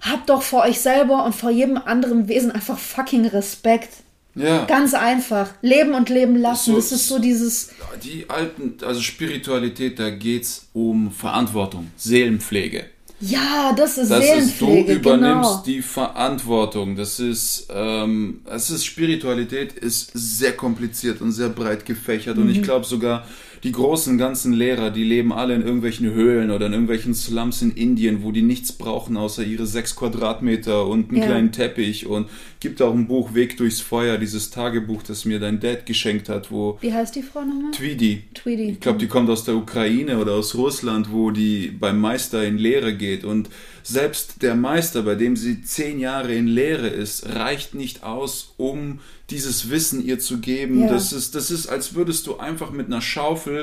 habt 0.00 0.28
doch 0.30 0.42
vor 0.42 0.62
euch 0.62 0.80
selber 0.80 1.24
und 1.24 1.34
vor 1.34 1.50
jedem 1.50 1.76
anderen 1.76 2.28
Wesen 2.28 2.50
einfach 2.50 2.78
fucking 2.78 3.26
Respekt. 3.26 4.03
Ja. 4.34 4.64
Ganz 4.64 4.94
einfach. 4.94 5.50
Leben 5.62 5.94
und 5.94 6.08
leben 6.08 6.36
lassen. 6.36 6.72
So, 6.72 6.76
das 6.76 6.92
ist 6.92 7.08
so 7.08 7.18
dieses. 7.18 7.70
Die 8.02 8.28
alten, 8.28 8.76
also 8.84 9.00
Spiritualität, 9.00 9.98
da 9.98 10.10
geht 10.10 10.42
es 10.42 10.68
um 10.72 11.12
Verantwortung, 11.12 11.90
Seelenpflege. 11.96 12.86
Ja, 13.20 13.72
das 13.76 13.96
ist 13.96 14.10
das 14.10 14.24
Seelenpflege. 14.24 14.80
Ist, 14.80 14.88
du 14.88 15.08
übernimmst 15.10 15.50
genau. 15.50 15.62
die 15.64 15.82
Verantwortung. 15.82 16.96
Das 16.96 17.20
ist, 17.20 17.68
ähm, 17.72 18.40
das 18.44 18.70
ist 18.70 18.84
Spiritualität 18.84 19.72
ist 19.72 20.10
sehr 20.14 20.52
kompliziert 20.52 21.20
und 21.20 21.32
sehr 21.32 21.48
breit 21.48 21.86
gefächert. 21.86 22.36
Mhm. 22.36 22.42
Und 22.42 22.50
ich 22.50 22.58
mhm. 22.58 22.62
glaube 22.62 22.84
sogar, 22.84 23.26
die 23.64 23.72
großen 23.72 24.18
ganzen 24.18 24.52
Lehrer, 24.52 24.90
die 24.90 25.04
leben 25.04 25.32
alle 25.32 25.54
in 25.54 25.62
irgendwelchen 25.62 26.12
Höhlen 26.12 26.50
oder 26.50 26.66
in 26.66 26.72
irgendwelchen 26.72 27.14
Slums 27.14 27.62
in 27.62 27.70
Indien, 27.72 28.22
wo 28.22 28.30
die 28.30 28.42
nichts 28.42 28.72
brauchen 28.72 29.16
außer 29.16 29.42
ihre 29.42 29.66
sechs 29.66 29.96
Quadratmeter 29.96 30.86
und 30.86 31.08
einen 31.08 31.18
ja. 31.18 31.26
kleinen 31.26 31.50
Teppich 31.50 32.06
und 32.06 32.28
gibt 32.60 32.82
auch 32.82 32.92
ein 32.92 33.06
Buch 33.06 33.32
Weg 33.32 33.56
durchs 33.56 33.80
Feuer, 33.80 34.18
dieses 34.18 34.50
Tagebuch, 34.50 35.02
das 35.02 35.24
mir 35.24 35.40
dein 35.40 35.60
Dad 35.60 35.86
geschenkt 35.86 36.28
hat, 36.28 36.50
wo 36.50 36.76
Wie 36.82 36.92
heißt 36.92 37.16
die 37.16 37.22
Frau 37.22 37.40
nochmal? 37.40 37.70
Tweedy. 37.72 38.24
Tweedy. 38.34 38.72
Ich 38.72 38.80
glaube, 38.80 38.98
die 38.98 39.08
kommt 39.08 39.30
aus 39.30 39.44
der 39.44 39.56
Ukraine 39.56 40.18
oder 40.18 40.32
aus 40.32 40.54
Russland, 40.54 41.10
wo 41.10 41.30
die 41.30 41.68
beim 41.68 41.98
Meister 41.98 42.44
in 42.44 42.58
Lehre 42.58 42.94
geht 42.94 43.24
und 43.24 43.48
selbst 43.82 44.42
der 44.42 44.54
Meister, 44.54 45.02
bei 45.02 45.14
dem 45.14 45.36
sie 45.36 45.62
zehn 45.62 46.00
Jahre 46.00 46.34
in 46.34 46.46
Lehre 46.46 46.88
ist, 46.88 47.28
reicht 47.34 47.74
nicht 47.74 48.02
aus, 48.02 48.54
um 48.56 49.00
dieses 49.30 49.70
Wissen 49.70 50.04
ihr 50.04 50.18
zu 50.18 50.38
geben. 50.38 50.82
Ja. 50.82 50.88
Das, 50.88 51.12
ist, 51.12 51.34
das 51.34 51.50
ist, 51.50 51.66
als 51.66 51.94
würdest 51.94 52.26
du 52.26 52.38
einfach 52.38 52.70
mit 52.70 52.86
einer 52.86 53.00
Schaufel 53.00 53.53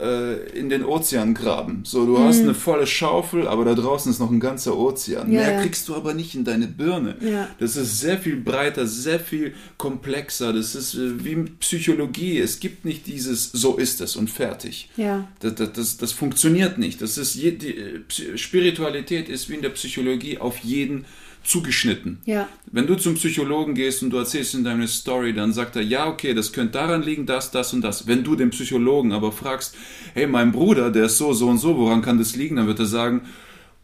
äh, 0.00 0.50
in 0.50 0.68
den 0.68 0.84
Ozean 0.84 1.34
graben. 1.34 1.80
So, 1.84 2.06
du 2.06 2.18
mhm. 2.18 2.24
hast 2.24 2.40
eine 2.40 2.54
volle 2.54 2.86
Schaufel, 2.86 3.48
aber 3.48 3.64
da 3.64 3.74
draußen 3.74 4.10
ist 4.10 4.20
noch 4.20 4.30
ein 4.30 4.40
ganzer 4.40 4.78
Ozean. 4.78 5.32
Ja, 5.32 5.40
Mehr 5.40 5.52
ja. 5.54 5.62
kriegst 5.62 5.88
du 5.88 5.96
aber 5.96 6.14
nicht 6.14 6.34
in 6.34 6.44
deine 6.44 6.68
Birne. 6.68 7.16
Ja. 7.20 7.48
Das 7.58 7.76
ist 7.76 8.00
sehr 8.00 8.18
viel 8.18 8.36
breiter, 8.36 8.86
sehr 8.86 9.18
viel 9.20 9.54
komplexer. 9.76 10.52
Das 10.52 10.74
ist 10.74 10.94
äh, 10.94 11.24
wie 11.24 11.36
Psychologie. 11.60 12.38
Es 12.38 12.60
gibt 12.60 12.84
nicht 12.84 13.06
dieses 13.06 13.50
so 13.52 13.76
ist 13.76 14.00
es 14.00 14.16
und 14.16 14.30
fertig. 14.30 14.88
Ja. 14.96 15.26
Das, 15.40 15.54
das, 15.56 15.72
das, 15.72 15.96
das 15.96 16.12
funktioniert 16.12 16.78
nicht. 16.78 17.02
Das 17.02 17.18
ist 17.18 17.34
je, 17.34 17.52
die, 17.52 17.76
äh, 17.76 18.36
Spiritualität 18.36 19.28
ist 19.28 19.48
wie 19.48 19.54
in 19.54 19.62
der 19.62 19.70
Psychologie 19.70 20.38
auf 20.38 20.58
jeden 20.58 21.06
zugeschnitten. 21.48 22.18
Ja. 22.26 22.46
Wenn 22.70 22.86
du 22.86 22.94
zum 22.96 23.14
Psychologen 23.14 23.74
gehst 23.74 24.02
und 24.02 24.10
du 24.10 24.18
erzählst 24.18 24.54
in 24.54 24.64
deine 24.64 24.86
Story, 24.86 25.32
dann 25.32 25.52
sagt 25.52 25.76
er, 25.76 25.82
ja, 25.82 26.06
okay, 26.06 26.34
das 26.34 26.52
könnte 26.52 26.72
daran 26.74 27.02
liegen, 27.02 27.26
das, 27.26 27.50
das 27.50 27.72
und 27.72 27.80
das. 27.80 28.06
Wenn 28.06 28.22
du 28.22 28.36
den 28.36 28.50
Psychologen 28.50 29.12
aber 29.12 29.32
fragst, 29.32 29.74
hey, 30.14 30.26
mein 30.26 30.52
Bruder, 30.52 30.90
der 30.90 31.06
ist 31.06 31.18
so, 31.18 31.32
so 31.32 31.48
und 31.48 31.58
so, 31.58 31.76
woran 31.78 32.02
kann 32.02 32.18
das 32.18 32.36
liegen? 32.36 32.56
Dann 32.56 32.66
wird 32.66 32.78
er 32.80 32.86
sagen, 32.86 33.22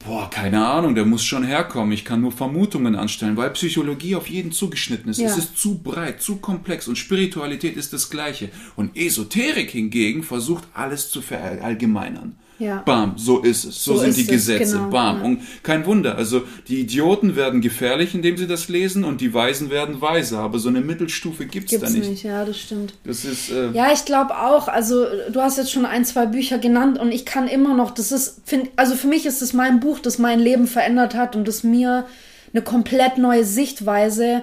boah, 0.07 0.29
keine 0.29 0.67
Ahnung, 0.67 0.95
der 0.95 1.07
muss 1.07 1.25
schon 1.25 1.45
herkommen. 1.45 1.93
Ich 1.93 2.05
kann 2.05 2.21
nur 2.21 2.33
Vermutungen 2.33 2.95
anstellen, 2.95 3.37
weil 3.37 3.51
Psychologie 3.51 4.17
auf 4.17 4.29
jeden 4.29 4.53
zugeschnitten 4.53 5.11
ist. 5.11 5.19
Ja. 5.19 5.29
Es 5.29 5.39
ist 5.39 5.57
zu 5.57 5.79
breit, 5.79 6.21
zu 6.21 6.37
komplex 6.37 6.87
und 6.87 6.97
Spiritualität 6.97 7.77
ist 7.77 7.93
das 7.93 8.11
Gleiche. 8.11 8.51
Und 8.77 8.97
Esoterik 8.97 9.71
hingegen 9.71 10.23
versucht 10.23 10.65
alles 10.75 11.09
zu 11.11 11.23
verallgemeinern. 11.23 12.37
Ja. 12.59 12.83
Bam, 12.83 13.15
so 13.17 13.41
ist 13.41 13.65
es. 13.65 13.83
So, 13.83 13.95
so 13.95 14.01
sind 14.01 14.17
die 14.17 14.27
Gesetze. 14.27 14.77
Genau, 14.77 14.91
Bam. 14.91 15.19
Ja. 15.19 15.25
Und 15.25 15.41
kein 15.63 15.85
Wunder. 15.87 16.17
Also 16.17 16.43
die 16.69 16.81
Idioten 16.81 17.35
werden 17.35 17.61
gefährlich, 17.61 18.15
indem 18.15 18.37
sie 18.37 18.47
das 18.47 18.69
lesen, 18.69 19.05
und 19.05 19.21
die 19.21 19.35
Weisen 19.35 19.71
werden 19.71 20.01
weiser. 20.01 20.39
Aber 20.39 20.59
so 20.59 20.69
eine 20.69 20.81
Mittelstufe 20.81 21.47
gibt 21.47 21.73
es 21.73 21.81
da 21.81 21.91
nicht. 21.91 22.09
nicht. 22.09 22.23
Ja, 22.23 22.45
das 22.45 22.59
stimmt. 22.59 22.95
Das 23.05 23.25
ist. 23.25 23.51
Äh 23.51 23.71
ja, 23.73 23.93
ich 23.93 24.05
glaube 24.05 24.39
auch. 24.39 24.69
Also 24.69 25.05
du 25.33 25.41
hast 25.41 25.59
jetzt 25.59 25.73
schon 25.73 25.85
ein, 25.85 26.05
zwei 26.05 26.27
Bücher 26.27 26.59
genannt, 26.59 26.99
und 26.99 27.13
ich 27.13 27.25
kann 27.25 27.49
immer 27.49 27.75
noch. 27.75 27.91
Das 27.91 28.13
ist, 28.13 28.41
find, 28.45 28.71
also 28.77 28.95
für 28.95 29.09
mich 29.09 29.27
ist 29.27 29.43
es 29.43 29.53
mein 29.53 29.81
Buch, 29.81 29.99
das 29.99 30.19
mein 30.19 30.39
Leben 30.39 30.67
verändert 30.67 31.15
hat 31.15 31.35
und 31.37 31.49
das 31.49 31.65
mir 31.65 32.07
eine 32.53 32.63
komplett 32.63 33.19
neue 33.19 33.45
Sichtweise 33.45 34.43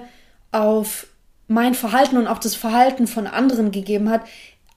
auf 0.50 1.06
mein 1.48 1.74
Verhalten 1.74 2.16
und 2.16 2.26
auch 2.26 2.38
das 2.38 2.54
Verhalten 2.54 3.06
von 3.06 3.26
anderen 3.26 3.72
gegeben 3.72 4.10
hat. 4.10 4.22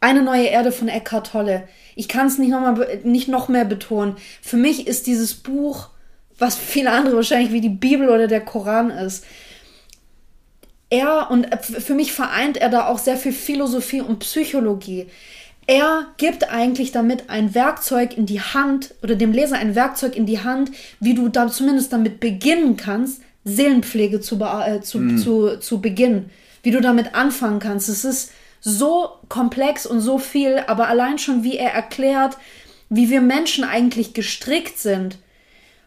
Eine 0.02 0.22
neue 0.22 0.46
Erde 0.46 0.72
von 0.72 0.88
Eckhart 0.88 1.32
Tolle. 1.32 1.68
Ich 1.96 2.08
kann 2.08 2.28
es 2.28 2.38
nicht 2.38 2.52
noch, 2.52 2.62
mal, 2.62 3.00
nicht 3.04 3.28
noch 3.28 3.48
mehr 3.48 3.66
betonen. 3.66 4.18
Für 4.42 4.58
mich 4.58 4.88
ist 4.88 5.08
dieses 5.08 5.34
Buch, 5.34 5.90
was 6.38 6.58
viele 6.58 6.92
andere 6.92 7.16
wahrscheinlich 7.16 7.52
wie 7.52 7.62
die 7.62 7.70
Bibel 7.70 8.10
oder 8.10 8.28
der 8.28 8.42
Koran 8.42 8.90
ist. 8.92 9.26
Er 10.90 11.32
und 11.32 11.48
für 11.64 11.96
mich 11.96 12.14
vereint 12.14 12.58
er 12.58 12.70
da 12.70 12.88
auch 12.88 13.00
sehr 13.00 13.18
viel 13.18 13.34
Philosophie 13.34 14.02
und 14.02 14.20
Psychologie. 14.20 15.08
Er 15.68 16.06
gibt 16.18 16.50
eigentlich 16.52 16.92
damit 16.92 17.30
ein 17.30 17.56
Werkzeug 17.56 18.16
in 18.16 18.28
die 18.28 18.42
Hand 18.42 18.94
oder 19.02 19.16
dem 19.16 19.32
Leser 19.32 19.58
ein 19.58 19.74
Werkzeug 19.74 20.16
in 20.16 20.28
die 20.28 20.44
Hand, 20.44 20.72
wie 21.00 21.16
du 21.16 21.28
da 21.28 21.48
zumindest 21.48 21.92
damit 21.92 22.20
beginnen 22.20 22.78
kannst, 22.78 23.22
Seelenpflege 23.46 24.22
zu, 24.22 24.40
äh, 24.40 24.82
zu, 24.82 25.00
mm. 25.00 25.18
zu, 25.18 25.60
zu 25.60 25.82
beginnen. 25.82 26.30
Wie 26.62 26.72
du 26.72 26.82
damit 26.82 27.16
anfangen 27.16 27.60
kannst. 27.60 27.90
Es 27.90 28.06
ist 28.06 28.32
so 28.68 29.12
komplex 29.30 29.86
und 29.86 30.02
so 30.02 30.18
viel, 30.18 30.64
aber 30.66 30.88
allein 30.88 31.20
schon 31.20 31.44
wie 31.44 31.56
er 31.56 31.72
erklärt, 31.72 32.36
wie 32.90 33.12
wir 33.12 33.22
Menschen 33.22 33.64
eigentlich 33.64 34.16
gestrickt 34.16 34.80
sind, 34.80 35.20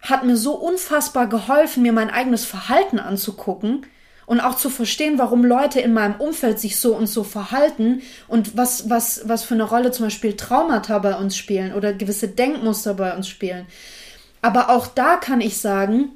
hat 0.00 0.24
mir 0.24 0.36
so 0.36 0.54
unfassbar 0.54 1.26
geholfen, 1.26 1.82
mir 1.82 1.92
mein 1.92 2.08
eigenes 2.08 2.44
Verhalten 2.44 3.00
anzugucken 3.00 3.84
und 4.26 4.38
auch 4.38 4.54
zu 4.54 4.70
verstehen, 4.70 5.18
warum 5.18 5.44
Leute 5.44 5.80
in 5.80 5.92
meinem 5.92 6.20
Umfeld 6.20 6.60
sich 6.60 6.78
so 6.78 6.94
und 6.94 7.08
so 7.08 7.24
verhalten 7.24 8.00
und 8.28 8.56
was, 8.56 8.88
was, 8.88 9.22
was 9.28 9.42
für 9.42 9.54
eine 9.54 9.64
Rolle 9.64 9.90
zum 9.90 10.06
Beispiel 10.06 10.36
Traumata 10.36 11.00
bei 11.00 11.16
uns 11.16 11.36
spielen 11.36 11.74
oder 11.74 11.92
gewisse 11.92 12.28
Denkmuster 12.28 12.94
bei 12.94 13.12
uns 13.12 13.26
spielen. 13.26 13.66
Aber 14.40 14.70
auch 14.70 14.86
da 14.86 15.16
kann 15.16 15.40
ich 15.40 15.58
sagen, 15.58 16.10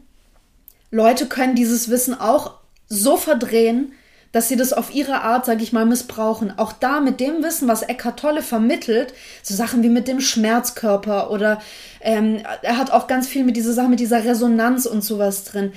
Leute 0.92 1.26
können 1.26 1.56
dieses 1.56 1.90
Wissen 1.90 2.14
auch 2.14 2.54
so 2.88 3.16
verdrehen, 3.16 3.94
dass 4.32 4.48
sie 4.48 4.56
das 4.56 4.72
auf 4.72 4.94
ihre 4.94 5.20
Art, 5.20 5.44
sag 5.44 5.62
ich 5.62 5.72
mal, 5.72 5.84
missbrauchen. 5.84 6.58
Auch 6.58 6.72
da 6.72 7.00
mit 7.00 7.20
dem 7.20 7.42
Wissen, 7.42 7.68
was 7.68 7.82
Eckhart 7.82 8.18
Tolle 8.18 8.42
vermittelt, 8.42 9.14
so 9.42 9.54
Sachen 9.54 9.82
wie 9.82 9.90
mit 9.90 10.08
dem 10.08 10.20
Schmerzkörper 10.20 11.30
oder 11.30 11.60
ähm, 12.00 12.40
er 12.62 12.78
hat 12.78 12.90
auch 12.90 13.06
ganz 13.06 13.28
viel 13.28 13.44
mit 13.44 13.56
dieser 13.56 13.74
Sache, 13.74 13.88
mit 13.88 14.00
dieser 14.00 14.24
Resonanz 14.24 14.86
und 14.86 15.04
sowas 15.04 15.44
drin. 15.44 15.72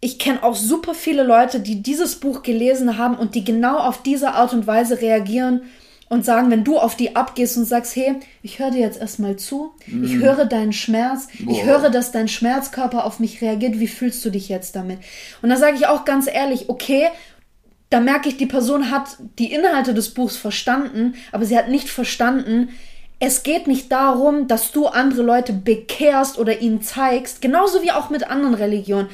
Ich 0.00 0.18
kenne 0.18 0.42
auch 0.42 0.56
super 0.56 0.94
viele 0.94 1.22
Leute, 1.22 1.60
die 1.60 1.82
dieses 1.82 2.16
Buch 2.16 2.42
gelesen 2.42 2.98
haben 2.98 3.16
und 3.16 3.34
die 3.34 3.44
genau 3.44 3.78
auf 3.78 4.02
diese 4.02 4.32
Art 4.32 4.52
und 4.52 4.66
Weise 4.66 5.00
reagieren 5.00 5.62
und 6.08 6.24
sagen, 6.24 6.50
wenn 6.50 6.64
du 6.64 6.78
auf 6.78 6.96
die 6.96 7.16
abgehst 7.16 7.56
und 7.56 7.64
sagst, 7.64 7.96
hey, 7.96 8.16
ich 8.42 8.58
höre 8.58 8.70
dir 8.70 8.80
jetzt 8.80 9.00
erstmal 9.00 9.36
zu, 9.36 9.72
mm. 9.86 10.04
ich 10.04 10.16
höre 10.16 10.44
deinen 10.44 10.72
Schmerz, 10.72 11.26
Boah. 11.40 11.52
ich 11.52 11.64
höre, 11.64 11.90
dass 11.90 12.12
dein 12.12 12.28
Schmerzkörper 12.28 13.04
auf 13.04 13.18
mich 13.18 13.42
reagiert, 13.42 13.80
wie 13.80 13.88
fühlst 13.88 14.24
du 14.24 14.30
dich 14.30 14.48
jetzt 14.48 14.76
damit? 14.76 14.98
Und 15.42 15.48
da 15.50 15.56
sage 15.56 15.76
ich 15.76 15.88
auch 15.88 16.04
ganz 16.04 16.28
ehrlich, 16.28 16.68
okay, 16.68 17.08
da 17.90 18.00
merke 18.00 18.28
ich, 18.28 18.36
die 18.36 18.46
Person 18.46 18.90
hat 18.90 19.16
die 19.38 19.52
Inhalte 19.52 19.94
des 19.94 20.12
Buchs 20.12 20.36
verstanden, 20.36 21.14
aber 21.32 21.44
sie 21.44 21.56
hat 21.56 21.68
nicht 21.68 21.88
verstanden, 21.88 22.70
es 23.18 23.42
geht 23.42 23.66
nicht 23.66 23.90
darum, 23.90 24.46
dass 24.46 24.72
du 24.72 24.86
andere 24.86 25.22
Leute 25.22 25.52
bekehrst 25.52 26.38
oder 26.38 26.60
ihnen 26.60 26.82
zeigst, 26.82 27.40
genauso 27.40 27.82
wie 27.82 27.92
auch 27.92 28.10
mit 28.10 28.28
anderen 28.28 28.54
Religionen. 28.54 29.08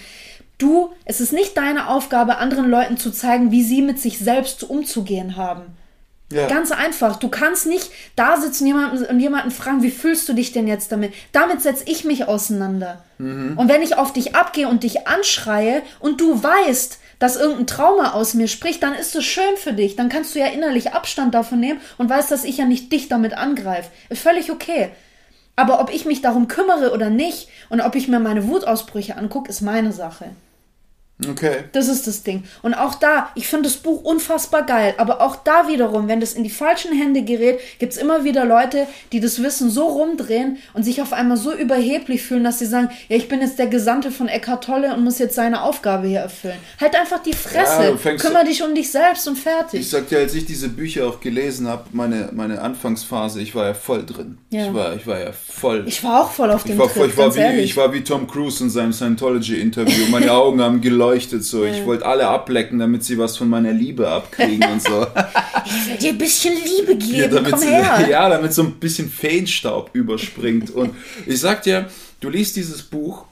Du, 0.58 0.90
es 1.04 1.20
ist 1.20 1.32
nicht 1.32 1.56
deine 1.56 1.88
Aufgabe, 1.88 2.38
anderen 2.38 2.68
Leuten 2.68 2.96
zu 2.96 3.11
zeigen, 3.11 3.50
wie 3.50 3.62
sie 3.62 3.82
mit 3.82 4.00
sich 4.00 4.18
selbst 4.18 4.64
umzugehen 4.64 5.37
haben. 5.37 5.62
Ja. 6.32 6.46
Ganz 6.46 6.70
einfach. 6.72 7.16
Du 7.16 7.28
kannst 7.28 7.66
nicht 7.66 7.90
da 8.16 8.38
sitzen 8.38 8.66
jemanden, 8.66 9.04
und 9.04 9.20
jemanden 9.20 9.50
fragen, 9.50 9.82
wie 9.82 9.90
fühlst 9.90 10.28
du 10.28 10.32
dich 10.32 10.52
denn 10.52 10.66
jetzt 10.66 10.90
damit? 10.90 11.12
Damit 11.32 11.61
setze 11.61 11.85
ich 11.87 12.04
mich 12.04 12.26
auseinander. 12.26 13.04
Mhm. 13.18 13.58
Und 13.58 13.68
wenn 13.68 13.82
ich 13.82 13.96
auf 13.96 14.12
dich 14.12 14.35
abgehe 14.35 14.68
und 14.68 14.82
dich 14.82 15.06
anschreie 15.06 15.82
und 16.00 16.20
du 16.20 16.42
weißt, 16.42 16.98
dass 17.22 17.37
irgendein 17.37 17.68
Trauma 17.68 18.14
aus 18.14 18.35
mir 18.35 18.48
spricht, 18.48 18.82
dann 18.82 18.94
ist 18.96 19.14
es 19.14 19.24
schön 19.24 19.56
für 19.56 19.72
dich. 19.72 19.94
Dann 19.94 20.08
kannst 20.08 20.35
du 20.35 20.40
ja 20.40 20.46
innerlich 20.46 20.92
Abstand 20.92 21.35
davon 21.35 21.61
nehmen 21.61 21.80
und 21.96 22.11
weißt, 22.11 22.32
dass 22.32 22.42
ich 22.42 22.56
ja 22.56 22.64
nicht 22.64 22.90
dich 22.90 23.06
damit 23.06 23.35
angreife. 23.35 23.92
Ist 24.08 24.22
völlig 24.22 24.50
okay. 24.50 24.90
Aber 25.54 25.80
ob 25.80 25.94
ich 25.94 26.04
mich 26.04 26.20
darum 26.20 26.48
kümmere 26.48 26.92
oder 26.92 27.11
nicht 27.11 27.48
und 27.68 27.80
ob 27.80 27.94
ich 27.94 28.08
mir 28.08 28.18
meine 28.18 28.48
Wutausbrüche 28.48 29.16
angucke, 29.16 29.50
ist 29.50 29.61
meine 29.61 29.92
Sache. 29.92 30.30
Okay. 31.29 31.64
Das 31.72 31.88
ist 31.88 32.07
das 32.07 32.22
Ding. 32.22 32.44
Und 32.62 32.75
auch 32.75 32.94
da, 32.94 33.31
ich 33.35 33.46
finde 33.46 33.68
das 33.68 33.77
Buch 33.77 34.03
unfassbar 34.03 34.64
geil, 34.64 34.94
aber 34.98 35.20
auch 35.20 35.37
da 35.37 35.68
wiederum, 35.68 36.09
wenn 36.09 36.20
das 36.20 36.33
in 36.33 36.44
die 36.44 36.51
falschen 36.51 36.92
Hände 36.92 37.22
gerät, 37.22 37.61
gibt 37.79 37.92
es 37.92 37.98
immer 37.98 38.25
wieder 38.25 38.44
Leute, 38.44 38.87
die 39.12 39.20
das 39.20 39.42
Wissen 39.42 39.70
so 39.70 39.87
rumdrehen 39.87 40.59
und 40.75 40.85
sich 40.85 41.03
auf 41.03 41.12
einmal 41.12 41.37
so 41.37 41.53
überheblich 41.53 42.22
fühlen, 42.22 42.44
dass 42.44 42.59
sie 42.59 42.66
sagen, 42.66 42.90
ja, 43.09 43.16
ich 43.16 43.29
bin 43.29 43.40
jetzt 43.40 43.59
der 43.59 43.66
Gesandte 43.66 44.11
von 44.11 44.29
Eckhart 44.29 44.64
Tolle 44.64 44.94
und 44.94 45.05
muss 45.05 45.18
jetzt 45.18 45.35
seine 45.35 45.62
Aufgabe 45.62 46.07
hier 46.07 46.20
erfüllen. 46.20 46.59
Halt 46.81 46.94
einfach 46.94 47.22
die 47.22 47.33
Fresse, 47.33 47.96
ja, 48.05 48.14
kümmere 48.16 48.44
dich 48.44 48.62
um 48.62 48.75
dich 48.75 48.90
selbst 48.90 49.27
und 49.29 49.37
fertig. 49.37 49.81
Ich 49.81 49.90
sag 49.90 50.09
dir, 50.09 50.18
als 50.18 50.35
ich 50.35 50.44
diese 50.44 50.68
Bücher 50.68 51.07
auch 51.07 51.20
gelesen 51.20 51.68
habe, 51.68 51.84
meine, 51.93 52.30
meine 52.32 52.61
Anfangsphase, 52.61 53.41
ich 53.41 53.55
war 53.55 53.66
ja 53.66 53.74
voll 53.74 54.05
drin. 54.05 54.39
Ja. 54.51 54.66
Ich, 54.66 54.74
war, 54.74 54.97
ich 54.97 55.07
war 55.07 55.20
ja 55.20 55.32
voll. 55.32 55.84
Ich 55.86 56.03
war 56.05 56.22
auch 56.22 56.30
voll 56.30 56.51
auf 56.51 56.64
dem 56.64 56.78
Trip, 56.78 57.07
ich, 57.07 57.16
war 57.16 57.34
wie, 57.34 57.61
ich 57.61 57.76
war 57.76 57.93
wie 57.93 58.03
Tom 58.03 58.26
Cruise 58.26 58.62
in 58.62 58.70
seinem 58.70 58.93
Scientology-Interview. 58.93 60.07
Meine 60.11 60.32
Augen 60.32 60.61
haben 60.61 60.80
geleuchtet 60.80 61.01
beleuchtet. 61.03 61.44
So. 61.44 61.64
Ich 61.64 61.84
wollte 61.84 62.07
alle 62.07 62.28
ablecken, 62.28 62.78
damit 62.78 63.05
sie 63.05 63.18
was 63.18 63.36
von 63.36 63.48
meiner 63.48 63.72
Liebe 63.72 64.09
abkriegen 64.09 64.70
und 64.70 64.82
so. 64.82 65.07
ich 65.66 65.88
will 65.88 65.96
dir 65.98 66.11
ein 66.11 66.18
bisschen 66.18 66.55
Liebe 66.55 66.96
geben, 66.96 67.14
ja, 67.14 67.28
damit, 67.28 67.53
komm 67.53 67.62
her. 67.62 68.07
Ja, 68.11 68.28
damit 68.28 68.53
so 68.53 68.62
ein 68.62 68.74
bisschen 68.74 69.11
Feenstaub 69.11 69.90
überspringt. 69.92 70.70
Und 70.70 70.94
ich 71.26 71.40
sag 71.40 71.62
dir, 71.62 71.88
du 72.20 72.28
liest 72.28 72.57
dieses 72.57 72.82
Buch 72.82 73.24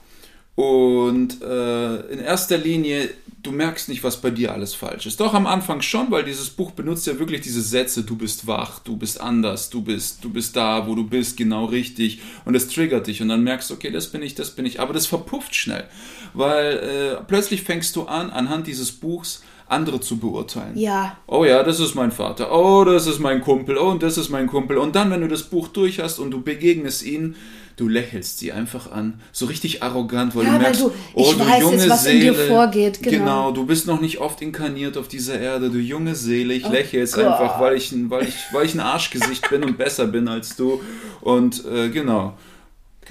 und 0.55 1.41
äh, 1.41 1.95
in 2.11 2.19
erster 2.19 2.57
Linie, 2.57 3.09
du 3.41 3.51
merkst 3.51 3.89
nicht, 3.89 4.03
was 4.03 4.21
bei 4.21 4.29
dir 4.29 4.53
alles 4.53 4.75
falsch 4.75 5.05
ist. 5.05 5.19
Doch 5.19 5.33
am 5.33 5.47
Anfang 5.47 5.81
schon, 5.81 6.11
weil 6.11 6.23
dieses 6.23 6.49
Buch 6.49 6.71
benutzt 6.71 7.07
ja 7.07 7.17
wirklich 7.17 7.41
diese 7.41 7.61
Sätze, 7.61 8.03
du 8.03 8.15
bist 8.15 8.47
wach, 8.47 8.79
du 8.79 8.97
bist 8.97 9.19
anders, 9.19 9.69
du 9.69 9.81
bist, 9.81 10.23
du 10.23 10.29
bist 10.29 10.55
da, 10.55 10.87
wo 10.87 10.95
du 10.95 11.07
bist, 11.07 11.37
genau 11.37 11.65
richtig. 11.65 12.19
Und 12.45 12.55
es 12.55 12.67
triggert 12.67 13.07
dich 13.07 13.21
und 13.21 13.29
dann 13.29 13.43
merkst 13.43 13.69
du, 13.69 13.73
okay, 13.73 13.91
das 13.91 14.11
bin 14.11 14.21
ich, 14.21 14.35
das 14.35 14.51
bin 14.51 14.65
ich. 14.65 14.79
Aber 14.79 14.93
das 14.93 15.07
verpufft 15.07 15.55
schnell, 15.55 15.85
weil 16.33 16.77
äh, 17.19 17.23
plötzlich 17.27 17.63
fängst 17.63 17.95
du 17.95 18.03
an, 18.03 18.29
anhand 18.29 18.67
dieses 18.67 18.91
Buchs 18.91 19.43
andere 19.67 20.01
zu 20.01 20.17
beurteilen. 20.17 20.75
Ja. 20.77 21.15
Oh 21.27 21.45
ja, 21.45 21.63
das 21.63 21.79
ist 21.79 21.95
mein 21.95 22.11
Vater. 22.11 22.51
Oh, 22.53 22.83
das 22.83 23.07
ist 23.07 23.19
mein 23.19 23.39
Kumpel. 23.41 23.77
Oh, 23.77 23.87
und 23.89 24.03
das 24.03 24.17
ist 24.17 24.29
mein 24.29 24.47
Kumpel. 24.47 24.77
Und 24.77 24.95
dann, 24.97 25.09
wenn 25.11 25.21
du 25.21 25.29
das 25.29 25.43
Buch 25.43 25.69
durch 25.69 25.99
hast 26.01 26.19
und 26.19 26.31
du 26.31 26.41
begegnest 26.41 27.03
ihnen, 27.05 27.37
du 27.77 27.87
lächelst 27.87 28.39
sie 28.39 28.51
einfach 28.51 28.91
an, 28.91 29.21
so 29.31 29.45
richtig 29.45 29.81
arrogant, 29.81 30.35
weil 30.35 30.43
Ja, 30.43 30.49
du 30.49 30.55
weil 30.55 30.61
merkst, 30.63 30.81
du- 30.81 30.91
oh, 31.13 31.31
du 31.31 31.39
weiß 31.39 31.61
junge 31.61 31.77
jetzt, 31.77 31.89
was 31.89 32.05
in 32.05 32.19
Seele. 32.21 32.33
dir 32.33 32.47
vorgeht, 32.47 33.01
genau. 33.01 33.51
du 33.53 33.65
bist 33.65 33.87
noch 33.87 34.01
nicht 34.01 34.19
oft 34.19 34.41
inkarniert 34.41 34.97
auf 34.97 35.07
dieser 35.07 35.39
Erde, 35.39 35.69
du 35.69 35.79
junge 35.79 36.15
Seele. 36.15 36.53
Ich 36.53 36.67
lächle 36.67 36.99
jetzt 36.99 37.17
Oh 37.17 37.21
Gott. 37.21 37.31
einfach, 37.31 37.61
weil 37.61 37.77
ich, 37.77 37.93
ein- 37.93 38.09
weil, 38.09 38.27
ich, 38.27 38.35
weil 38.51 38.65
ich 38.65 38.73
ein 38.75 38.81
Arschgesicht 38.81 39.49
bin 39.49 39.63
und 39.63 39.77
besser 39.77 40.05
bin 40.05 40.27
als 40.27 40.57
du. 40.57 40.81
Und 41.21 41.63
äh, 41.65 41.87
genau. 41.89 42.33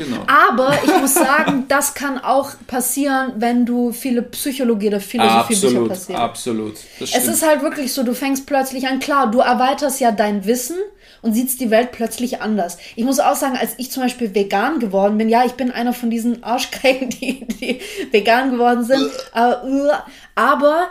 Genau. 0.00 0.24
Aber 0.26 0.78
ich 0.82 0.98
muss 0.98 1.12
sagen, 1.12 1.66
das 1.68 1.92
kann 1.92 2.16
auch 2.16 2.52
passieren, 2.66 3.34
wenn 3.36 3.66
du 3.66 3.92
viele 3.92 4.22
Psychologie 4.22 4.88
oder 4.88 5.00
Philosophiebücher 5.00 5.66
absolut, 5.66 5.88
passieren. 5.90 6.20
absolut. 6.22 6.74
Es 7.00 7.28
ist 7.28 7.46
halt 7.46 7.62
wirklich 7.62 7.92
so, 7.92 8.02
du 8.02 8.14
fängst 8.14 8.46
plötzlich 8.46 8.88
an, 8.88 8.98
klar, 8.98 9.30
du 9.30 9.40
erweiterst 9.40 10.00
ja 10.00 10.10
dein 10.10 10.46
Wissen 10.46 10.76
und 11.20 11.34
siehst 11.34 11.60
die 11.60 11.70
Welt 11.70 11.92
plötzlich 11.92 12.40
anders. 12.40 12.78
Ich 12.96 13.04
muss 13.04 13.20
auch 13.20 13.36
sagen, 13.36 13.58
als 13.60 13.74
ich 13.76 13.90
zum 13.90 14.02
Beispiel 14.02 14.34
vegan 14.34 14.78
geworden 14.78 15.18
bin, 15.18 15.28
ja, 15.28 15.44
ich 15.44 15.52
bin 15.52 15.70
einer 15.70 15.92
von 15.92 16.08
diesen 16.08 16.42
Arschgeigen, 16.42 17.10
die, 17.20 17.46
die 17.46 17.80
vegan 18.10 18.52
geworden 18.52 18.84
sind, 18.84 19.10
äh, 19.34 19.50
äh, 19.50 19.92
aber 20.34 20.88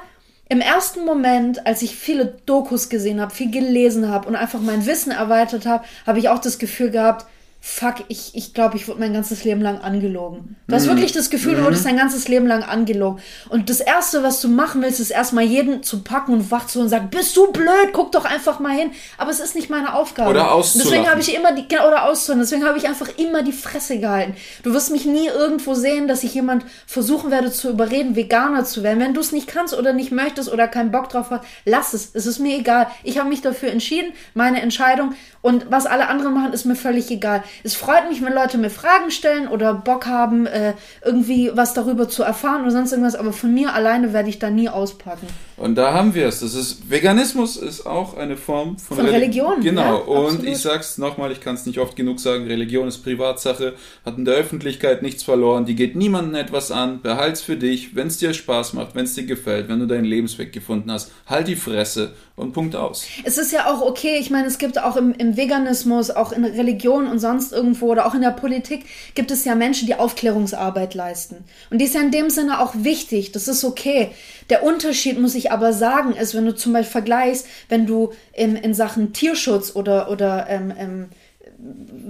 im 0.49 0.62
ersten 0.62 1.03
Moment, 1.03 1.66
als 1.66 1.82
ich 1.82 1.95
viele 1.95 2.38
Dokus 2.45 2.89
gesehen 2.89 3.20
habe, 3.22 3.34
viel 3.34 3.49
gelesen 3.49 4.07
habe 4.07 4.28
und 4.28 4.36
einfach 4.36 4.62
mein 4.62 4.86
Wissen 4.86 5.12
erweitert 5.12 5.66
habe, 5.66 5.84
habe 6.05 6.20
ich 6.20 6.30
auch 6.30 6.39
das 6.39 6.60
Gefühl 6.60 6.91
gehabt, 6.91 7.26
fuck, 7.62 7.95
ich, 8.07 8.32
ich 8.36 8.53
glaube, 8.53 8.78
ich 8.78 8.88
wurde 8.88 9.01
mein 9.01 9.14
ganzes 9.14 9.43
Leben 9.43 9.62
lang 9.62 9.80
angelogen. 9.80 10.55
Du 10.68 10.76
hast 10.76 10.88
wirklich 10.88 11.12
das 11.12 11.30
Gefühl, 11.30 11.55
du 11.55 11.66
wurdest 11.66 11.86
dein 11.86 11.97
ganzes 11.97 12.28
Leben 12.30 12.47
lang 12.47 12.64
angelogen. 12.64 13.22
Und 13.49 13.70
das 13.70 13.82
Erste, 13.82 14.24
was 14.24 14.39
du 14.39 14.47
machen 14.47 14.82
willst, 14.82 15.01
ist 15.01 15.12
erstmal 15.12 15.43
jeden 15.43 15.84
zu 15.84 16.01
packen 16.01 16.34
und 16.34 16.51
wach 16.51 16.68
zu 16.68 16.80
und 16.80 16.88
sagen, 16.88 17.10
bist 17.10 17.36
du 17.36 17.51
blöd, 17.51 17.89
guck 17.91 18.14
doch 18.14 18.24
einfach 18.24 18.60
mal 18.60 18.74
hin. 18.74 18.91
Aber 19.18 19.30
es 19.30 19.41
ist 19.41 19.55
nicht 19.55 19.70
meine 19.70 19.93
Aufgabe. 19.93 20.30
Oder 20.30 20.55
Und 20.55 20.64
Deswegen 20.64 20.84
auszulachen. 20.84 21.10
habe 21.10 21.20
ich 21.22 21.36
immer 21.36 21.51
die, 21.51 21.68
genau, 21.68 21.88
oder 21.88 22.05
auszuhören. 22.05 22.39
Deswegen 22.39 22.64
habe 22.66 22.78
ich 22.78 22.88
einfach 22.88 23.10
immer 23.18 23.43
die 23.43 23.51
Fresse 23.51 23.99
gehalten. 23.99 24.36
Du 24.64 24.74
wirst 24.74 24.91
mich 24.91 25.05
nie 25.05 25.28
irgendwo 25.28 25.74
sehen, 25.74 26.07
dass 26.07 26.24
ich 26.24 26.34
jemand 26.34 26.64
versuchen 26.88 27.30
werde 27.30 27.51
zu 27.51 27.70
überreden, 27.70 28.16
Veganer 28.16 28.64
zu 28.64 28.84
werden. 28.84 28.99
Wenn 28.99 29.14
du 29.14 29.20
es 29.20 29.34
nicht 29.34 29.47
kannst 29.47 29.78
oder 29.78 29.91
nicht 29.91 30.12
möchtest 30.12 30.51
oder 30.51 30.70
keinen 30.70 30.91
Bock 30.91 31.10
drauf 31.10 31.30
hast, 31.30 31.43
lass 31.66 31.93
es. 31.93 32.12
Es 32.14 32.26
ist 32.26 32.39
mir 32.39 32.57
egal. 32.57 32.88
Ich 33.03 33.18
habe 33.20 33.28
mich 33.28 33.41
dafür 33.41 33.70
entschieden, 33.70 34.14
meine 34.34 34.62
Entscheidung. 34.62 35.14
Und 35.41 35.70
was 35.70 35.86
alle 35.86 36.07
anderen 36.07 36.34
machen, 36.34 36.53
ist 36.53 36.66
mir 36.66 36.76
völlig 36.76 37.12
egal. 37.12 37.43
Es 37.64 37.76
freut 37.76 38.10
mich, 38.10 38.24
wenn 38.24 38.34
Leute 38.34 38.58
mir 38.58 38.70
Fragen 38.70 39.12
stellen 39.12 39.47
oder 39.47 39.74
Bock 39.74 40.06
haben, 40.06 40.45
äh, 40.45 40.74
irgendwie 41.04 41.52
was 41.54 41.74
darüber 41.74 42.10
zu 42.10 42.24
erfahren 42.24 42.62
oder 42.62 42.72
sonst 42.72 42.91
irgendwas. 42.91 43.16
Aber 43.16 43.34
von 43.34 43.54
mir 43.54 43.74
alleine 43.74 44.14
werde 44.14 44.30
ich 44.30 44.39
da 44.39 44.50
nie 44.50 44.70
auspacken. 44.70 45.28
Und 45.60 45.76
da 45.76 45.93
haben 45.93 46.14
wir 46.16 46.28
es. 46.28 46.39
Das 46.39 46.53
ist 46.53 46.89
Veganismus 46.89 47.57
ist 47.57 47.86
auch 47.86 48.16
eine 48.16 48.38
Form 48.38 48.78
von, 48.78 48.97
Von 48.97 49.05
Reli- 49.05 49.16
Religion, 49.16 49.60
Genau. 49.62 49.82
ja, 49.82 49.93
und 49.95 50.26
absolut. 50.28 50.45
ich 50.47 50.57
sag's 50.60 50.97
nochmal, 50.97 51.32
ich 51.32 51.41
kann 51.41 51.55
es 51.55 51.66
nicht 51.66 51.80
oft 51.80 51.95
genug 51.95 52.20
sagen, 52.20 52.45
Religion 52.47 52.88
ist 52.88 52.99
Privatsache, 52.99 53.74
hat 54.05 54.18
in 54.18 54.24
der 54.26 54.36
Öffentlichkeit 54.36 55.01
nichts 55.01 55.24
verloren, 55.24 55.66
die 55.66 55.76
geht 55.76 55.95
niemandem 55.95 56.36
etwas 56.36 56.72
an, 56.72 57.01
behalt's 57.01 57.41
für 57.41 57.57
dich, 57.57 57.95
wenn 57.95 58.07
es 58.07 58.18
dir 58.18 58.34
Spaß 58.34 58.74
macht, 58.74 58.95
wenn 58.95 59.03
es 59.05 59.16
dir 59.16 59.26
gefällt, 59.26 59.68
wenn 59.68 59.80
du 59.80 59.86
deinen 59.86 60.05
Lebensweg 60.05 60.53
gefunden 60.53 60.91
hast, 60.91 61.12
halt 61.28 61.47
die 61.49 61.55
Fresse 61.57 62.14
und 62.38 62.53
Punkt 62.53 62.76
aus. 62.78 63.05
Es 63.26 63.38
ist 63.38 63.51
ja 63.51 63.66
auch 63.70 63.82
okay, 63.82 64.18
ich 64.18 64.30
meine, 64.30 64.47
es 64.47 64.60
gibt 64.60 64.82
auch 64.82 64.95
im, 64.95 65.14
im 65.14 65.36
Veganismus, 65.36 66.10
auch 66.10 66.32
in 66.32 66.45
Religion 66.45 67.05
und 67.07 67.20
sonst 67.20 67.51
irgendwo 67.51 67.88
oder 67.88 68.05
auch 68.07 68.14
in 68.16 68.22
der 68.22 68.32
Politik, 68.32 68.86
gibt 69.14 69.30
es 69.30 69.43
ja 69.43 69.55
Menschen, 69.55 69.88
die 69.88 69.95
Aufklärungsarbeit 69.95 70.93
leisten. 70.93 71.43
Und 71.70 71.80
die 71.80 71.86
ist 71.86 71.95
ja 71.95 72.01
in 72.01 72.12
dem 72.12 72.30
Sinne 72.30 72.62
auch 72.62 72.74
wichtig, 72.78 73.34
das 73.34 73.49
ist 73.49 73.66
okay. 73.66 74.12
Der 74.49 74.64
Unterschied, 74.64 75.20
muss 75.20 75.36
ich 75.36 75.49
aber 75.52 75.74
sagen, 75.74 76.14
ist, 76.14 76.36
wenn 76.36 76.45
du 76.45 76.56
zum 76.56 76.74
Beispiel 76.74 76.91
vergleichst, 76.91 77.47
wenn 77.68 77.86
du 77.86 78.12
in, 78.34 78.56
in 78.56 78.74
Sachen 78.74 79.14
Tierschutz 79.14 79.76
oder, 79.76 80.10
oder 80.10 80.47
ähm, 80.50 80.74
ähm, 80.78 81.06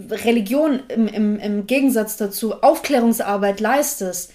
Religion 0.10 0.82
im, 0.90 1.08
im, 1.08 1.40
im 1.40 1.68
Gegensatz 1.68 2.18
dazu 2.18 2.62
Aufklärungsarbeit 2.62 3.60
leistest, 3.60 4.32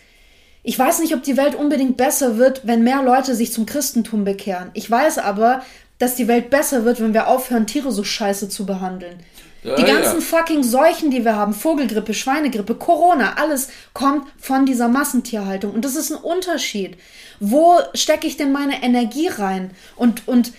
ich 0.67 0.79
weiß 0.79 1.01
nicht, 1.01 1.15
ob 1.15 1.23
die 1.23 1.37
Welt 1.37 1.55
unbedingt 1.55 1.99
besser 1.99 2.39
wird, 2.39 2.67
wenn 2.67 2.83
mehr 2.83 3.03
Leute 3.03 3.35
sich 3.35 3.53
zum 3.53 3.67
Christentum 3.67 4.25
bekehren. 4.25 4.71
Ich 4.73 4.91
weiß 4.91 5.19
aber, 5.19 5.63
dass 5.99 6.17
die 6.17 6.27
Welt 6.27 6.49
besser 6.49 6.85
wird, 6.85 7.01
wenn 7.01 7.13
wir 7.13 7.29
aufhören, 7.29 7.67
Tiere 7.67 7.93
so 7.93 8.03
scheiße 8.03 8.49
zu 8.49 8.65
behandeln. 8.65 9.17
Ja, 9.65 9.77
die 9.77 9.85
ganzen 9.85 10.21
ja. 10.21 10.25
fucking 10.25 10.63
Seuchen, 10.63 11.11
die 11.11 11.25
wir 11.25 11.37
haben, 11.37 11.55
Vogelgrippe, 11.55 12.13
Schweinegrippe, 12.13 12.75
Corona, 12.75 13.35
alles 13.37 13.69
kommt 13.95 14.29
von 14.39 14.67
dieser 14.67 14.89
Massentierhaltung. 14.89 15.73
Und 15.73 15.85
das 15.87 15.97
ist 15.97 16.13
ein 16.13 16.19
Unterschied. 16.19 16.99
Wo 17.41 17.79
stecke 17.95 18.27
ich 18.27 18.37
denn 18.37 18.53
meine 18.53 18.83
Energie 18.83 19.29
rein? 19.29 19.71
Und, 19.97 20.29
und 20.29 20.53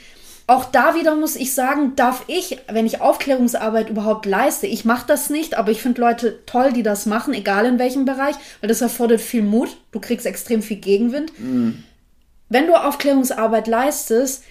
auch 0.48 0.66
da 0.66 0.96
wieder 0.96 1.16
muss 1.16 1.36
ich 1.36 1.54
sagen, 1.54 1.96
darf 1.96 2.24
ich, 2.28 2.58
wenn 2.68 2.88
ich 2.88 3.00
Aufklärungsarbeit 3.00 3.90
überhaupt 3.90 4.26
leiste, 4.26 4.66
ich 4.66 4.86
mache 4.86 5.06
das 5.08 5.30
nicht, 5.30 5.56
aber 5.56 5.72
ich 5.72 5.82
finde 5.82 6.02
Leute 6.02 6.40
toll, 6.48 6.74
die 6.74 6.84
das 6.84 7.06
machen, 7.06 7.34
egal 7.34 7.66
in 7.66 7.80
welchem 7.80 8.06
Bereich, 8.06 8.36
weil 8.60 8.70
das 8.70 8.82
erfordert 8.82 9.22
viel 9.22 9.44
Mut. 9.44 9.78
Du 9.92 10.00
kriegst 10.00 10.26
extrem 10.26 10.64
viel 10.64 10.78
Gegenwind. 10.78 11.32
Wenn 12.50 12.68
du 12.68 12.76
Aufklärungsarbeit 12.76 13.68
leistest, 13.68 14.44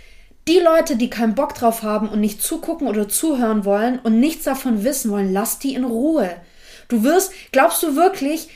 die 0.46 0.58
Leute, 0.58 0.96
die 0.96 1.10
keinen 1.10 1.34
Bock 1.34 1.54
drauf 1.54 1.82
haben 1.82 2.08
und 2.08 2.20
nicht 2.20 2.42
zugucken 2.42 2.86
oder 2.86 3.08
zuhören 3.08 3.64
wollen 3.64 3.98
und 3.98 4.20
nichts 4.20 4.44
davon 4.44 4.84
wissen 4.84 5.10
wollen, 5.10 5.32
lass 5.32 5.58
die 5.58 5.74
in 5.74 5.84
Ruhe. 5.84 6.30
Du 6.88 7.02
wirst, 7.02 7.32
glaubst 7.50 7.82
du 7.82 7.96
wirklich, 7.96 8.50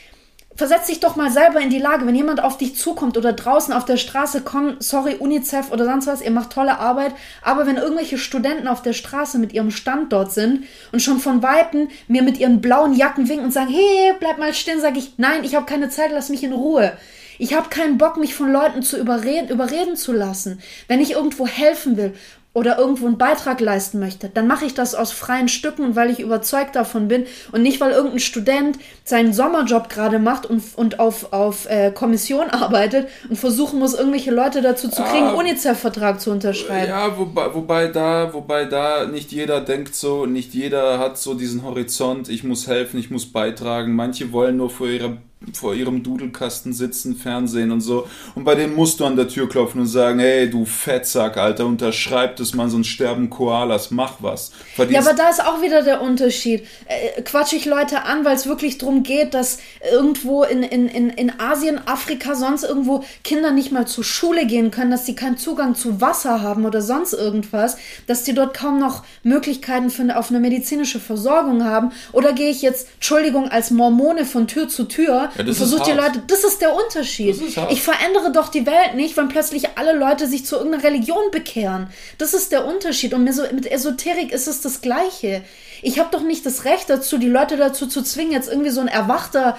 versetz 0.55 0.87
dich 0.87 0.99
doch 0.99 1.15
mal 1.15 1.31
selber 1.31 1.61
in 1.61 1.69
die 1.69 1.79
Lage, 1.79 2.05
wenn 2.05 2.15
jemand 2.15 2.43
auf 2.43 2.57
dich 2.57 2.75
zukommt 2.75 3.17
oder 3.17 3.33
draußen 3.33 3.73
auf 3.73 3.85
der 3.85 3.97
Straße 3.97 4.41
kommt, 4.41 4.83
sorry, 4.83 5.15
UNICEF 5.15 5.71
oder 5.71 5.85
sonst 5.85 6.05
was, 6.05 6.21
ihr 6.21 6.31
macht 6.31 6.51
tolle 6.51 6.79
Arbeit, 6.79 7.13
aber 7.41 7.65
wenn 7.65 7.77
irgendwelche 7.77 8.17
Studenten 8.17 8.67
auf 8.67 8.81
der 8.81 8.93
Straße 8.93 9.39
mit 9.39 9.53
ihrem 9.53 9.71
Stand 9.71 10.13
dort 10.13 10.31
sind 10.31 10.65
und 10.91 11.01
schon 11.01 11.19
von 11.19 11.41
Weitem 11.41 11.87
mir 12.07 12.21
mit 12.21 12.37
ihren 12.37 12.61
blauen 12.61 12.93
Jacken 12.93 13.29
winken 13.29 13.45
und 13.45 13.53
sagen, 13.53 13.71
hey, 13.71 14.13
bleib 14.19 14.37
mal 14.37 14.53
stehen, 14.53 14.81
sage 14.81 14.99
ich, 14.99 15.13
nein, 15.17 15.43
ich 15.43 15.55
habe 15.55 15.65
keine 15.65 15.89
Zeit, 15.89 16.11
lass 16.11 16.29
mich 16.29 16.43
in 16.43 16.53
Ruhe. 16.53 16.91
Ich 17.39 17.53
habe 17.55 17.69
keinen 17.69 17.97
Bock, 17.97 18.17
mich 18.17 18.35
von 18.35 18.51
Leuten 18.51 18.83
zu 18.83 18.97
überreden, 18.97 19.47
überreden 19.49 19.95
zu 19.95 20.11
lassen. 20.13 20.59
Wenn 20.87 20.99
ich 20.99 21.11
irgendwo 21.13 21.47
helfen 21.47 21.97
will 21.97 22.13
oder 22.51 22.77
irgendwo 22.79 23.05
einen 23.05 23.17
Beitrag 23.17 23.61
leisten 23.61 23.99
möchte, 23.99 24.27
dann 24.27 24.47
mache 24.47 24.65
ich 24.65 24.73
das 24.73 24.93
aus 24.95 25.11
freien 25.11 25.47
Stücken 25.47 25.83
und 25.83 25.95
weil 25.95 26.09
ich 26.09 26.19
überzeugt 26.19 26.75
davon 26.75 27.07
bin 27.07 27.25
und 27.51 27.61
nicht, 27.61 27.79
weil 27.79 27.91
irgendein 27.91 28.19
Student 28.19 28.77
seinen 29.05 29.33
Sommerjob 29.33 29.87
gerade 29.87 30.17
macht 30.19 30.47
und, 30.47 30.61
und 30.75 30.99
auf, 30.99 31.31
auf 31.31 31.69
äh, 31.69 31.91
Kommission 31.91 32.49
arbeitet 32.49 33.07
und 33.29 33.37
versuchen 33.37 33.79
muss, 33.79 33.93
irgendwelche 33.93 34.31
Leute 34.31 34.61
dazu 34.61 34.89
zu 34.89 35.03
kriegen, 35.03 35.27
Ah. 35.27 35.33
UNICEF-Vertrag 35.35 36.19
zu 36.19 36.31
unterschreiben. 36.31 36.89
Ja, 36.89 37.17
wobei, 37.17 37.53
wobei 37.53 37.87
da, 37.87 38.33
wobei 38.33 38.65
da 38.65 39.05
nicht 39.05 39.31
jeder 39.31 39.61
denkt 39.61 39.95
so, 39.95 40.25
nicht 40.25 40.53
jeder 40.53 40.99
hat 40.99 41.17
so 41.19 41.35
diesen 41.35 41.63
Horizont, 41.63 42.27
ich 42.29 42.43
muss 42.43 42.67
helfen, 42.67 42.99
ich 42.99 43.11
muss 43.11 43.31
beitragen. 43.31 43.95
Manche 43.95 44.31
wollen 44.33 44.57
nur 44.57 44.71
vor 44.71 44.87
ihrer 44.87 45.17
vor 45.53 45.73
ihrem 45.73 46.03
Dudelkasten 46.03 46.73
sitzen, 46.73 47.15
Fernsehen 47.15 47.71
und 47.71 47.79
so. 47.79 48.07
Und 48.35 48.43
bei 48.43 48.55
denen 48.55 48.75
musst 48.75 48.99
du 48.99 49.05
an 49.05 49.15
der 49.15 49.27
Tür 49.27 49.47
klopfen 49.47 49.81
und 49.81 49.87
sagen, 49.87 50.19
hey, 50.19 50.49
du 50.49 50.65
Fettsack, 50.65 51.37
Alter, 51.37 51.65
unterschreib 51.65 52.35
das 52.35 52.53
mal, 52.53 52.69
sonst 52.69 52.87
sterben 52.87 53.29
Koalas, 53.29 53.89
mach 53.89 54.15
was. 54.19 54.49
Ja, 54.49 54.75
Verdienst 54.75 55.07
aber 55.07 55.17
da 55.17 55.29
ist 55.29 55.43
auch 55.43 55.61
wieder 55.61 55.81
der 55.81 56.01
Unterschied. 56.01 56.67
Äh, 56.87 57.21
quatsch 57.21 57.53
ich 57.53 57.65
Leute 57.65 58.03
an, 58.03 58.25
weil 58.25 58.35
es 58.35 58.47
wirklich 58.47 58.79
darum 58.79 59.03
geht, 59.03 59.33
dass 59.33 59.59
irgendwo 59.91 60.43
in, 60.43 60.61
in, 60.61 60.87
in, 60.89 61.09
in 61.09 61.39
Asien, 61.39 61.79
Afrika, 61.87 62.35
sonst 62.35 62.63
irgendwo 62.63 63.05
Kinder 63.23 63.51
nicht 63.51 63.71
mal 63.71 63.87
zur 63.87 64.03
Schule 64.03 64.45
gehen 64.45 64.71
können, 64.71 64.91
dass 64.91 65.05
sie 65.05 65.15
keinen 65.15 65.37
Zugang 65.37 65.73
zu 65.73 66.01
Wasser 66.01 66.41
haben 66.41 66.65
oder 66.65 66.81
sonst 66.81 67.13
irgendwas, 67.13 67.77
dass 68.07 68.23
die 68.23 68.33
dort 68.33 68.53
kaum 68.53 68.79
noch 68.79 69.03
Möglichkeiten 69.23 69.89
für 69.89 69.99
auf 70.17 70.29
eine 70.29 70.39
medizinische 70.39 70.99
Versorgung 70.99 71.63
haben. 71.63 71.91
Oder 72.11 72.33
gehe 72.33 72.49
ich 72.49 72.61
jetzt, 72.61 72.87
Entschuldigung, 72.95 73.49
als 73.49 73.71
Mormone 73.71 74.25
von 74.25 74.47
Tür 74.47 74.67
zu 74.67 74.85
Tür 74.85 75.28
Ja, 75.35 75.41
und 75.41 75.47
das 75.47 75.59
ist 75.59 75.69
versuche 75.69 75.91
die. 75.91 75.97
Leute, 75.97 76.23
das 76.27 76.43
ist 76.43 76.61
der 76.61 76.75
Unterschied. 76.75 77.41
Ist. 77.41 77.57
Ich 77.69 77.81
verändere 77.81 78.31
doch 78.31 78.49
die 78.49 78.65
Welt 78.65 78.95
nicht, 78.95 79.17
wenn 79.17 79.29
plötzlich 79.29 79.77
alle 79.77 79.93
Leute 79.93 80.27
sich 80.27 80.45
zu 80.45 80.55
irgendeiner 80.57 80.83
Religion 80.83 81.31
bekehren. 81.31 81.89
Das 82.17 82.33
ist 82.33 82.51
der 82.51 82.65
Unterschied. 82.65 83.13
Und 83.13 83.23
mit 83.23 83.71
Esoterik 83.71 84.31
ist 84.31 84.47
es 84.47 84.61
das 84.61 84.81
Gleiche. 84.81 85.43
Ich 85.81 85.99
habe 85.99 86.09
doch 86.11 86.23
nicht 86.23 86.45
das 86.45 86.65
Recht 86.65 86.89
dazu, 86.89 87.17
die 87.17 87.27
Leute 87.27 87.57
dazu 87.57 87.87
zu 87.87 88.01
zwingen, 88.01 88.31
jetzt 88.31 88.49
irgendwie 88.49 88.71
so 88.71 88.81
ein 88.81 88.87
erwachter 88.87 89.57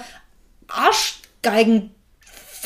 Arschgeigen 0.67 1.91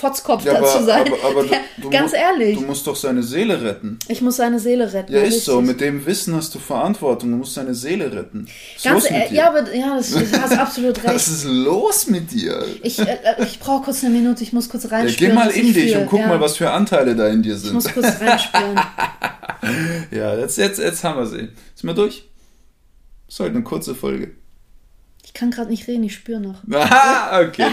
Trotzkopf 0.05 0.45
ja, 0.45 0.59
dazu 0.59 0.83
sein. 0.83 1.07
Aber, 1.07 1.41
aber 1.41 1.43
du, 1.77 1.89
ganz 1.89 2.11
musst, 2.11 2.15
ehrlich. 2.15 2.57
Du 2.57 2.65
musst 2.65 2.87
doch 2.87 2.95
seine 2.95 3.23
Seele 3.23 3.61
retten. 3.61 3.99
Ich 4.07 4.21
muss 4.21 4.37
seine 4.37 4.59
Seele 4.59 4.91
retten. 4.93 5.13
Ja, 5.13 5.21
ist 5.21 5.45
so. 5.45 5.61
Mit 5.61 5.81
dem 5.81 6.05
Wissen 6.05 6.35
hast 6.35 6.53
du 6.53 6.59
Verantwortung. 6.59 7.31
Du 7.31 7.37
musst 7.37 7.55
seine 7.55 7.73
Seele 7.73 8.11
retten. 8.11 8.47
Was 8.75 8.83
ganz 8.83 9.09
ehrlich. 9.09 9.31
Ja, 9.31 9.49
aber 9.49 9.73
ja, 9.73 9.95
das, 9.97 10.11
du 10.11 10.41
hast 10.41 10.57
absolut 10.57 10.97
recht. 11.03 11.15
Was 11.15 11.27
ist 11.27 11.45
los 11.45 12.07
mit 12.07 12.31
dir? 12.31 12.65
Ich, 12.83 12.99
äh, 12.99 13.17
ich 13.39 13.59
brauche 13.59 13.85
kurz 13.85 14.03
eine 14.03 14.13
Minute. 14.13 14.43
Ich 14.43 14.53
muss 14.53 14.69
kurz 14.69 14.89
reinspielen. 14.91 15.35
Ja, 15.35 15.43
geh 15.43 15.49
mal 15.49 15.55
in 15.55 15.73
dich 15.73 15.91
fühle. 15.91 16.01
und 16.01 16.09
guck 16.09 16.19
ja. 16.19 16.27
mal, 16.27 16.39
was 16.39 16.57
für 16.57 16.71
Anteile 16.71 17.15
da 17.15 17.27
in 17.27 17.41
dir 17.41 17.57
sind. 17.57 17.69
Ich 17.69 17.73
muss 17.73 17.93
kurz 17.93 18.07
reinspielen. 18.21 18.79
ja, 20.11 20.37
jetzt, 20.37 20.57
jetzt, 20.57 20.79
jetzt 20.79 21.03
haben 21.03 21.19
wir 21.19 21.25
sie. 21.25 21.49
Sind 21.75 21.83
wir 21.83 21.93
durch? 21.93 22.29
Das 23.25 23.35
ist 23.35 23.39
halt 23.39 23.51
eine 23.51 23.63
kurze 23.63 23.95
Folge. 23.95 24.31
Ich 25.35 25.39
kann 25.41 25.51
gerade 25.51 25.69
nicht 25.69 25.85
reden, 25.89 26.05
ich 26.05 26.13
spüre 26.13 26.39
noch. 26.39 26.61
Ah, 26.71 27.41
okay. 27.41 27.65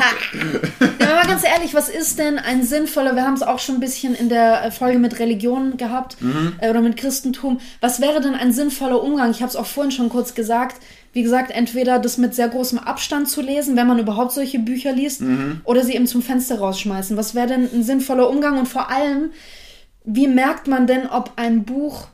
ja, 1.00 1.16
aber 1.16 1.28
ganz 1.28 1.44
ehrlich, 1.44 1.74
was 1.74 1.88
ist 1.88 2.18
denn 2.18 2.40
ein 2.40 2.64
sinnvoller, 2.64 3.14
wir 3.14 3.22
haben 3.22 3.34
es 3.34 3.42
auch 3.42 3.60
schon 3.60 3.76
ein 3.76 3.80
bisschen 3.80 4.16
in 4.16 4.28
der 4.28 4.72
Folge 4.72 4.98
mit 4.98 5.20
Religion 5.20 5.76
gehabt 5.76 6.20
mhm. 6.20 6.54
äh, 6.58 6.70
oder 6.70 6.80
mit 6.80 6.96
Christentum, 6.96 7.60
was 7.80 8.00
wäre 8.00 8.20
denn 8.20 8.34
ein 8.34 8.52
sinnvoller 8.52 9.00
Umgang? 9.00 9.30
Ich 9.30 9.42
habe 9.42 9.50
es 9.50 9.54
auch 9.54 9.66
vorhin 9.66 9.92
schon 9.92 10.08
kurz 10.08 10.34
gesagt. 10.34 10.82
Wie 11.12 11.22
gesagt, 11.22 11.52
entweder 11.52 12.00
das 12.00 12.18
mit 12.18 12.34
sehr 12.34 12.48
großem 12.48 12.80
Abstand 12.80 13.28
zu 13.28 13.40
lesen, 13.40 13.76
wenn 13.76 13.86
man 13.86 14.00
überhaupt 14.00 14.32
solche 14.32 14.58
Bücher 14.58 14.92
liest, 14.92 15.20
mhm. 15.20 15.60
oder 15.62 15.84
sie 15.84 15.94
eben 15.94 16.08
zum 16.08 16.22
Fenster 16.22 16.58
rausschmeißen. 16.58 17.16
Was 17.16 17.36
wäre 17.36 17.46
denn 17.46 17.68
ein 17.72 17.84
sinnvoller 17.84 18.28
Umgang? 18.28 18.58
Und 18.58 18.66
vor 18.66 18.90
allem, 18.90 19.30
wie 20.04 20.26
merkt 20.26 20.66
man 20.66 20.88
denn, 20.88 21.06
ob 21.06 21.30
ein 21.36 21.62
Buch, 21.62 22.08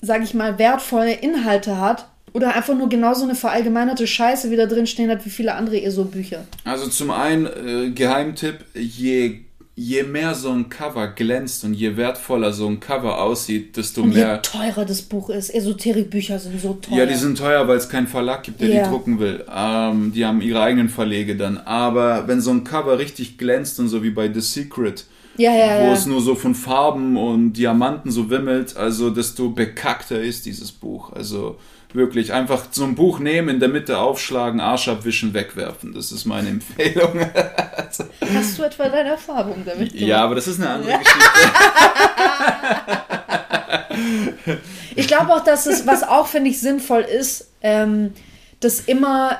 sage 0.00 0.24
ich 0.24 0.34
mal, 0.34 0.58
wertvolle 0.58 1.12
Inhalte 1.12 1.80
hat 1.80 2.08
oder 2.32 2.54
einfach 2.54 2.76
nur 2.76 2.88
genauso 2.88 3.24
eine 3.24 3.34
verallgemeinerte 3.34 4.06
Scheiße 4.06 4.50
wieder 4.50 4.66
drin 4.66 4.86
stehen 4.86 5.10
hat 5.10 5.24
wie 5.24 5.30
viele 5.30 5.54
andere 5.54 5.82
ESO-Bücher. 5.82 6.44
Also 6.64 6.88
zum 6.88 7.10
einen, 7.10 7.46
äh, 7.46 7.90
Geheimtipp, 7.90 8.64
je, 8.74 9.40
je 9.74 10.02
mehr 10.02 10.34
so 10.34 10.50
ein 10.50 10.68
Cover 10.68 11.08
glänzt 11.08 11.64
und 11.64 11.74
je 11.74 11.96
wertvoller 11.96 12.52
so 12.52 12.66
ein 12.66 12.80
Cover 12.80 13.22
aussieht, 13.22 13.76
desto 13.76 14.02
und 14.02 14.14
mehr... 14.14 14.34
je 14.34 14.42
teurer 14.42 14.84
das 14.84 15.02
Buch 15.02 15.30
ist. 15.30 15.50
Esoterik-Bücher 15.50 16.38
sind 16.38 16.60
so 16.60 16.74
teuer. 16.74 16.98
Ja, 16.98 17.06
die 17.06 17.14
sind 17.14 17.38
teuer, 17.38 17.68
weil 17.68 17.76
es 17.76 17.88
keinen 17.88 18.08
Verlag 18.08 18.42
gibt, 18.42 18.60
der 18.60 18.68
yeah. 18.68 18.84
die 18.84 18.90
drucken 18.90 19.20
will. 19.20 19.44
Ähm, 19.54 20.12
die 20.12 20.26
haben 20.26 20.40
ihre 20.40 20.60
eigenen 20.60 20.88
Verlege 20.88 21.36
dann. 21.36 21.58
Aber 21.58 22.26
wenn 22.26 22.40
so 22.40 22.50
ein 22.50 22.64
Cover 22.64 22.98
richtig 22.98 23.38
glänzt 23.38 23.78
und 23.78 23.88
so 23.88 24.02
wie 24.02 24.10
bei 24.10 24.32
The 24.32 24.40
Secret... 24.40 25.04
Ja, 25.36 25.52
ja, 25.54 25.82
wo 25.82 25.86
ja. 25.86 25.92
es 25.92 26.04
nur 26.04 26.20
so 26.20 26.34
von 26.34 26.56
Farben 26.56 27.16
und 27.16 27.52
Diamanten 27.52 28.10
so 28.10 28.28
wimmelt, 28.28 28.76
also 28.76 29.10
desto 29.10 29.50
bekackter 29.50 30.20
ist 30.20 30.46
dieses 30.46 30.72
Buch. 30.72 31.12
Also 31.12 31.58
Wirklich 31.94 32.34
einfach 32.34 32.66
so 32.70 32.84
ein 32.84 32.94
Buch 32.94 33.18
nehmen, 33.18 33.48
in 33.48 33.60
der 33.60 33.70
Mitte 33.70 33.98
aufschlagen, 33.98 34.60
Arsch 34.60 34.88
abwischen, 34.88 35.32
wegwerfen. 35.32 35.94
Das 35.94 36.12
ist 36.12 36.26
meine 36.26 36.50
Empfehlung. 36.50 37.18
Hast 38.34 38.58
du 38.58 38.62
etwa 38.62 38.88
deine 38.90 39.10
Erfahrung 39.10 39.62
damit 39.64 39.92
gemacht? 39.92 40.06
Ja, 40.06 40.22
aber 40.22 40.34
das 40.34 40.48
ist 40.48 40.60
eine 40.60 40.68
andere 40.70 40.98
Geschichte. 40.98 41.20
ich 44.96 45.08
glaube 45.08 45.32
auch, 45.32 45.42
dass 45.42 45.64
es, 45.66 45.86
was 45.86 46.02
auch, 46.02 46.26
finde 46.26 46.50
ich, 46.50 46.60
sinnvoll 46.60 47.02
ist, 47.02 47.48
ähm, 47.62 48.12
dass 48.60 48.80
immer, 48.80 49.38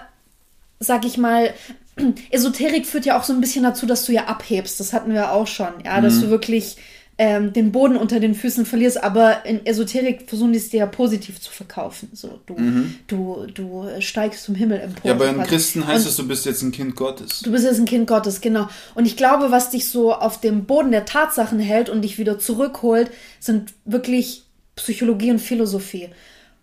sag 0.80 1.05
ich 1.05 1.18
mal, 1.18 1.53
Esoterik 2.30 2.86
führt 2.86 3.05
ja 3.07 3.18
auch 3.18 3.24
so 3.24 3.32
ein 3.32 3.40
bisschen 3.40 3.64
dazu, 3.64 3.86
dass 3.86 4.05
du 4.05 4.12
ja 4.12 4.24
abhebst. 4.24 4.80
Das 4.80 4.92
hatten 4.92 5.12
wir 5.12 5.32
auch 5.32 5.46
schon, 5.46 5.72
ja, 5.84 6.01
dass 6.01 6.14
mhm. 6.14 6.22
du 6.22 6.30
wirklich 6.30 6.76
ähm, 7.20 7.52
den 7.52 7.72
Boden 7.72 7.96
unter 7.96 8.20
den 8.20 8.36
Füßen 8.36 8.64
verlierst, 8.64 9.02
aber 9.02 9.44
in 9.44 9.66
Esoterik 9.66 10.28
versuchen 10.28 10.52
die 10.52 10.58
es 10.58 10.70
dir 10.70 10.78
ja 10.78 10.86
positiv 10.86 11.40
zu 11.40 11.50
verkaufen. 11.50 12.08
So, 12.12 12.38
du, 12.46 12.54
mhm. 12.54 12.94
du, 13.08 13.46
du 13.52 13.88
steigst 13.98 14.44
zum 14.44 14.54
Himmel 14.54 14.78
empor. 14.78 15.10
Ja, 15.10 15.14
bei 15.14 15.28
einem 15.28 15.42
Christen 15.42 15.84
heißt 15.84 16.06
es, 16.06 16.14
du 16.14 16.28
bist 16.28 16.46
jetzt 16.46 16.62
ein 16.62 16.70
Kind 16.70 16.94
Gottes. 16.94 17.40
Du 17.40 17.50
bist 17.50 17.64
jetzt 17.64 17.80
ein 17.80 17.86
Kind 17.86 18.06
Gottes, 18.06 18.40
genau. 18.40 18.68
Und 18.94 19.04
ich 19.04 19.16
glaube, 19.16 19.50
was 19.50 19.70
dich 19.70 19.88
so 19.88 20.14
auf 20.14 20.40
dem 20.40 20.64
Boden 20.64 20.92
der 20.92 21.06
Tatsachen 21.06 21.58
hält 21.58 21.90
und 21.90 22.02
dich 22.02 22.18
wieder 22.18 22.38
zurückholt, 22.38 23.10
sind 23.40 23.74
wirklich 23.84 24.44
Psychologie 24.76 25.32
und 25.32 25.40
Philosophie. 25.40 26.10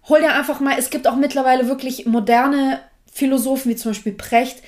Hol 0.07 0.21
dir 0.21 0.33
einfach 0.33 0.61
mal, 0.61 0.75
es 0.79 0.89
gibt 0.89 1.05
auch 1.05 1.17
mittlerweile 1.17 1.67
wirklich 1.67 2.05
moderne 2.05 2.79
Philosophen, 3.11 3.71
wie 3.71 3.75
zum 3.75 3.91
Beispiel 3.91 4.13
Precht, 4.13 4.63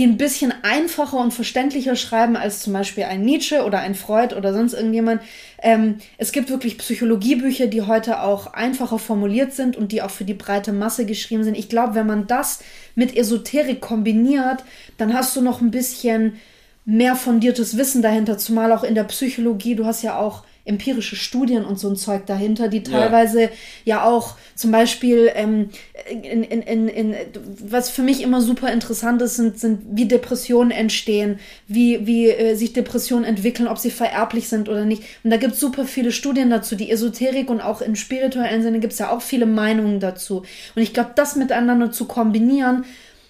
die 0.00 0.06
ein 0.06 0.16
bisschen 0.16 0.54
einfacher 0.62 1.18
und 1.18 1.34
verständlicher 1.34 1.94
schreiben 1.94 2.34
als 2.34 2.60
zum 2.60 2.72
Beispiel 2.72 3.04
ein 3.04 3.20
Nietzsche 3.20 3.66
oder 3.66 3.80
ein 3.80 3.94
Freud 3.94 4.34
oder 4.34 4.54
sonst 4.54 4.72
irgendjemand. 4.72 5.20
Ähm, 5.62 5.98
es 6.16 6.32
gibt 6.32 6.48
wirklich 6.48 6.78
Psychologiebücher, 6.78 7.66
die 7.66 7.82
heute 7.82 8.22
auch 8.22 8.46
einfacher 8.54 8.98
formuliert 8.98 9.52
sind 9.52 9.76
und 9.76 9.92
die 9.92 10.00
auch 10.00 10.10
für 10.10 10.24
die 10.24 10.32
breite 10.32 10.72
Masse 10.72 11.04
geschrieben 11.04 11.44
sind. 11.44 11.54
Ich 11.54 11.68
glaube, 11.68 11.96
wenn 11.96 12.06
man 12.06 12.26
das 12.26 12.60
mit 12.94 13.14
Esoterik 13.14 13.82
kombiniert, 13.82 14.64
dann 14.96 15.12
hast 15.12 15.36
du 15.36 15.42
noch 15.42 15.60
ein 15.60 15.70
bisschen 15.70 16.40
mehr 16.86 17.14
fundiertes 17.14 17.76
Wissen 17.76 18.00
dahinter, 18.00 18.38
zumal 18.38 18.72
auch 18.72 18.84
in 18.84 18.94
der 18.94 19.04
Psychologie. 19.04 19.74
Du 19.74 19.84
hast 19.84 20.00
ja 20.00 20.18
auch 20.18 20.44
empirische 20.70 21.16
Studien 21.16 21.64
und 21.64 21.78
so 21.78 21.88
ein 21.88 21.96
Zeug 21.96 22.24
dahinter, 22.26 22.68
die 22.68 22.82
teilweise 22.82 23.42
ja, 23.42 23.48
ja 23.84 24.04
auch 24.04 24.36
zum 24.54 24.70
Beispiel 24.70 25.30
ähm, 25.34 25.70
in, 26.10 26.42
in, 26.42 26.62
in, 26.62 26.88
in, 26.88 27.14
was 27.62 27.90
für 27.90 28.02
mich 28.02 28.22
immer 28.22 28.40
super 28.40 28.72
interessant 28.72 29.20
ist, 29.20 29.36
sind, 29.36 29.58
sind 29.58 29.82
wie 29.90 30.06
Depressionen 30.06 30.70
entstehen, 30.70 31.38
wie, 31.66 32.06
wie 32.06 32.30
äh, 32.30 32.54
sich 32.54 32.72
Depressionen 32.72 33.24
entwickeln, 33.24 33.68
ob 33.68 33.78
sie 33.78 33.90
vererblich 33.90 34.48
sind 34.48 34.68
oder 34.68 34.84
nicht. 34.84 35.02
Und 35.24 35.30
da 35.30 35.36
gibt 35.36 35.54
es 35.54 35.60
super 35.60 35.84
viele 35.84 36.12
Studien 36.12 36.48
dazu. 36.48 36.76
Die 36.76 36.90
Esoterik 36.90 37.50
und 37.50 37.60
auch 37.60 37.82
im 37.82 37.96
spirituellen 37.96 38.62
Sinne 38.62 38.80
gibt 38.80 38.92
es 38.92 38.98
ja 38.98 39.10
auch 39.10 39.22
viele 39.22 39.46
Meinungen 39.46 40.00
dazu. 40.00 40.44
Und 40.74 40.82
ich 40.82 40.94
glaube, 40.94 41.10
das 41.16 41.36
miteinander 41.36 41.90
zu 41.90 42.06
kombinieren 42.06 42.84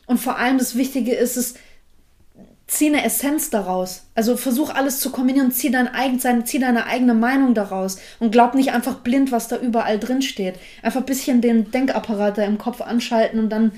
und 0.06 0.18
vor 0.18 0.38
allem 0.38 0.58
das 0.58 0.74
Wichtige 0.74 1.14
ist 1.14 1.36
es, 1.36 1.54
zieh 2.70 2.86
eine 2.86 3.04
Essenz 3.04 3.50
daraus. 3.50 4.04
Also 4.14 4.36
versuch 4.36 4.72
alles 4.72 5.00
zu 5.00 5.10
kombinieren, 5.10 5.50
zieh, 5.50 5.72
dein 5.72 5.88
eigen, 5.88 6.20
zieh 6.46 6.60
deine 6.60 6.86
eigene 6.86 7.14
Meinung 7.14 7.52
daraus 7.52 7.98
und 8.20 8.30
glaub 8.30 8.54
nicht 8.54 8.72
einfach 8.72 8.94
blind, 8.98 9.32
was 9.32 9.48
da 9.48 9.56
überall 9.56 9.98
drin 9.98 10.22
steht. 10.22 10.54
Einfach 10.80 11.00
ein 11.00 11.06
bisschen 11.06 11.40
den 11.40 11.72
Denkapparat 11.72 12.38
da 12.38 12.44
im 12.44 12.58
Kopf 12.58 12.80
anschalten 12.80 13.40
und 13.40 13.50
dann, 13.50 13.72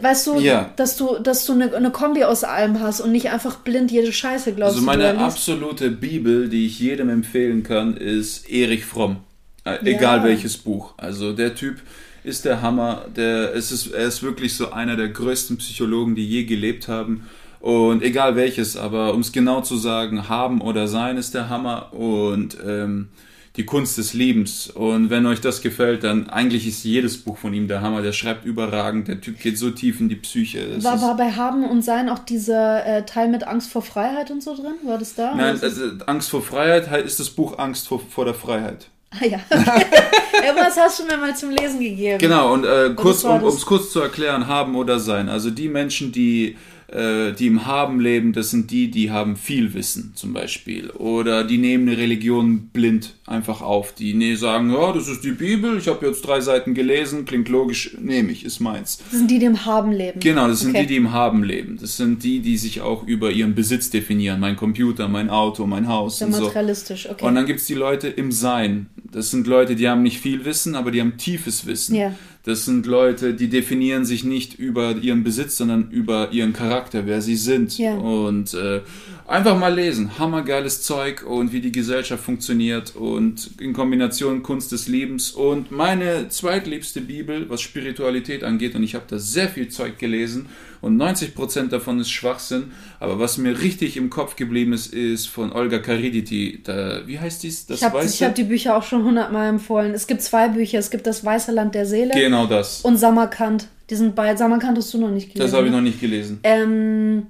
weißt 0.00 0.26
du, 0.26 0.40
ja. 0.40 0.72
dass 0.74 0.96
du, 0.96 1.20
dass 1.20 1.44
du 1.44 1.52
eine, 1.52 1.72
eine, 1.74 1.92
Kombi 1.92 2.24
aus 2.24 2.42
allem 2.42 2.80
hast 2.80 3.00
und 3.00 3.12
nicht 3.12 3.30
einfach 3.30 3.58
blind 3.58 3.92
jede 3.92 4.12
Scheiße 4.12 4.52
glaubst. 4.54 4.74
Also 4.74 4.84
meine 4.84 5.16
absolute 5.18 5.90
Bibel, 5.90 6.48
die 6.48 6.66
ich 6.66 6.80
jedem 6.80 7.08
empfehlen 7.08 7.62
kann, 7.62 7.96
ist 7.96 8.50
Erich 8.50 8.84
Fromm. 8.84 9.18
Äh, 9.64 9.78
egal 9.84 10.18
ja. 10.18 10.24
welches 10.24 10.58
Buch. 10.58 10.94
Also 10.96 11.32
der 11.32 11.54
Typ 11.54 11.76
ist 12.24 12.44
der 12.44 12.62
Hammer. 12.62 13.06
Der, 13.14 13.54
es 13.54 13.70
ist, 13.70 13.92
er 13.92 14.08
ist 14.08 14.24
wirklich 14.24 14.56
so 14.56 14.72
einer 14.72 14.96
der 14.96 15.08
größten 15.08 15.58
Psychologen, 15.58 16.16
die 16.16 16.26
je 16.26 16.44
gelebt 16.44 16.88
haben. 16.88 17.28
Und 17.62 18.02
egal 18.02 18.34
welches, 18.34 18.76
aber 18.76 19.14
um 19.14 19.20
es 19.20 19.30
genau 19.30 19.60
zu 19.60 19.76
sagen, 19.76 20.28
haben 20.28 20.60
oder 20.60 20.88
sein 20.88 21.16
ist 21.16 21.32
der 21.32 21.48
Hammer 21.48 21.92
und 21.92 22.58
ähm, 22.66 23.10
die 23.54 23.64
Kunst 23.64 23.98
des 23.98 24.14
Lebens. 24.14 24.68
Und 24.68 25.10
wenn 25.10 25.26
euch 25.26 25.40
das 25.40 25.62
gefällt, 25.62 26.02
dann 26.02 26.28
eigentlich 26.28 26.66
ist 26.66 26.82
jedes 26.82 27.18
Buch 27.18 27.38
von 27.38 27.54
ihm 27.54 27.68
der 27.68 27.80
Hammer. 27.80 28.02
Der 28.02 28.10
schreibt 28.10 28.44
überragend, 28.44 29.06
der 29.06 29.20
Typ 29.20 29.38
geht 29.38 29.58
so 29.58 29.70
tief 29.70 30.00
in 30.00 30.08
die 30.08 30.16
Psyche. 30.16 30.82
war, 30.82 31.00
war 31.00 31.16
bei 31.16 31.30
Haben 31.30 31.62
und 31.62 31.82
Sein 31.82 32.08
auch 32.08 32.18
dieser 32.18 32.84
äh, 32.84 33.06
Teil 33.06 33.28
mit 33.28 33.46
Angst 33.46 33.70
vor 33.70 33.82
Freiheit 33.82 34.32
und 34.32 34.42
so 34.42 34.56
drin? 34.56 34.74
War 34.82 34.98
das 34.98 35.14
da? 35.14 35.32
Nein, 35.36 35.56
also, 35.62 35.82
Angst 36.06 36.30
vor 36.30 36.42
Freiheit 36.42 37.06
ist 37.06 37.20
das 37.20 37.30
Buch 37.30 37.58
Angst 37.60 37.86
vor, 37.86 38.00
vor 38.00 38.24
der 38.24 38.34
Freiheit. 38.34 38.88
Ah 39.12 39.24
ja. 39.24 39.38
Okay. 39.50 40.48
Irgendwas 40.48 40.76
hast 40.76 40.98
du 40.98 41.04
mir 41.04 41.16
mal 41.18 41.36
zum 41.36 41.50
Lesen 41.50 41.78
gegeben. 41.78 42.18
Genau, 42.18 42.52
und 42.52 42.64
äh, 42.64 42.90
kurz, 42.96 43.22
um 43.22 43.44
es 43.44 43.64
kurz 43.64 43.92
zu 43.92 44.00
erklären, 44.00 44.48
haben 44.48 44.74
oder 44.74 44.98
sein. 44.98 45.28
Also 45.28 45.50
die 45.50 45.68
Menschen, 45.68 46.10
die 46.10 46.56
äh, 46.92 47.32
die 47.32 47.46
im 47.46 47.66
Haben 47.66 48.00
leben, 48.00 48.32
das 48.32 48.50
sind 48.50 48.70
die, 48.70 48.90
die 48.90 49.10
haben 49.10 49.36
viel 49.36 49.74
Wissen 49.74 50.12
zum 50.14 50.32
Beispiel. 50.32 50.90
Oder 50.90 51.44
die 51.44 51.58
nehmen 51.58 51.88
eine 51.88 51.98
Religion 51.98 52.68
blind 52.72 53.14
einfach 53.26 53.62
auf. 53.62 53.94
Die 53.94 54.14
nee, 54.14 54.34
sagen, 54.34 54.72
ja, 54.72 54.92
das 54.92 55.08
ist 55.08 55.24
die 55.24 55.32
Bibel, 55.32 55.78
ich 55.78 55.88
habe 55.88 56.06
jetzt 56.06 56.22
drei 56.22 56.40
Seiten 56.40 56.74
gelesen, 56.74 57.24
klingt 57.24 57.48
logisch, 57.48 57.96
nehme 58.00 58.30
ich, 58.32 58.44
ist 58.44 58.60
meins. 58.60 58.98
Das 58.98 59.18
sind 59.18 59.30
die, 59.30 59.38
die 59.38 59.46
im 59.46 59.64
Haben 59.64 59.92
leben. 59.92 60.20
Genau, 60.20 60.48
das 60.48 60.60
sind 60.60 60.70
okay. 60.70 60.82
die, 60.82 60.88
die 60.88 60.96
im 60.96 61.12
Haben 61.12 61.42
leben. 61.42 61.78
Das 61.80 61.96
sind 61.96 62.22
die, 62.22 62.40
die 62.40 62.56
sich 62.56 62.80
auch 62.80 63.06
über 63.06 63.30
ihren 63.30 63.54
Besitz 63.54 63.90
definieren. 63.90 64.40
Mein 64.40 64.56
Computer, 64.56 65.08
mein 65.08 65.30
Auto, 65.30 65.66
mein 65.66 65.88
Haus. 65.88 66.18
Sehr 66.18 66.26
und 66.26 66.38
materialistisch, 66.38 67.04
so. 67.04 67.10
okay. 67.10 67.24
Und 67.24 67.34
dann 67.34 67.46
gibt 67.46 67.60
es 67.60 67.66
die 67.66 67.74
Leute 67.74 68.08
im 68.08 68.32
Sein. 68.32 68.86
Das 69.10 69.30
sind 69.30 69.46
Leute, 69.46 69.76
die 69.76 69.88
haben 69.88 70.02
nicht 70.02 70.20
viel 70.20 70.44
Wissen, 70.44 70.74
aber 70.74 70.90
die 70.90 71.00
haben 71.00 71.16
tiefes 71.16 71.66
Wissen. 71.66 71.94
Ja. 71.94 72.14
Das 72.44 72.64
sind 72.64 72.86
Leute, 72.86 73.34
die 73.34 73.48
definieren 73.48 74.04
sich 74.04 74.24
nicht 74.24 74.58
über 74.58 74.96
ihren 74.96 75.22
Besitz, 75.22 75.56
sondern 75.56 75.90
über 75.92 76.32
ihren 76.32 76.52
Charakter, 76.52 77.06
wer 77.06 77.22
sie 77.22 77.36
sind. 77.36 77.78
Ja. 77.78 77.94
Und 77.94 78.52
äh, 78.54 78.80
einfach 79.28 79.56
mal 79.56 79.72
lesen. 79.72 80.18
Hammergeiles 80.18 80.82
Zeug 80.82 81.24
und 81.24 81.52
wie 81.52 81.60
die 81.60 81.70
Gesellschaft 81.70 82.24
funktioniert 82.24 82.96
und 82.96 83.50
in 83.60 83.72
Kombination 83.72 84.42
Kunst 84.42 84.72
des 84.72 84.88
Lebens. 84.88 85.30
Und 85.30 85.70
meine 85.70 86.30
zweitliebste 86.30 87.00
Bibel, 87.00 87.48
was 87.48 87.60
Spiritualität 87.60 88.42
angeht, 88.42 88.74
und 88.74 88.82
ich 88.82 88.96
habe 88.96 89.04
da 89.08 89.20
sehr 89.20 89.48
viel 89.48 89.68
Zeug 89.68 89.98
gelesen 89.98 90.46
und 90.82 91.00
90% 91.00 91.68
davon 91.68 92.00
ist 92.00 92.10
Schwachsinn. 92.10 92.72
Aber 92.98 93.20
was 93.20 93.38
mir 93.38 93.60
richtig 93.60 93.96
im 93.96 94.10
Kopf 94.10 94.34
geblieben 94.34 94.72
ist, 94.72 94.92
ist 94.92 95.28
von 95.28 95.52
Olga 95.52 95.78
Kariditi. 95.78 96.60
Da, 96.64 97.06
wie 97.06 97.20
heißt 97.20 97.44
dies? 97.44 97.66
Das 97.66 97.78
ich 97.78 97.84
habe 97.84 98.04
hab 98.04 98.34
die 98.34 98.42
Bücher 98.42 98.76
auch 98.76 98.82
schon 98.82 99.04
hundertmal 99.04 99.48
empfohlen. 99.48 99.94
Es 99.94 100.08
gibt 100.08 100.22
zwei 100.22 100.48
Bücher. 100.48 100.80
Es 100.80 100.90
gibt 100.90 101.06
das 101.06 101.24
Weiße 101.24 101.52
Land 101.52 101.76
der 101.76 101.86
Seele. 101.86 102.10
Genau 102.12 102.46
das. 102.46 102.80
Und 102.80 102.96
Samarkand. 102.96 103.68
Die 103.90 103.94
sind 103.94 104.16
beide. 104.16 104.36
Samarkand 104.36 104.76
hast 104.76 104.92
du 104.92 104.98
noch 104.98 105.10
nicht 105.10 105.32
gelesen. 105.32 105.46
Das 105.46 105.52
habe 105.52 105.66
ich 105.66 105.70
ne? 105.70 105.76
noch 105.76 105.84
nicht 105.84 106.00
gelesen. 106.00 106.40
Ähm, 106.42 107.28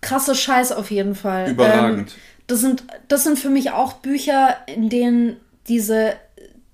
krasser 0.00 0.36
Scheiß 0.36 0.70
auf 0.70 0.92
jeden 0.92 1.16
Fall. 1.16 1.50
Überragend. 1.50 2.10
Ähm, 2.10 2.16
das, 2.46 2.60
sind, 2.60 2.84
das 3.08 3.24
sind 3.24 3.40
für 3.40 3.50
mich 3.50 3.72
auch 3.72 3.94
Bücher, 3.94 4.56
in 4.66 4.88
denen 4.88 5.36
diese 5.66 6.14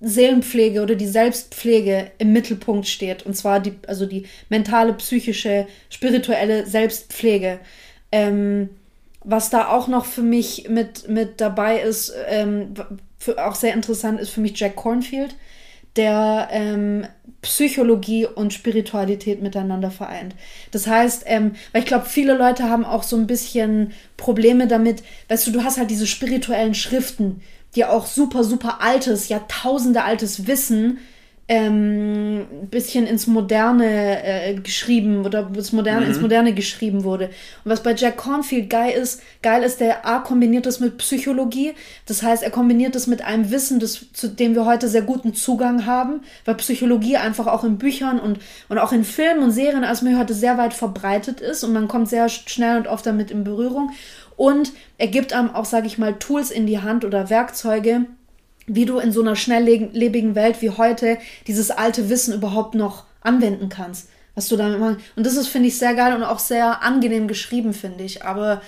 Seelenpflege 0.05 0.83
oder 0.83 0.95
die 0.95 1.07
Selbstpflege 1.07 2.11
im 2.19 2.31
Mittelpunkt 2.31 2.87
steht. 2.87 3.25
Und 3.25 3.35
zwar 3.35 3.59
die, 3.59 3.73
also 3.87 4.05
die 4.05 4.27
mentale, 4.49 4.93
psychische, 4.93 5.65
spirituelle 5.89 6.67
Selbstpflege. 6.67 7.59
Ähm, 8.11 8.69
was 9.23 9.49
da 9.49 9.69
auch 9.69 9.87
noch 9.87 10.05
für 10.05 10.21
mich 10.21 10.69
mit, 10.69 11.09
mit 11.09 11.41
dabei 11.41 11.79
ist, 11.79 12.13
ähm, 12.27 12.75
für, 13.17 13.43
auch 13.43 13.55
sehr 13.55 13.73
interessant 13.73 14.19
ist 14.19 14.29
für 14.29 14.41
mich 14.41 14.59
Jack 14.59 14.75
Cornfield, 14.75 15.35
der 15.95 16.49
ähm, 16.51 17.07
Psychologie 17.41 18.27
und 18.27 18.53
Spiritualität 18.53 19.41
miteinander 19.41 19.89
vereint. 19.89 20.35
Das 20.69 20.85
heißt, 20.85 21.23
ähm, 21.25 21.55
weil 21.71 21.81
ich 21.81 21.87
glaube, 21.87 22.05
viele 22.05 22.37
Leute 22.37 22.69
haben 22.69 22.85
auch 22.85 23.01
so 23.01 23.15
ein 23.15 23.27
bisschen 23.27 23.93
Probleme 24.17 24.67
damit, 24.67 25.01
weißt 25.29 25.47
du, 25.47 25.51
du 25.51 25.63
hast 25.63 25.79
halt 25.79 25.89
diese 25.89 26.05
spirituellen 26.05 26.75
Schriften, 26.75 27.41
die 27.75 27.85
auch 27.85 28.05
super, 28.05 28.43
super 28.43 28.81
altes, 28.81 29.29
Jahrtausende 29.29 30.03
altes 30.03 30.47
Wissen 30.47 30.99
ähm, 31.47 32.47
bisschen 32.71 33.05
ins 33.05 33.27
Moderne 33.27 34.23
äh, 34.23 34.55
geschrieben 34.55 35.25
oder 35.25 35.43
das 35.43 35.71
Moderne, 35.73 36.01
mhm. 36.01 36.07
ins 36.07 36.21
Moderne 36.21 36.53
geschrieben 36.55 37.03
wurde. 37.03 37.25
Und 37.63 37.71
was 37.71 37.83
bei 37.83 37.93
Jack 37.93 38.17
Cornfield 38.17 38.67
geil 38.67 38.97
ist, 38.97 39.21
geil 39.43 39.61
ist, 39.61 39.79
der 39.79 40.07
A 40.07 40.19
kombiniert 40.19 40.65
das 40.65 40.79
mit 40.79 40.97
Psychologie. 40.97 41.73
Das 42.07 42.23
heißt, 42.23 42.41
er 42.41 42.49
kombiniert 42.49 42.95
das 42.95 43.05
mit 43.05 43.23
einem 43.23 43.51
Wissen, 43.51 43.79
das, 43.79 44.11
zu 44.11 44.27
dem 44.27 44.55
wir 44.55 44.65
heute 44.65 44.87
sehr 44.87 45.03
guten 45.03 45.35
Zugang 45.35 45.85
haben, 45.85 46.21
weil 46.45 46.55
Psychologie 46.55 47.17
einfach 47.17 47.45
auch 47.45 47.63
in 47.63 47.77
Büchern 47.77 48.19
und, 48.19 48.39
und 48.67 48.79
auch 48.79 48.91
in 48.91 49.03
Filmen 49.03 49.43
und 49.43 49.51
Serien 49.51 49.83
als 49.83 50.01
mir 50.01 50.17
heute 50.17 50.33
sehr 50.33 50.57
weit 50.57 50.73
verbreitet 50.73 51.41
ist 51.41 51.63
und 51.63 51.73
man 51.73 51.87
kommt 51.87 52.09
sehr 52.09 52.27
schnell 52.27 52.77
und 52.77 52.87
oft 52.87 53.05
damit 53.05 53.29
in 53.29 53.43
Berührung. 53.43 53.91
Und 54.37 54.73
er 54.97 55.07
gibt 55.07 55.33
einem 55.33 55.51
auch, 55.51 55.65
sage 55.65 55.87
ich 55.87 55.97
mal, 55.97 56.13
Tools 56.15 56.51
in 56.51 56.67
die 56.67 56.79
Hand 56.79 57.05
oder 57.05 57.29
Werkzeuge, 57.29 58.05
wie 58.67 58.85
du 58.85 58.99
in 58.99 59.11
so 59.11 59.21
einer 59.21 59.35
schnelllebigen 59.35 60.35
Welt 60.35 60.61
wie 60.61 60.71
heute 60.71 61.17
dieses 61.47 61.71
alte 61.71 62.09
Wissen 62.09 62.33
überhaupt 62.33 62.75
noch 62.75 63.05
anwenden 63.21 63.69
kannst. 63.69 64.09
Was 64.33 64.49
du 64.49 64.57
damit 64.57 64.79
machst. 64.79 64.99
Und 65.15 65.25
das 65.25 65.37
ist, 65.37 65.47
finde 65.47 65.69
ich, 65.69 65.77
sehr 65.77 65.93
geil 65.93 66.13
und 66.13 66.23
auch 66.23 66.39
sehr 66.39 66.83
angenehm 66.83 67.27
geschrieben, 67.27 67.73
finde 67.73 68.03
ich. 68.03 68.25
Aber 68.25 68.61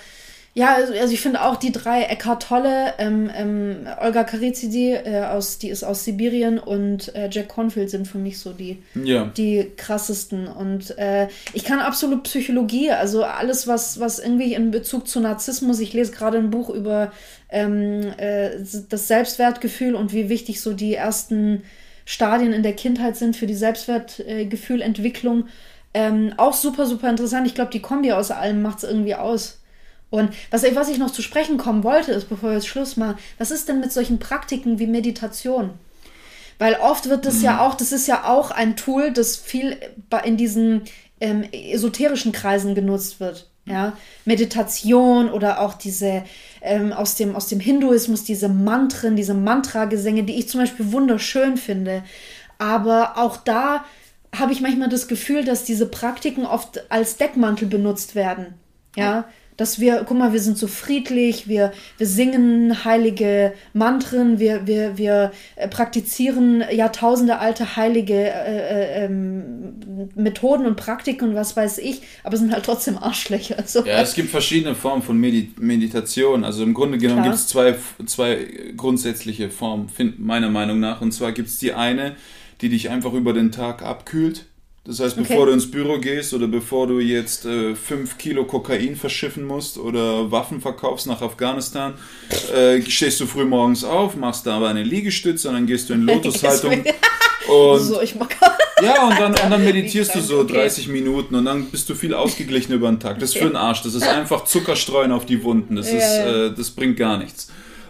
ja, 0.58 0.74
also, 0.74 0.92
also 0.92 1.14
ich 1.14 1.20
finde 1.20 1.44
auch 1.44 1.54
die 1.54 1.70
drei, 1.70 2.02
Eckhart 2.02 2.42
Tolle, 2.42 2.94
ähm, 2.98 3.30
ähm, 3.32 3.86
Olga 4.00 4.24
Karizidi, 4.24 4.90
äh, 4.90 5.22
aus, 5.22 5.58
die 5.58 5.68
ist 5.68 5.84
aus 5.84 6.02
Sibirien 6.02 6.58
und 6.58 7.14
äh, 7.14 7.28
Jack 7.30 7.46
Confield 7.46 7.90
sind 7.90 8.08
für 8.08 8.18
mich 8.18 8.40
so 8.40 8.52
die, 8.52 8.82
ja. 8.96 9.26
die 9.36 9.70
krassesten. 9.76 10.48
Und 10.48 10.98
äh, 10.98 11.28
ich 11.52 11.62
kann 11.62 11.78
absolut 11.78 12.24
Psychologie, 12.24 12.90
also 12.90 13.22
alles, 13.22 13.68
was, 13.68 14.00
was 14.00 14.18
irgendwie 14.18 14.52
in 14.52 14.72
Bezug 14.72 15.06
zu 15.06 15.20
Narzissmus, 15.20 15.78
ich 15.78 15.92
lese 15.92 16.10
gerade 16.10 16.38
ein 16.38 16.50
Buch 16.50 16.70
über 16.70 17.12
ähm, 17.50 18.12
äh, 18.16 18.50
das 18.88 19.06
Selbstwertgefühl 19.06 19.94
und 19.94 20.12
wie 20.12 20.28
wichtig 20.28 20.60
so 20.60 20.72
die 20.72 20.96
ersten 20.96 21.62
Stadien 22.04 22.52
in 22.52 22.64
der 22.64 22.72
Kindheit 22.74 23.16
sind 23.16 23.36
für 23.36 23.46
die 23.46 23.54
Selbstwertgefühlentwicklung. 23.54 25.46
Ähm, 25.94 26.34
auch 26.36 26.54
super, 26.54 26.86
super 26.86 27.08
interessant. 27.08 27.46
Ich 27.46 27.54
glaube, 27.54 27.70
die 27.70 27.80
Kombi 27.80 28.10
aus 28.10 28.32
allem 28.32 28.60
macht 28.60 28.78
es 28.78 28.90
irgendwie 28.90 29.14
aus. 29.14 29.60
Und 30.10 30.32
was, 30.50 30.62
was 30.74 30.88
ich 30.88 30.98
noch 30.98 31.10
zu 31.10 31.22
sprechen 31.22 31.58
kommen 31.58 31.84
wollte, 31.84 32.12
ist, 32.12 32.28
bevor 32.28 32.50
wir 32.50 32.56
jetzt 32.56 32.68
Schluss 32.68 32.96
machen, 32.96 33.18
was 33.36 33.50
ist 33.50 33.68
denn 33.68 33.80
mit 33.80 33.92
solchen 33.92 34.18
Praktiken 34.18 34.78
wie 34.78 34.86
Meditation? 34.86 35.70
Weil 36.58 36.74
oft 36.74 37.08
wird 37.08 37.26
das 37.26 37.36
mhm. 37.36 37.44
ja 37.44 37.60
auch, 37.60 37.74
das 37.74 37.92
ist 37.92 38.06
ja 38.06 38.24
auch 38.24 38.50
ein 38.50 38.76
Tool, 38.76 39.12
das 39.12 39.36
viel 39.36 39.76
in 40.24 40.36
diesen 40.36 40.82
ähm, 41.20 41.44
esoterischen 41.52 42.32
Kreisen 42.32 42.74
genutzt 42.74 43.20
wird. 43.20 43.48
Ja, 43.66 43.92
Meditation 44.24 45.28
oder 45.30 45.60
auch 45.60 45.74
diese 45.74 46.24
ähm, 46.62 46.90
aus, 46.94 47.16
dem, 47.16 47.36
aus 47.36 47.48
dem 47.48 47.60
Hinduismus, 47.60 48.24
diese 48.24 48.48
Mantren, 48.48 49.14
diese 49.14 49.34
Mantra-Gesänge, 49.34 50.24
die 50.24 50.38
ich 50.38 50.48
zum 50.48 50.60
Beispiel 50.60 50.90
wunderschön 50.90 51.58
finde. 51.58 52.02
Aber 52.56 53.18
auch 53.18 53.36
da 53.36 53.84
habe 54.34 54.52
ich 54.52 54.62
manchmal 54.62 54.88
das 54.88 55.06
Gefühl, 55.06 55.44
dass 55.44 55.64
diese 55.64 55.84
Praktiken 55.84 56.46
oft 56.46 56.90
als 56.90 57.18
Deckmantel 57.18 57.68
benutzt 57.68 58.14
werden. 58.14 58.54
Ja, 58.96 59.26
dass 59.58 59.80
wir, 59.80 60.04
guck 60.06 60.16
mal, 60.16 60.32
wir 60.32 60.40
sind 60.40 60.56
so 60.56 60.68
friedlich, 60.68 61.48
wir, 61.48 61.72
wir 61.98 62.06
singen 62.06 62.84
heilige 62.84 63.52
Mantren, 63.74 64.38
wir, 64.38 64.68
wir, 64.68 64.96
wir 64.96 65.32
äh, 65.56 65.66
praktizieren 65.66 66.62
Jahrtausende 66.70 67.40
alte 67.40 67.74
heilige 67.74 68.14
äh, 68.14 69.02
äh, 69.02 69.04
ähm, 69.04 69.74
Methoden 70.14 70.64
und 70.64 70.76
Praktiken 70.76 71.30
und 71.30 71.34
was 71.34 71.56
weiß 71.56 71.78
ich, 71.78 72.02
aber 72.22 72.36
sind 72.36 72.52
halt 72.52 72.64
trotzdem 72.64 72.96
Arschlöcher. 72.96 73.56
So. 73.68 73.84
Ja, 73.84 74.00
es 74.00 74.14
gibt 74.14 74.30
verschiedene 74.30 74.74
Formen 74.74 75.02
von 75.02 75.18
Medi 75.18 75.52
Meditation. 75.58 76.42
Also 76.44 76.62
im 76.62 76.72
Grunde 76.72 76.96
genommen 76.96 77.24
gibt 77.24 77.34
es 77.34 77.48
zwei, 77.48 77.74
zwei 78.06 78.46
grundsätzliche 78.76 79.50
Formen, 79.50 79.90
meiner 80.16 80.48
Meinung 80.48 80.80
nach. 80.80 81.02
Und 81.02 81.12
zwar 81.12 81.32
gibt 81.32 81.48
es 81.48 81.58
die 81.58 81.74
eine, 81.74 82.16
die 82.62 82.70
dich 82.70 82.88
einfach 82.88 83.12
über 83.12 83.34
den 83.34 83.52
Tag 83.52 83.82
abkühlt 83.82 84.46
das 84.88 85.00
heißt, 85.00 85.16
bevor 85.16 85.40
okay. 85.40 85.46
du 85.46 85.52
ins 85.52 85.70
Büro 85.70 85.98
gehst 85.98 86.32
oder 86.32 86.46
bevor 86.46 86.86
du 86.86 86.98
jetzt 86.98 87.44
äh, 87.44 87.74
5 87.74 88.16
Kilo 88.16 88.44
Kokain 88.44 88.96
verschiffen 88.96 89.44
musst 89.44 89.76
oder 89.76 90.30
Waffen 90.32 90.62
verkaufst 90.62 91.06
nach 91.06 91.20
Afghanistan, 91.20 91.92
äh, 92.54 92.80
stehst 92.80 93.20
du 93.20 93.26
früh 93.26 93.44
morgens 93.44 93.84
auf, 93.84 94.16
machst 94.16 94.46
da 94.46 94.56
aber 94.56 94.68
eine 94.68 94.82
Liegestütze 94.82 95.48
und 95.48 95.54
dann 95.56 95.66
gehst 95.66 95.90
du 95.90 95.92
in 95.92 96.02
Lotushaltung. 96.06 96.82
und, 97.48 97.80
so, 97.80 98.00
ich 98.00 98.14
mag 98.14 98.34
ja, 98.82 99.06
und 99.06 99.20
dann, 99.20 99.34
und 99.44 99.50
dann 99.50 99.62
meditierst 99.62 100.14
du 100.14 100.22
so 100.22 100.42
30 100.42 100.88
Minuten 100.88 101.34
und 101.34 101.44
dann 101.44 101.66
bist 101.66 101.90
du 101.90 101.94
viel 101.94 102.14
ausgeglichen 102.14 102.72
über 102.72 102.88
den 102.88 102.98
Tag. 102.98 103.18
Das 103.18 103.34
ist 103.34 103.36
für 103.36 103.44
den 103.44 103.56
Arsch. 103.56 103.82
Das 103.82 103.92
ist 103.92 104.08
einfach 104.08 104.44
Zuckerstreuen 104.44 105.12
auf 105.12 105.26
die 105.26 105.44
Wunden. 105.44 105.76
Das, 105.76 105.88
ist, 105.88 106.02
äh, 106.02 106.50
das 106.50 106.70
bringt 106.70 106.96
gar 106.96 107.18
nichts. 107.18 107.48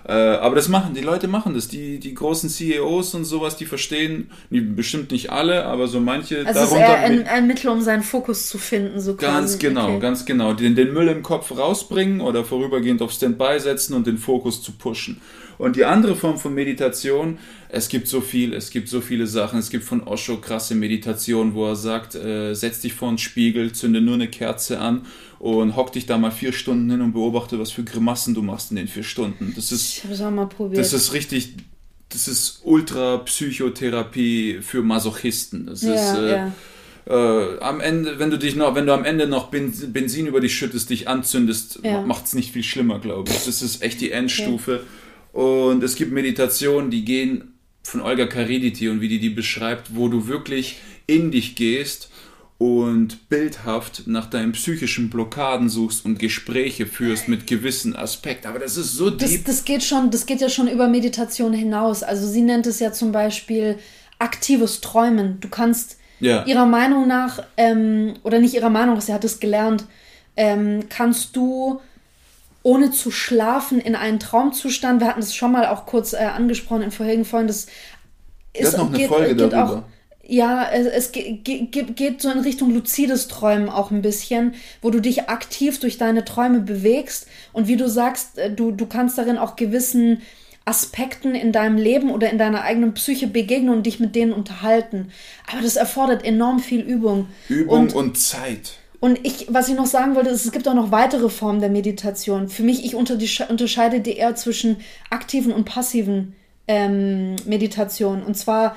Äh, 0.09 0.13
aber 0.13 0.57
das 0.57 0.69
machen, 0.69 0.95
die 0.95 1.03
Leute 1.03 1.29
machen 1.29 1.53
das. 1.53 1.69
Die, 1.69 1.99
die 1.99 2.15
großen 2.15 2.49
CEOs 2.49 3.15
und 3.15 3.27
sowas, 3.27 3.59
die 3.59 3.67
verstehen, 3.67 4.31
die, 4.49 4.63
bestimmt 4.63 5.11
nicht 5.11 5.31
alle, 5.31 5.67
aber 5.67 5.87
so 5.87 6.01
manche. 6.01 6.47
Also 6.47 6.61
darunter, 6.61 6.77
ist 6.77 6.81
eher 6.81 6.99
ein, 7.01 7.27
ein 7.27 7.47
Mittel, 7.47 7.69
um 7.69 7.83
seinen 7.83 8.03
Fokus 8.03 8.49
zu 8.49 8.57
finden, 8.57 9.01
so 9.01 9.17
Ganz 9.17 9.53
quasi. 9.53 9.69
genau, 9.69 9.89
okay. 9.91 10.01
ganz 10.01 10.25
genau. 10.25 10.55
Den, 10.55 10.75
den 10.75 10.95
Müll 10.95 11.09
im 11.09 11.23
Kopf 11.23 11.55
rausbringen 11.55 12.23
oder 12.23 12.43
vorübergehend 12.43 13.03
auf 13.03 13.13
Standby 13.13 13.61
setzen 13.61 13.93
und 13.93 14.07
den 14.07 14.17
Fokus 14.17 14.63
zu 14.63 14.73
pushen. 14.73 15.21
Und 15.59 15.77
die 15.77 15.85
andere 15.85 16.17
Form 16.17 16.39
von 16.39 16.55
Meditation, 16.55 17.39
es 17.69 17.91
gibt 17.91 18.09
so 18.09 18.23
viel, 18.23 18.55
es 18.55 18.71
gibt 18.71 18.89
so 18.89 19.03
viele 19.03 19.27
Sachen. 19.27 19.59
Es 19.59 19.69
gibt 19.69 19.85
von 19.85 20.03
Osho 20.05 20.39
krasse 20.39 20.75
Meditation, 20.75 21.53
wo 21.53 21.67
er 21.67 21.77
sagt, 21.77 22.15
äh, 22.15 22.55
setz 22.55 22.81
dich 22.81 22.95
vor 22.95 23.09
einen 23.09 23.19
Spiegel, 23.19 23.73
zünde 23.73 24.01
nur 24.01 24.15
eine 24.15 24.29
Kerze 24.29 24.81
an 24.81 25.05
und 25.39 25.77
hock 25.77 25.93
dich 25.93 26.07
da 26.07 26.19
mal 26.19 26.31
vier 26.31 26.53
Stunden 26.53 26.91
hin 26.91 27.01
und 27.01 27.13
beobachte, 27.13 27.59
was 27.59 27.71
für 27.71 27.85
Grimassen 27.85 28.35
du 28.35 28.43
machst 28.43 28.71
in 28.71 28.77
den 28.77 28.89
vier 28.89 29.05
Stunden. 29.05 29.53
Das 29.55 29.71
ist, 29.71 29.99
ich 29.99 30.05
hab's 30.05 30.21
auch 30.21 30.31
mal 30.31 30.47
probiert. 30.47 30.81
Das 30.81 30.93
ist 30.93 31.13
richtig, 31.13 31.55
das 32.09 32.27
ist 32.27 32.61
Ultra-Psychotherapie 32.65 34.59
für 34.63 34.83
Masochisten. 34.83 35.67
Das 35.67 35.83
ja, 35.83 35.95
ist, 35.95 36.19
äh, 36.19 36.31
ja. 36.31 36.53
Äh, 37.07 37.61
am 37.61 37.81
Ende, 37.81 38.19
wenn 38.19 38.31
du 38.31 38.39
dich 38.39 38.57
noch, 38.57 38.75
wenn 38.75 38.87
du 38.87 38.93
am 38.93 39.05
Ende 39.05 39.29
noch 39.29 39.51
Benzin 39.51 40.27
über 40.27 40.41
dich 40.41 40.55
schüttest, 40.57 40.91
dich 40.91 41.09
anzündest, 41.09 41.81
ja. 41.85 42.03
macht 42.03 42.27
es 42.27 42.35
nicht 42.35 42.53
viel 42.53 42.65
schlimmer, 42.65 42.99
glaube 42.99 43.31
ich. 43.31 43.45
Das 43.45 43.63
ist 43.63 43.83
echt 43.83 44.01
die 44.01 44.11
Endstufe. 44.11 44.83
Okay. 45.33 45.41
Und 45.71 45.83
es 45.83 45.95
gibt 45.95 46.13
Meditationen, 46.13 46.91
die 46.91 47.05
gehen 47.05 47.53
von 47.83 48.01
Olga 48.01 48.27
Kariditi 48.27 48.89
und 48.89 49.01
wie 49.01 49.09
die 49.09 49.21
die 49.21 49.31
beschreibt, 49.31 49.95
wo 49.95 50.09
du 50.09 50.27
wirklich 50.27 50.77
in 51.07 51.31
dich 51.31 51.55
gehst 51.55 52.11
und 52.59 53.29
bildhaft 53.29 54.09
nach 54.09 54.27
deinen 54.27 54.51
psychischen 54.53 55.11
Blockaden 55.11 55.69
suchst 55.69 56.05
und 56.05 56.19
Gespräche 56.19 56.87
führst 56.87 57.29
mit 57.29 57.47
gewissen 57.47 57.95
Aspekten. 57.95 58.49
Aber 58.49 58.59
das 58.59 58.77
ist 58.77 58.95
so 58.95 59.11
deep. 59.11 59.45
Das, 59.45 59.45
das, 59.45 59.65
geht 59.65 59.85
schon, 59.85 60.11
das 60.11 60.27
geht 60.27 60.41
ja 60.41 60.49
schon 60.49 60.67
über 60.67 60.89
Meditation 60.89 61.53
hinaus. 61.53 62.03
Also 62.03 62.27
sie 62.27 62.43
nennt 62.43 62.67
es 62.67 62.81
ja 62.81 62.93
zum 62.93 63.13
Beispiel 63.13 63.79
aktives 64.19 64.81
Träumen. 64.81 65.39
Du 65.41 65.49
kannst 65.49 65.99
ja. 66.19 66.45
ihrer 66.47 66.67
Meinung 66.67 67.07
nach, 67.07 67.45
ähm, 67.57 68.15
oder 68.25 68.41
nicht 68.41 68.55
ihrer 68.55 68.71
Meinung, 68.71 69.01
sie 69.01 69.15
hat 69.15 69.23
es 69.23 69.39
gelernt, 69.39 69.85
ähm, 70.37 70.87
kannst 70.89 71.37
du 71.37 71.81
ohne 72.65 72.91
zu 72.91 73.13
schlafen 73.13 73.81
in 73.81 73.95
einen 73.95 74.19
Traumzustand. 74.19 75.01
Wir 75.01 75.07
hatten 75.07 75.21
das 75.21 75.33
schon 75.33 75.53
mal 75.53 75.67
auch 75.67 75.87
kurz 75.87 76.13
äh, 76.13 76.17
angesprochen 76.17 76.83
in 76.83 76.91
vorherigen 76.91 77.25
Folgen. 77.25 77.47
Das 77.47 77.69
ist 78.53 78.77
noch 78.77 78.89
eine 78.89 78.99
geht, 78.99 79.09
Folge 79.09 79.37
geht 79.37 79.53
darüber. 79.53 79.79
Auch, 79.79 79.98
ja, 80.29 80.69
es, 80.71 80.87
es 80.87 81.13
geht, 81.13 82.21
so 82.21 82.31
in 82.31 82.41
Richtung 82.41 82.73
luzides 82.73 83.29
Träumen 83.29 83.71
auch 83.71 83.91
ein 83.91 84.03
bisschen, 84.03 84.55
wo 84.83 84.91
du 84.91 85.01
dich 85.01 85.29
aktiv 85.31 85.81
durch 85.81 85.97
deine 85.97 86.25
Träume 86.25 86.61
bewegst 86.61 87.27
und 87.55 87.67
wie 87.67 87.77
du 87.77 87.89
sagst, 87.89 88.37
äh, 88.39 88.53
du, 88.53 88.71
du 88.71 88.87
kannst 88.87 89.17
darin 89.17 89.39
auch 89.39 89.57
gewissen 89.57 90.21
Aspekten 90.67 91.35
in 91.35 91.51
deinem 91.51 91.79
Leben 91.79 92.11
oder 92.11 92.31
in 92.31 92.37
deiner 92.37 92.63
eigenen 92.63 92.93
Psyche 92.93 93.27
begegnen 93.27 93.71
und 93.71 93.87
dich 93.87 94.01
mit 94.01 94.15
denen 94.15 94.35
unterhalten. 94.35 95.11
Aber 95.51 95.63
das 95.63 95.77
erfordert 95.77 96.23
enorm 96.25 96.59
viel 96.59 96.83
Übung. 96.83 97.29
Übung 97.49 97.81
und, 97.81 97.95
und 97.95 98.19
Zeit. 98.19 98.75
Und 99.01 99.21
ich, 99.27 99.47
was 99.49 99.71
ich 99.71 99.77
noch 99.77 99.87
sagen 99.87 100.15
wollte, 100.15 100.29
ist, 100.29 100.45
es 100.45 100.53
gibt 100.53 100.69
auch 100.69 100.75
noch 100.75 100.91
weitere 100.91 101.31
Formen 101.31 101.61
der 101.61 101.71
Meditation. 101.71 102.49
Für 102.51 102.65
mich, 102.65 102.85
ich 102.85 102.95
unterscheide 102.95 104.01
die 104.01 104.17
eher 104.17 104.35
zwischen 104.35 104.77
aktiven 105.09 105.53
und 105.53 105.65
passiven 105.65 106.35
ähm, 106.67 107.37
Meditationen. 107.47 108.23
Und 108.23 108.37
zwar 108.37 108.77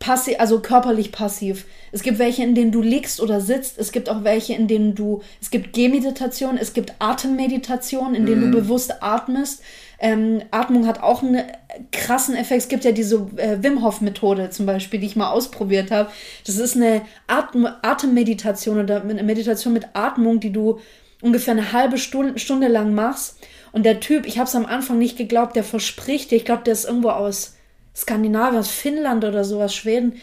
passiv, 0.00 0.36
also 0.38 0.60
körperlich 0.60 1.12
passiv. 1.12 1.66
Es 1.92 2.02
gibt 2.02 2.18
welche, 2.18 2.42
in 2.42 2.56
denen 2.56 2.72
du 2.72 2.82
liegst 2.82 3.20
oder 3.20 3.40
sitzt. 3.40 3.78
Es 3.78 3.92
gibt 3.92 4.08
auch 4.08 4.24
welche, 4.24 4.54
in 4.54 4.66
denen 4.66 4.96
du, 4.96 5.20
es 5.40 5.50
gibt 5.50 5.74
Gehmeditation, 5.74 6.56
es 6.56 6.72
gibt 6.72 6.94
Atemmeditation, 6.98 8.16
in 8.16 8.26
denen 8.26 8.50
du 8.50 8.58
bewusst 8.58 9.02
atmest. 9.02 9.62
Ähm, 10.00 10.40
Atmung 10.50 10.86
hat 10.86 11.02
auch 11.02 11.22
einen 11.22 11.44
krassen 11.92 12.34
Effekt. 12.34 12.62
Es 12.62 12.68
gibt 12.68 12.84
ja 12.84 12.92
diese 12.92 13.28
äh, 13.36 13.62
Wim 13.62 13.84
Hof 13.84 14.00
Methode 14.00 14.48
zum 14.48 14.64
Beispiel, 14.64 14.98
die 14.98 15.06
ich 15.06 15.16
mal 15.16 15.30
ausprobiert 15.30 15.90
habe. 15.90 16.10
Das 16.46 16.56
ist 16.56 16.74
eine 16.74 17.02
Atem 17.26 17.68
Atemmeditation 17.82 18.80
oder 18.80 19.02
eine 19.02 19.22
Meditation 19.22 19.74
mit 19.74 19.88
Atmung, 19.92 20.40
die 20.40 20.52
du 20.52 20.80
ungefähr 21.20 21.52
eine 21.52 21.72
halbe 21.72 21.98
Stunde, 21.98 22.38
Stunde 22.38 22.68
lang 22.68 22.94
machst. 22.94 23.36
Und 23.72 23.84
der 23.84 24.00
Typ, 24.00 24.26
ich 24.26 24.38
habe 24.38 24.48
es 24.48 24.56
am 24.56 24.64
Anfang 24.64 24.98
nicht 24.98 25.18
geglaubt, 25.18 25.54
der 25.54 25.64
verspricht 25.64 26.30
dir, 26.30 26.36
ich 26.36 26.46
glaube, 26.46 26.62
der 26.64 26.72
ist 26.72 26.86
irgendwo 26.86 27.10
aus 27.10 27.56
Skandinavien, 27.94 28.64
Finnland 28.64 29.24
oder 29.24 29.44
sowas, 29.44 29.74
Schweden, 29.74 30.14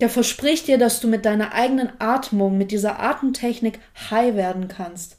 der 0.00 0.08
verspricht 0.08 0.66
dir, 0.66 0.78
dass 0.78 1.00
du 1.00 1.08
mit 1.08 1.24
deiner 1.24 1.52
eigenen 1.52 1.90
Atmung, 1.98 2.56
mit 2.56 2.70
dieser 2.70 3.00
Atemtechnik 3.00 3.78
high 4.10 4.34
werden 4.34 4.68
kannst. 4.68 5.16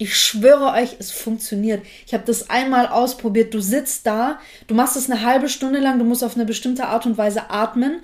Ich 0.00 0.16
schwöre 0.16 0.72
euch, 0.74 0.96
es 1.00 1.10
funktioniert. 1.10 1.82
Ich 2.06 2.14
habe 2.14 2.22
das 2.24 2.50
einmal 2.50 2.86
ausprobiert. 2.86 3.52
Du 3.52 3.60
sitzt 3.60 4.06
da, 4.06 4.38
du 4.68 4.74
machst 4.76 4.96
es 4.96 5.10
eine 5.10 5.24
halbe 5.24 5.48
Stunde 5.48 5.80
lang, 5.80 5.98
du 5.98 6.04
musst 6.04 6.22
auf 6.22 6.36
eine 6.36 6.44
bestimmte 6.44 6.86
Art 6.86 7.04
und 7.04 7.18
Weise 7.18 7.50
atmen. 7.50 8.00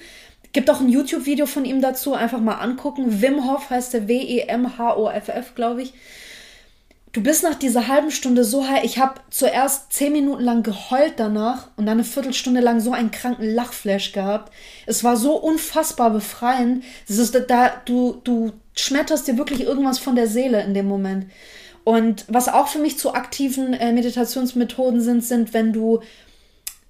Gibt 0.52 0.70
auch 0.70 0.80
ein 0.80 0.88
YouTube-Video 0.88 1.46
von 1.46 1.64
ihm 1.64 1.80
dazu, 1.80 2.14
einfach 2.14 2.40
mal 2.40 2.56
angucken. 2.56 3.22
Wim 3.22 3.48
Hof 3.48 3.70
heißt 3.70 3.94
der 3.94 4.08
W-E-M-H-O-F-F, 4.08 5.54
glaube 5.54 5.82
ich. 5.82 5.94
Du 7.14 7.22
bist 7.22 7.44
nach 7.44 7.54
dieser 7.54 7.86
halben 7.86 8.10
Stunde 8.10 8.42
so 8.42 8.66
high. 8.66 8.82
Ich 8.82 8.98
habe 8.98 9.20
zuerst 9.30 9.92
zehn 9.92 10.12
Minuten 10.12 10.42
lang 10.42 10.64
geheult 10.64 11.14
danach 11.16 11.68
und 11.76 11.86
dann 11.86 11.98
eine 11.98 12.04
Viertelstunde 12.04 12.60
lang 12.60 12.80
so 12.80 12.90
einen 12.90 13.12
kranken 13.12 13.48
Lachflash 13.54 14.10
gehabt. 14.10 14.52
Es 14.84 15.04
war 15.04 15.16
so 15.16 15.36
unfassbar 15.36 16.10
befreiend. 16.10 16.82
Das 17.06 17.18
ist 17.18 17.40
da, 17.48 17.80
du, 17.84 18.20
du 18.24 18.50
schmetterst 18.74 19.28
dir 19.28 19.38
wirklich 19.38 19.60
irgendwas 19.60 20.00
von 20.00 20.16
der 20.16 20.26
Seele 20.26 20.60
in 20.64 20.74
dem 20.74 20.88
Moment. 20.88 21.26
Und 21.84 22.24
was 22.26 22.48
auch 22.48 22.66
für 22.66 22.80
mich 22.80 22.98
zu 22.98 23.14
aktiven 23.14 23.74
äh, 23.74 23.92
Meditationsmethoden 23.92 25.00
sind, 25.00 25.24
sind, 25.24 25.54
wenn 25.54 25.72
du 25.72 26.00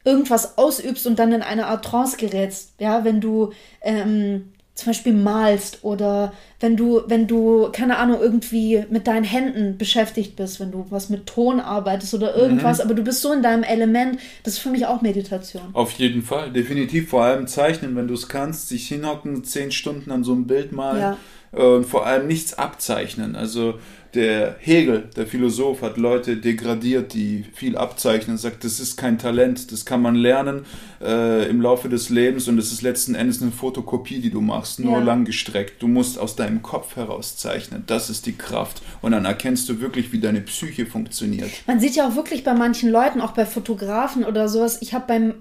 irgendwas 0.05 0.57
ausübst 0.57 1.07
und 1.07 1.19
dann 1.19 1.33
in 1.33 1.43
eine 1.43 1.67
Art 1.67 1.85
Trance 1.85 2.17
gerätst. 2.17 2.73
Ja, 2.79 3.05
wenn 3.05 3.21
du 3.21 3.53
ähm, 3.83 4.54
zum 4.75 4.87
Beispiel 4.91 5.13
malst 5.13 5.85
oder 5.85 6.33
wenn 6.59 6.77
du, 6.77 7.03
wenn 7.07 7.27
du, 7.27 7.69
keine 7.71 7.99
Ahnung, 7.99 8.21
irgendwie 8.21 8.85
mit 8.91 9.07
deinen 9.07 9.25
Händen 9.25 9.79
beschäftigt 9.79 10.35
bist, 10.35 10.59
wenn 10.59 10.73
du 10.73 10.87
was 10.91 11.11
mit 11.11 11.27
Ton 11.27 11.61
arbeitest 11.61 12.15
oder 12.15 12.35
irgendwas, 12.35 12.81
aber 12.81 12.95
du 12.95 13.05
bist 13.05 13.21
so 13.21 13.33
in 13.33 13.43
deinem 13.43 13.63
Element, 13.63 14.19
das 14.43 14.55
ist 14.55 14.59
für 14.61 14.71
mich 14.71 14.87
auch 14.87 15.01
Meditation. 15.01 15.63
Auf 15.75 15.93
jeden 15.93 16.23
Fall, 16.23 16.51
definitiv. 16.51 17.11
Vor 17.11 17.23
allem 17.23 17.47
zeichnen, 17.47 17.95
wenn 17.95 18.09
du 18.09 18.15
es 18.15 18.29
kannst, 18.29 18.69
sich 18.69 18.89
hinhocken, 18.89 19.45
zehn 19.45 19.71
Stunden 19.71 20.11
an 20.11 20.25
so 20.25 20.33
einem 20.33 20.47
Bild 20.47 20.73
malen 20.73 21.01
Ja. 21.01 21.19
Und 21.55 21.85
vor 21.87 22.07
allem 22.07 22.27
nichts 22.27 22.55
abzeichnen. 22.55 23.37
Also 23.37 23.75
der 24.15 24.55
Hegel, 24.61 25.09
der 25.17 25.27
Philosoph, 25.27 25.83
hat 25.83 25.97
Leute 25.97 26.37
degradiert, 26.37 27.15
die 27.15 27.45
viel 27.53 27.77
abzeichnen, 27.77 28.39
sagt, 28.39 28.63
das 28.63 28.79
ist 28.79 28.97
kein 28.97 29.19
Talent, 29.19 29.73
das 29.73 29.85
kann 29.85 30.01
man 30.03 30.15
lernen 30.15 30.67
äh, 31.03 31.49
im 31.49 31.61
Laufe 31.61 31.89
des 31.89 32.11
Lebens 32.11 32.47
und 32.47 32.57
es 32.59 32.71
ist 32.71 32.83
letzten 32.83 33.17
Endes 33.17 33.43
eine 33.43 33.51
Fotokopie, 33.51 34.21
die 34.21 34.31
du 34.31 34.41
machst, 34.41 34.79
nur 34.79 34.99
Ja. 34.99 35.05
langgestreckt. 35.05 35.83
Du 35.83 35.89
musst 35.89 36.17
aus 36.19 36.37
deinem 36.37 36.63
Kopf 36.63 36.95
heraus 36.95 37.37
zeichnen, 37.37 37.83
das 37.89 38.09
ist 38.09 38.27
die 38.27 38.37
Kraft 38.37 38.83
und 39.03 39.11
dann 39.11 39.25
erkennst 39.25 39.69
du 39.69 39.81
wirklich, 39.81 40.13
wie 40.13 40.21
deine 40.21 40.43
Psyche 40.43 40.87
funktioniert. 40.87 41.51
Man 41.67 41.81
sieht 41.81 41.97
ja 41.97 42.07
auch 42.09 42.15
wirklich 42.15 42.45
bei 42.45 42.55
manchen 42.55 42.91
Leuten, 42.91 43.21
auch 43.21 43.33
bei 43.33 43.47
Fotografen 43.47 44.23
oder 44.25 44.49
sowas, 44.49 44.79
ich 44.81 44.95
habe 44.95 45.07
beim, 45.09 45.35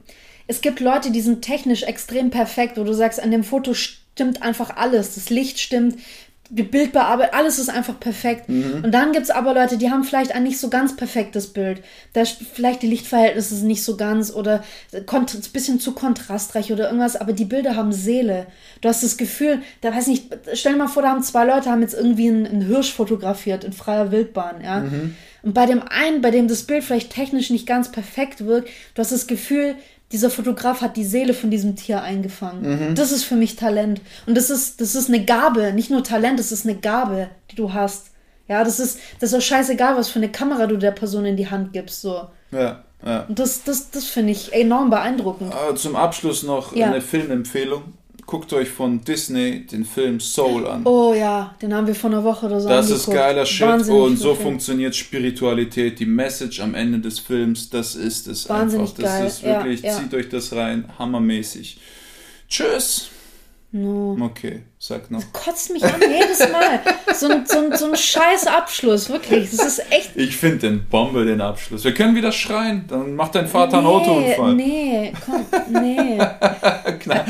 es 0.47 0.61
gibt 0.61 0.79
Leute, 0.79 1.11
die 1.11 1.21
sind 1.21 1.43
technisch 1.43 1.83
extrem 1.83 2.31
perfekt, 2.31 2.77
wo 2.77 2.83
du 2.83 2.93
sagst, 2.93 3.21
an 3.21 3.29
dem 3.29 3.43
Foto 3.43 3.75
stimmt 4.13 4.41
einfach 4.41 4.75
alles, 4.75 5.15
das 5.15 5.29
Licht 5.29 5.59
stimmt, 5.59 5.97
die 6.49 6.63
Bildbearbeitung, 6.63 7.33
alles 7.33 7.57
ist 7.57 7.69
einfach 7.69 7.99
perfekt. 7.99 8.47
Und 8.83 8.91
dann 8.91 9.11
gibt 9.11 9.23
es 9.23 9.31
aber 9.31 9.55
Leute, 9.55 9.77
die 9.77 9.89
haben 9.89 10.03
vielleicht 10.03 10.35
ein 10.35 10.43
nicht 10.43 10.59
so 10.59 10.69
ganz 10.69 10.95
perfektes 10.95 11.47
Bild. 11.47 11.81
Da 12.11 12.25
vielleicht 12.25 12.83
die 12.83 12.87
Lichtverhältnisse 12.87 13.55
sind 13.55 13.67
nicht 13.67 13.83
so 13.83 13.97
ganz 13.97 14.31
oder 14.31 14.63
ein 14.91 15.25
bisschen 15.51 15.79
zu 15.79 15.93
kontrastreich 15.93 16.71
oder 16.71 16.87
irgendwas, 16.87 17.15
aber 17.15 17.33
die 17.33 17.45
Bilder 17.45 17.75
haben 17.75 17.91
Seele. 17.91 18.45
Du 18.81 18.89
hast 18.89 19.01
das 19.01 19.17
Gefühl, 19.17 19.61
da 19.81 19.95
weiß 19.95 20.05
nicht, 20.07 20.25
stell 20.53 20.73
dir 20.73 20.77
mal 20.77 20.87
vor, 20.87 21.01
da 21.01 21.09
haben 21.09 21.23
zwei 21.23 21.45
Leute 21.45 21.71
haben 21.71 21.81
jetzt 21.81 21.95
irgendwie 21.95 22.27
einen, 22.27 22.45
einen 22.45 22.61
Hirsch 22.67 22.93
fotografiert 22.93 23.63
in 23.63 23.73
freier 23.73 24.11
Wildbahn, 24.11 24.61
ja. 24.63 24.81
Und 25.41 25.53
bei 25.53 25.65
dem 25.65 25.81
einen, 25.81 26.21
bei 26.21 26.29
dem 26.31 26.47
das 26.47 26.63
Bild 26.63 26.83
vielleicht 26.83 27.11
technisch 27.11 27.49
nicht 27.49 27.65
ganz 27.65 27.91
perfekt 27.91 28.45
wirkt, 28.45 28.69
du 28.93 28.99
hast 28.99 29.11
das 29.11 29.27
Gefühl, 29.27 29.75
dieser 30.13 30.29
Fotograf 30.29 30.79
hat 30.81 30.95
die 30.95 31.03
Seele 31.03 31.33
von 31.33 31.49
diesem 31.51 31.75
Tier 31.75 32.01
eingefangen. 32.01 32.95
Das 32.95 33.11
ist 33.11 33.23
für 33.25 33.35
mich 33.35 33.55
Talent. 33.57 33.99
Und 34.25 34.35
das 34.37 34.49
ist, 34.49 34.79
das 34.79 34.95
ist 34.95 35.09
eine 35.09 35.25
Gabe, 35.25 35.73
nicht 35.73 35.89
nur 35.91 36.03
Talent, 36.03 36.39
das 36.39 36.51
ist 36.53 36.65
eine 36.65 36.75
Gabe, 36.77 37.29
die 37.51 37.55
du 37.55 37.73
hast. 37.73 38.11
Ja, 38.47 38.63
das 38.63 38.79
ist, 38.79 38.99
das 39.19 39.31
ist 39.31 39.37
auch 39.37 39.41
scheißegal, 39.41 39.97
was 39.97 40.09
für 40.09 40.19
eine 40.19 40.29
Kamera 40.29 40.67
du 40.67 40.77
der 40.77 40.91
Person 40.91 41.25
in 41.25 41.35
die 41.35 41.49
Hand 41.49 41.73
gibst, 41.73 42.01
so. 42.01 42.27
Ja, 42.51 42.83
ja. 43.05 43.21
Und 43.27 43.39
das, 43.39 43.63
das, 43.63 43.89
das 43.91 44.05
finde 44.05 44.31
ich 44.31 44.53
enorm 44.53 44.89
beeindruckend. 44.89 45.53
Äh, 45.53 45.75
Zum 45.75 45.95
Abschluss 45.95 46.43
noch 46.43 46.75
Ja. 46.75 46.87
eine 46.87 47.01
Filmempfehlung. 47.01 47.83
Guckt 48.25 48.53
euch 48.53 48.69
von 48.69 49.01
Disney 49.03 49.65
den 49.67 49.85
Film 49.85 50.19
Soul 50.19 50.65
an. 50.65 50.85
Oh 50.85 51.13
ja, 51.13 51.55
den 51.61 51.73
haben 51.73 51.85
wir 51.87 51.93
vor 51.95 52.09
einer 52.09 52.23
Woche 52.23 52.45
oder 52.47 52.59
so 52.61 52.69
das 52.69 52.85
ist 52.89 53.07
angeguckt. 53.07 53.17
geiler 53.17 53.45
Shit 53.45 53.67
Wahnsinnig 53.67 54.01
und 54.01 54.17
so 54.17 54.33
Film. 54.33 54.47
funktioniert 54.47 54.95
Spiritualität. 54.95 55.99
Die 55.99 56.05
Message 56.05 56.59
am 56.61 56.73
Ende 56.73 56.99
des 56.99 57.19
Films, 57.19 57.69
das 57.69 57.95
ist 57.95 58.27
es 58.27 58.47
Wahnsinnig 58.49 58.89
einfach. 58.91 59.03
Das 59.03 59.11
geil. 59.11 59.27
ist 59.27 59.43
wirklich, 59.43 59.81
Ja, 59.81 59.91
ja. 59.91 59.97
zieht 59.99 60.13
euch 60.13 60.29
das 60.29 60.53
rein, 60.55 60.85
hammermäßig. 60.97 61.79
Tschüss. 62.49 63.09
No. 63.75 64.15
Okay, 64.21 64.61
sag 64.77 65.09
noch. 65.09 65.21
Kotzt 65.33 65.71
mich 65.73 65.83
an 65.83 65.99
jedes 65.99 66.39
Mal. 66.51 66.79
So 67.15 67.27
ein, 67.27 67.43
so, 67.47 67.57
ein, 67.57 67.75
so 67.75 67.85
ein 67.87 67.95
scheiß 67.95 68.45
Abschluss, 68.45 69.09
wirklich. 69.09 69.49
Das 69.49 69.65
ist 69.65 69.91
echt. 69.91 70.11
Ich 70.15 70.37
finde 70.37 70.59
den 70.69 70.85
Bombe, 70.85 71.25
den 71.25 71.41
Abschluss. 71.41 71.83
Wir 71.83 71.93
können 71.95 72.15
wieder 72.15 72.31
schreien, 72.31 72.85
dann 72.87 73.15
macht 73.15 73.33
dein 73.33 73.47
Vater 73.47 73.79
einen 73.79 73.87
Autounfall. 73.87 74.53
Nee, 74.53 75.11
komm, 75.25 75.43
nee. 75.81 76.17
Klar. 76.99 77.25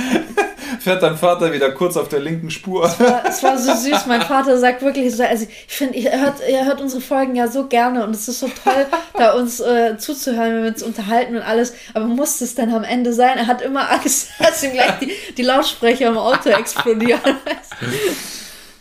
Fährt 0.79 1.03
dein 1.03 1.17
Vater 1.17 1.51
wieder 1.53 1.71
kurz 1.71 1.97
auf 1.97 2.09
der 2.09 2.19
linken 2.19 2.49
Spur. 2.49 2.85
Es 3.27 3.43
war 3.43 3.57
so 3.57 3.73
süß. 3.73 4.05
Mein 4.07 4.21
Vater 4.21 4.57
sagt 4.57 4.81
wirklich 4.81 5.15
so, 5.15 5.23
also 5.23 5.45
ich 5.67 5.73
finde, 5.75 5.97
er 5.99 6.21
hört, 6.21 6.41
er 6.41 6.65
hört 6.65 6.81
unsere 6.81 7.01
Folgen 7.01 7.35
ja 7.35 7.47
so 7.47 7.67
gerne 7.67 8.03
und 8.05 8.15
es 8.15 8.27
ist 8.27 8.39
so 8.39 8.47
toll, 8.63 8.85
da 9.17 9.33
uns 9.33 9.59
äh, 9.59 9.97
zuzuhören, 9.97 10.55
wenn 10.55 10.63
wir 10.63 10.69
uns 10.71 10.83
unterhalten 10.83 11.35
und 11.35 11.41
alles. 11.41 11.73
Aber 11.93 12.05
muss 12.05 12.41
es 12.41 12.55
denn 12.55 12.73
am 12.73 12.83
Ende 12.83 13.13
sein? 13.13 13.37
Er 13.37 13.47
hat 13.47 13.61
immer 13.61 13.89
Angst, 13.91 14.29
dass 14.39 14.63
ihm 14.63 14.71
gleich 14.73 14.99
die, 14.99 15.11
die 15.37 15.43
Lautsprecher 15.43 16.07
im 16.07 16.17
Auto 16.17 16.49
explodieren. 16.49 17.21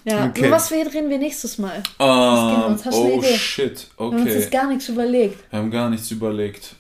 ja, 0.05 0.26
Okay. 0.26 0.40
über 0.40 0.51
was 0.57 0.70
wir 0.70 0.86
reden 0.86 1.11
wir 1.11 1.18
nächstes 1.18 1.59
Mal? 1.59 1.82
du 1.99 2.05
eine 2.05 3.14
oh 3.16 3.22
shit, 3.22 3.86
Wir 3.97 4.07
haben 4.07 4.14
uns 4.16 4.22
okay. 4.22 4.38
jetzt 4.38 4.51
gar 4.51 4.66
nichts 4.68 4.88
überlegt. 4.88 5.38
Wir 5.51 5.59
haben 5.59 5.70
gar 5.70 5.88
nichts 5.90 6.11
überlegt. 6.11 6.74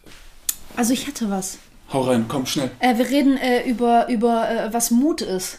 Also 0.76 0.92
ich 0.92 1.06
hätte 1.06 1.30
was. 1.30 1.58
Hau 1.92 2.02
rein, 2.02 2.24
komm 2.28 2.46
schnell. 2.46 2.70
Äh, 2.78 2.96
wir 2.96 3.10
reden 3.10 3.36
äh, 3.36 3.68
über, 3.68 4.08
über 4.08 4.48
äh, 4.48 4.72
was 4.72 4.90
Mut 4.90 5.20
ist 5.20 5.58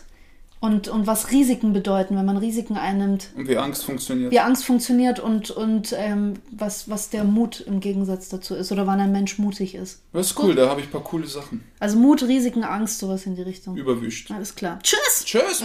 und, 0.59 0.88
und 0.88 1.05
was 1.05 1.29
Risiken 1.29 1.73
bedeuten, 1.73 2.15
wenn 2.15 2.25
man 2.25 2.38
Risiken 2.38 2.75
einnimmt. 2.75 3.29
Und 3.36 3.47
wie 3.47 3.57
Angst 3.57 3.84
funktioniert. 3.84 4.31
Wie 4.31 4.39
Angst 4.39 4.65
funktioniert 4.65 5.19
und, 5.19 5.51
und 5.51 5.93
ähm, 5.95 6.36
was, 6.51 6.89
was 6.89 7.09
der 7.09 7.23
Mut 7.23 7.59
im 7.59 7.81
Gegensatz 7.81 8.29
dazu 8.29 8.55
ist 8.55 8.71
oder 8.71 8.88
wann 8.88 8.99
ein 8.99 9.11
Mensch 9.11 9.38
mutig 9.38 9.75
ist. 9.75 10.01
Das 10.11 10.27
ist 10.27 10.39
cool, 10.39 10.55
da 10.55 10.69
habe 10.69 10.79
ich 10.81 10.88
ein 10.88 10.91
paar 10.91 11.03
coole 11.03 11.27
Sachen. 11.27 11.63
Also 11.79 11.97
Mut, 11.97 12.23
Risiken, 12.23 12.63
Angst, 12.63 12.99
sowas 12.99 13.25
in 13.25 13.36
die 13.36 13.43
Richtung. 13.43 13.75
Überwischt. 13.75 14.31
Alles 14.31 14.55
klar. 14.55 14.79
Tschüss! 14.81 15.25
Tschüss. 15.25 15.63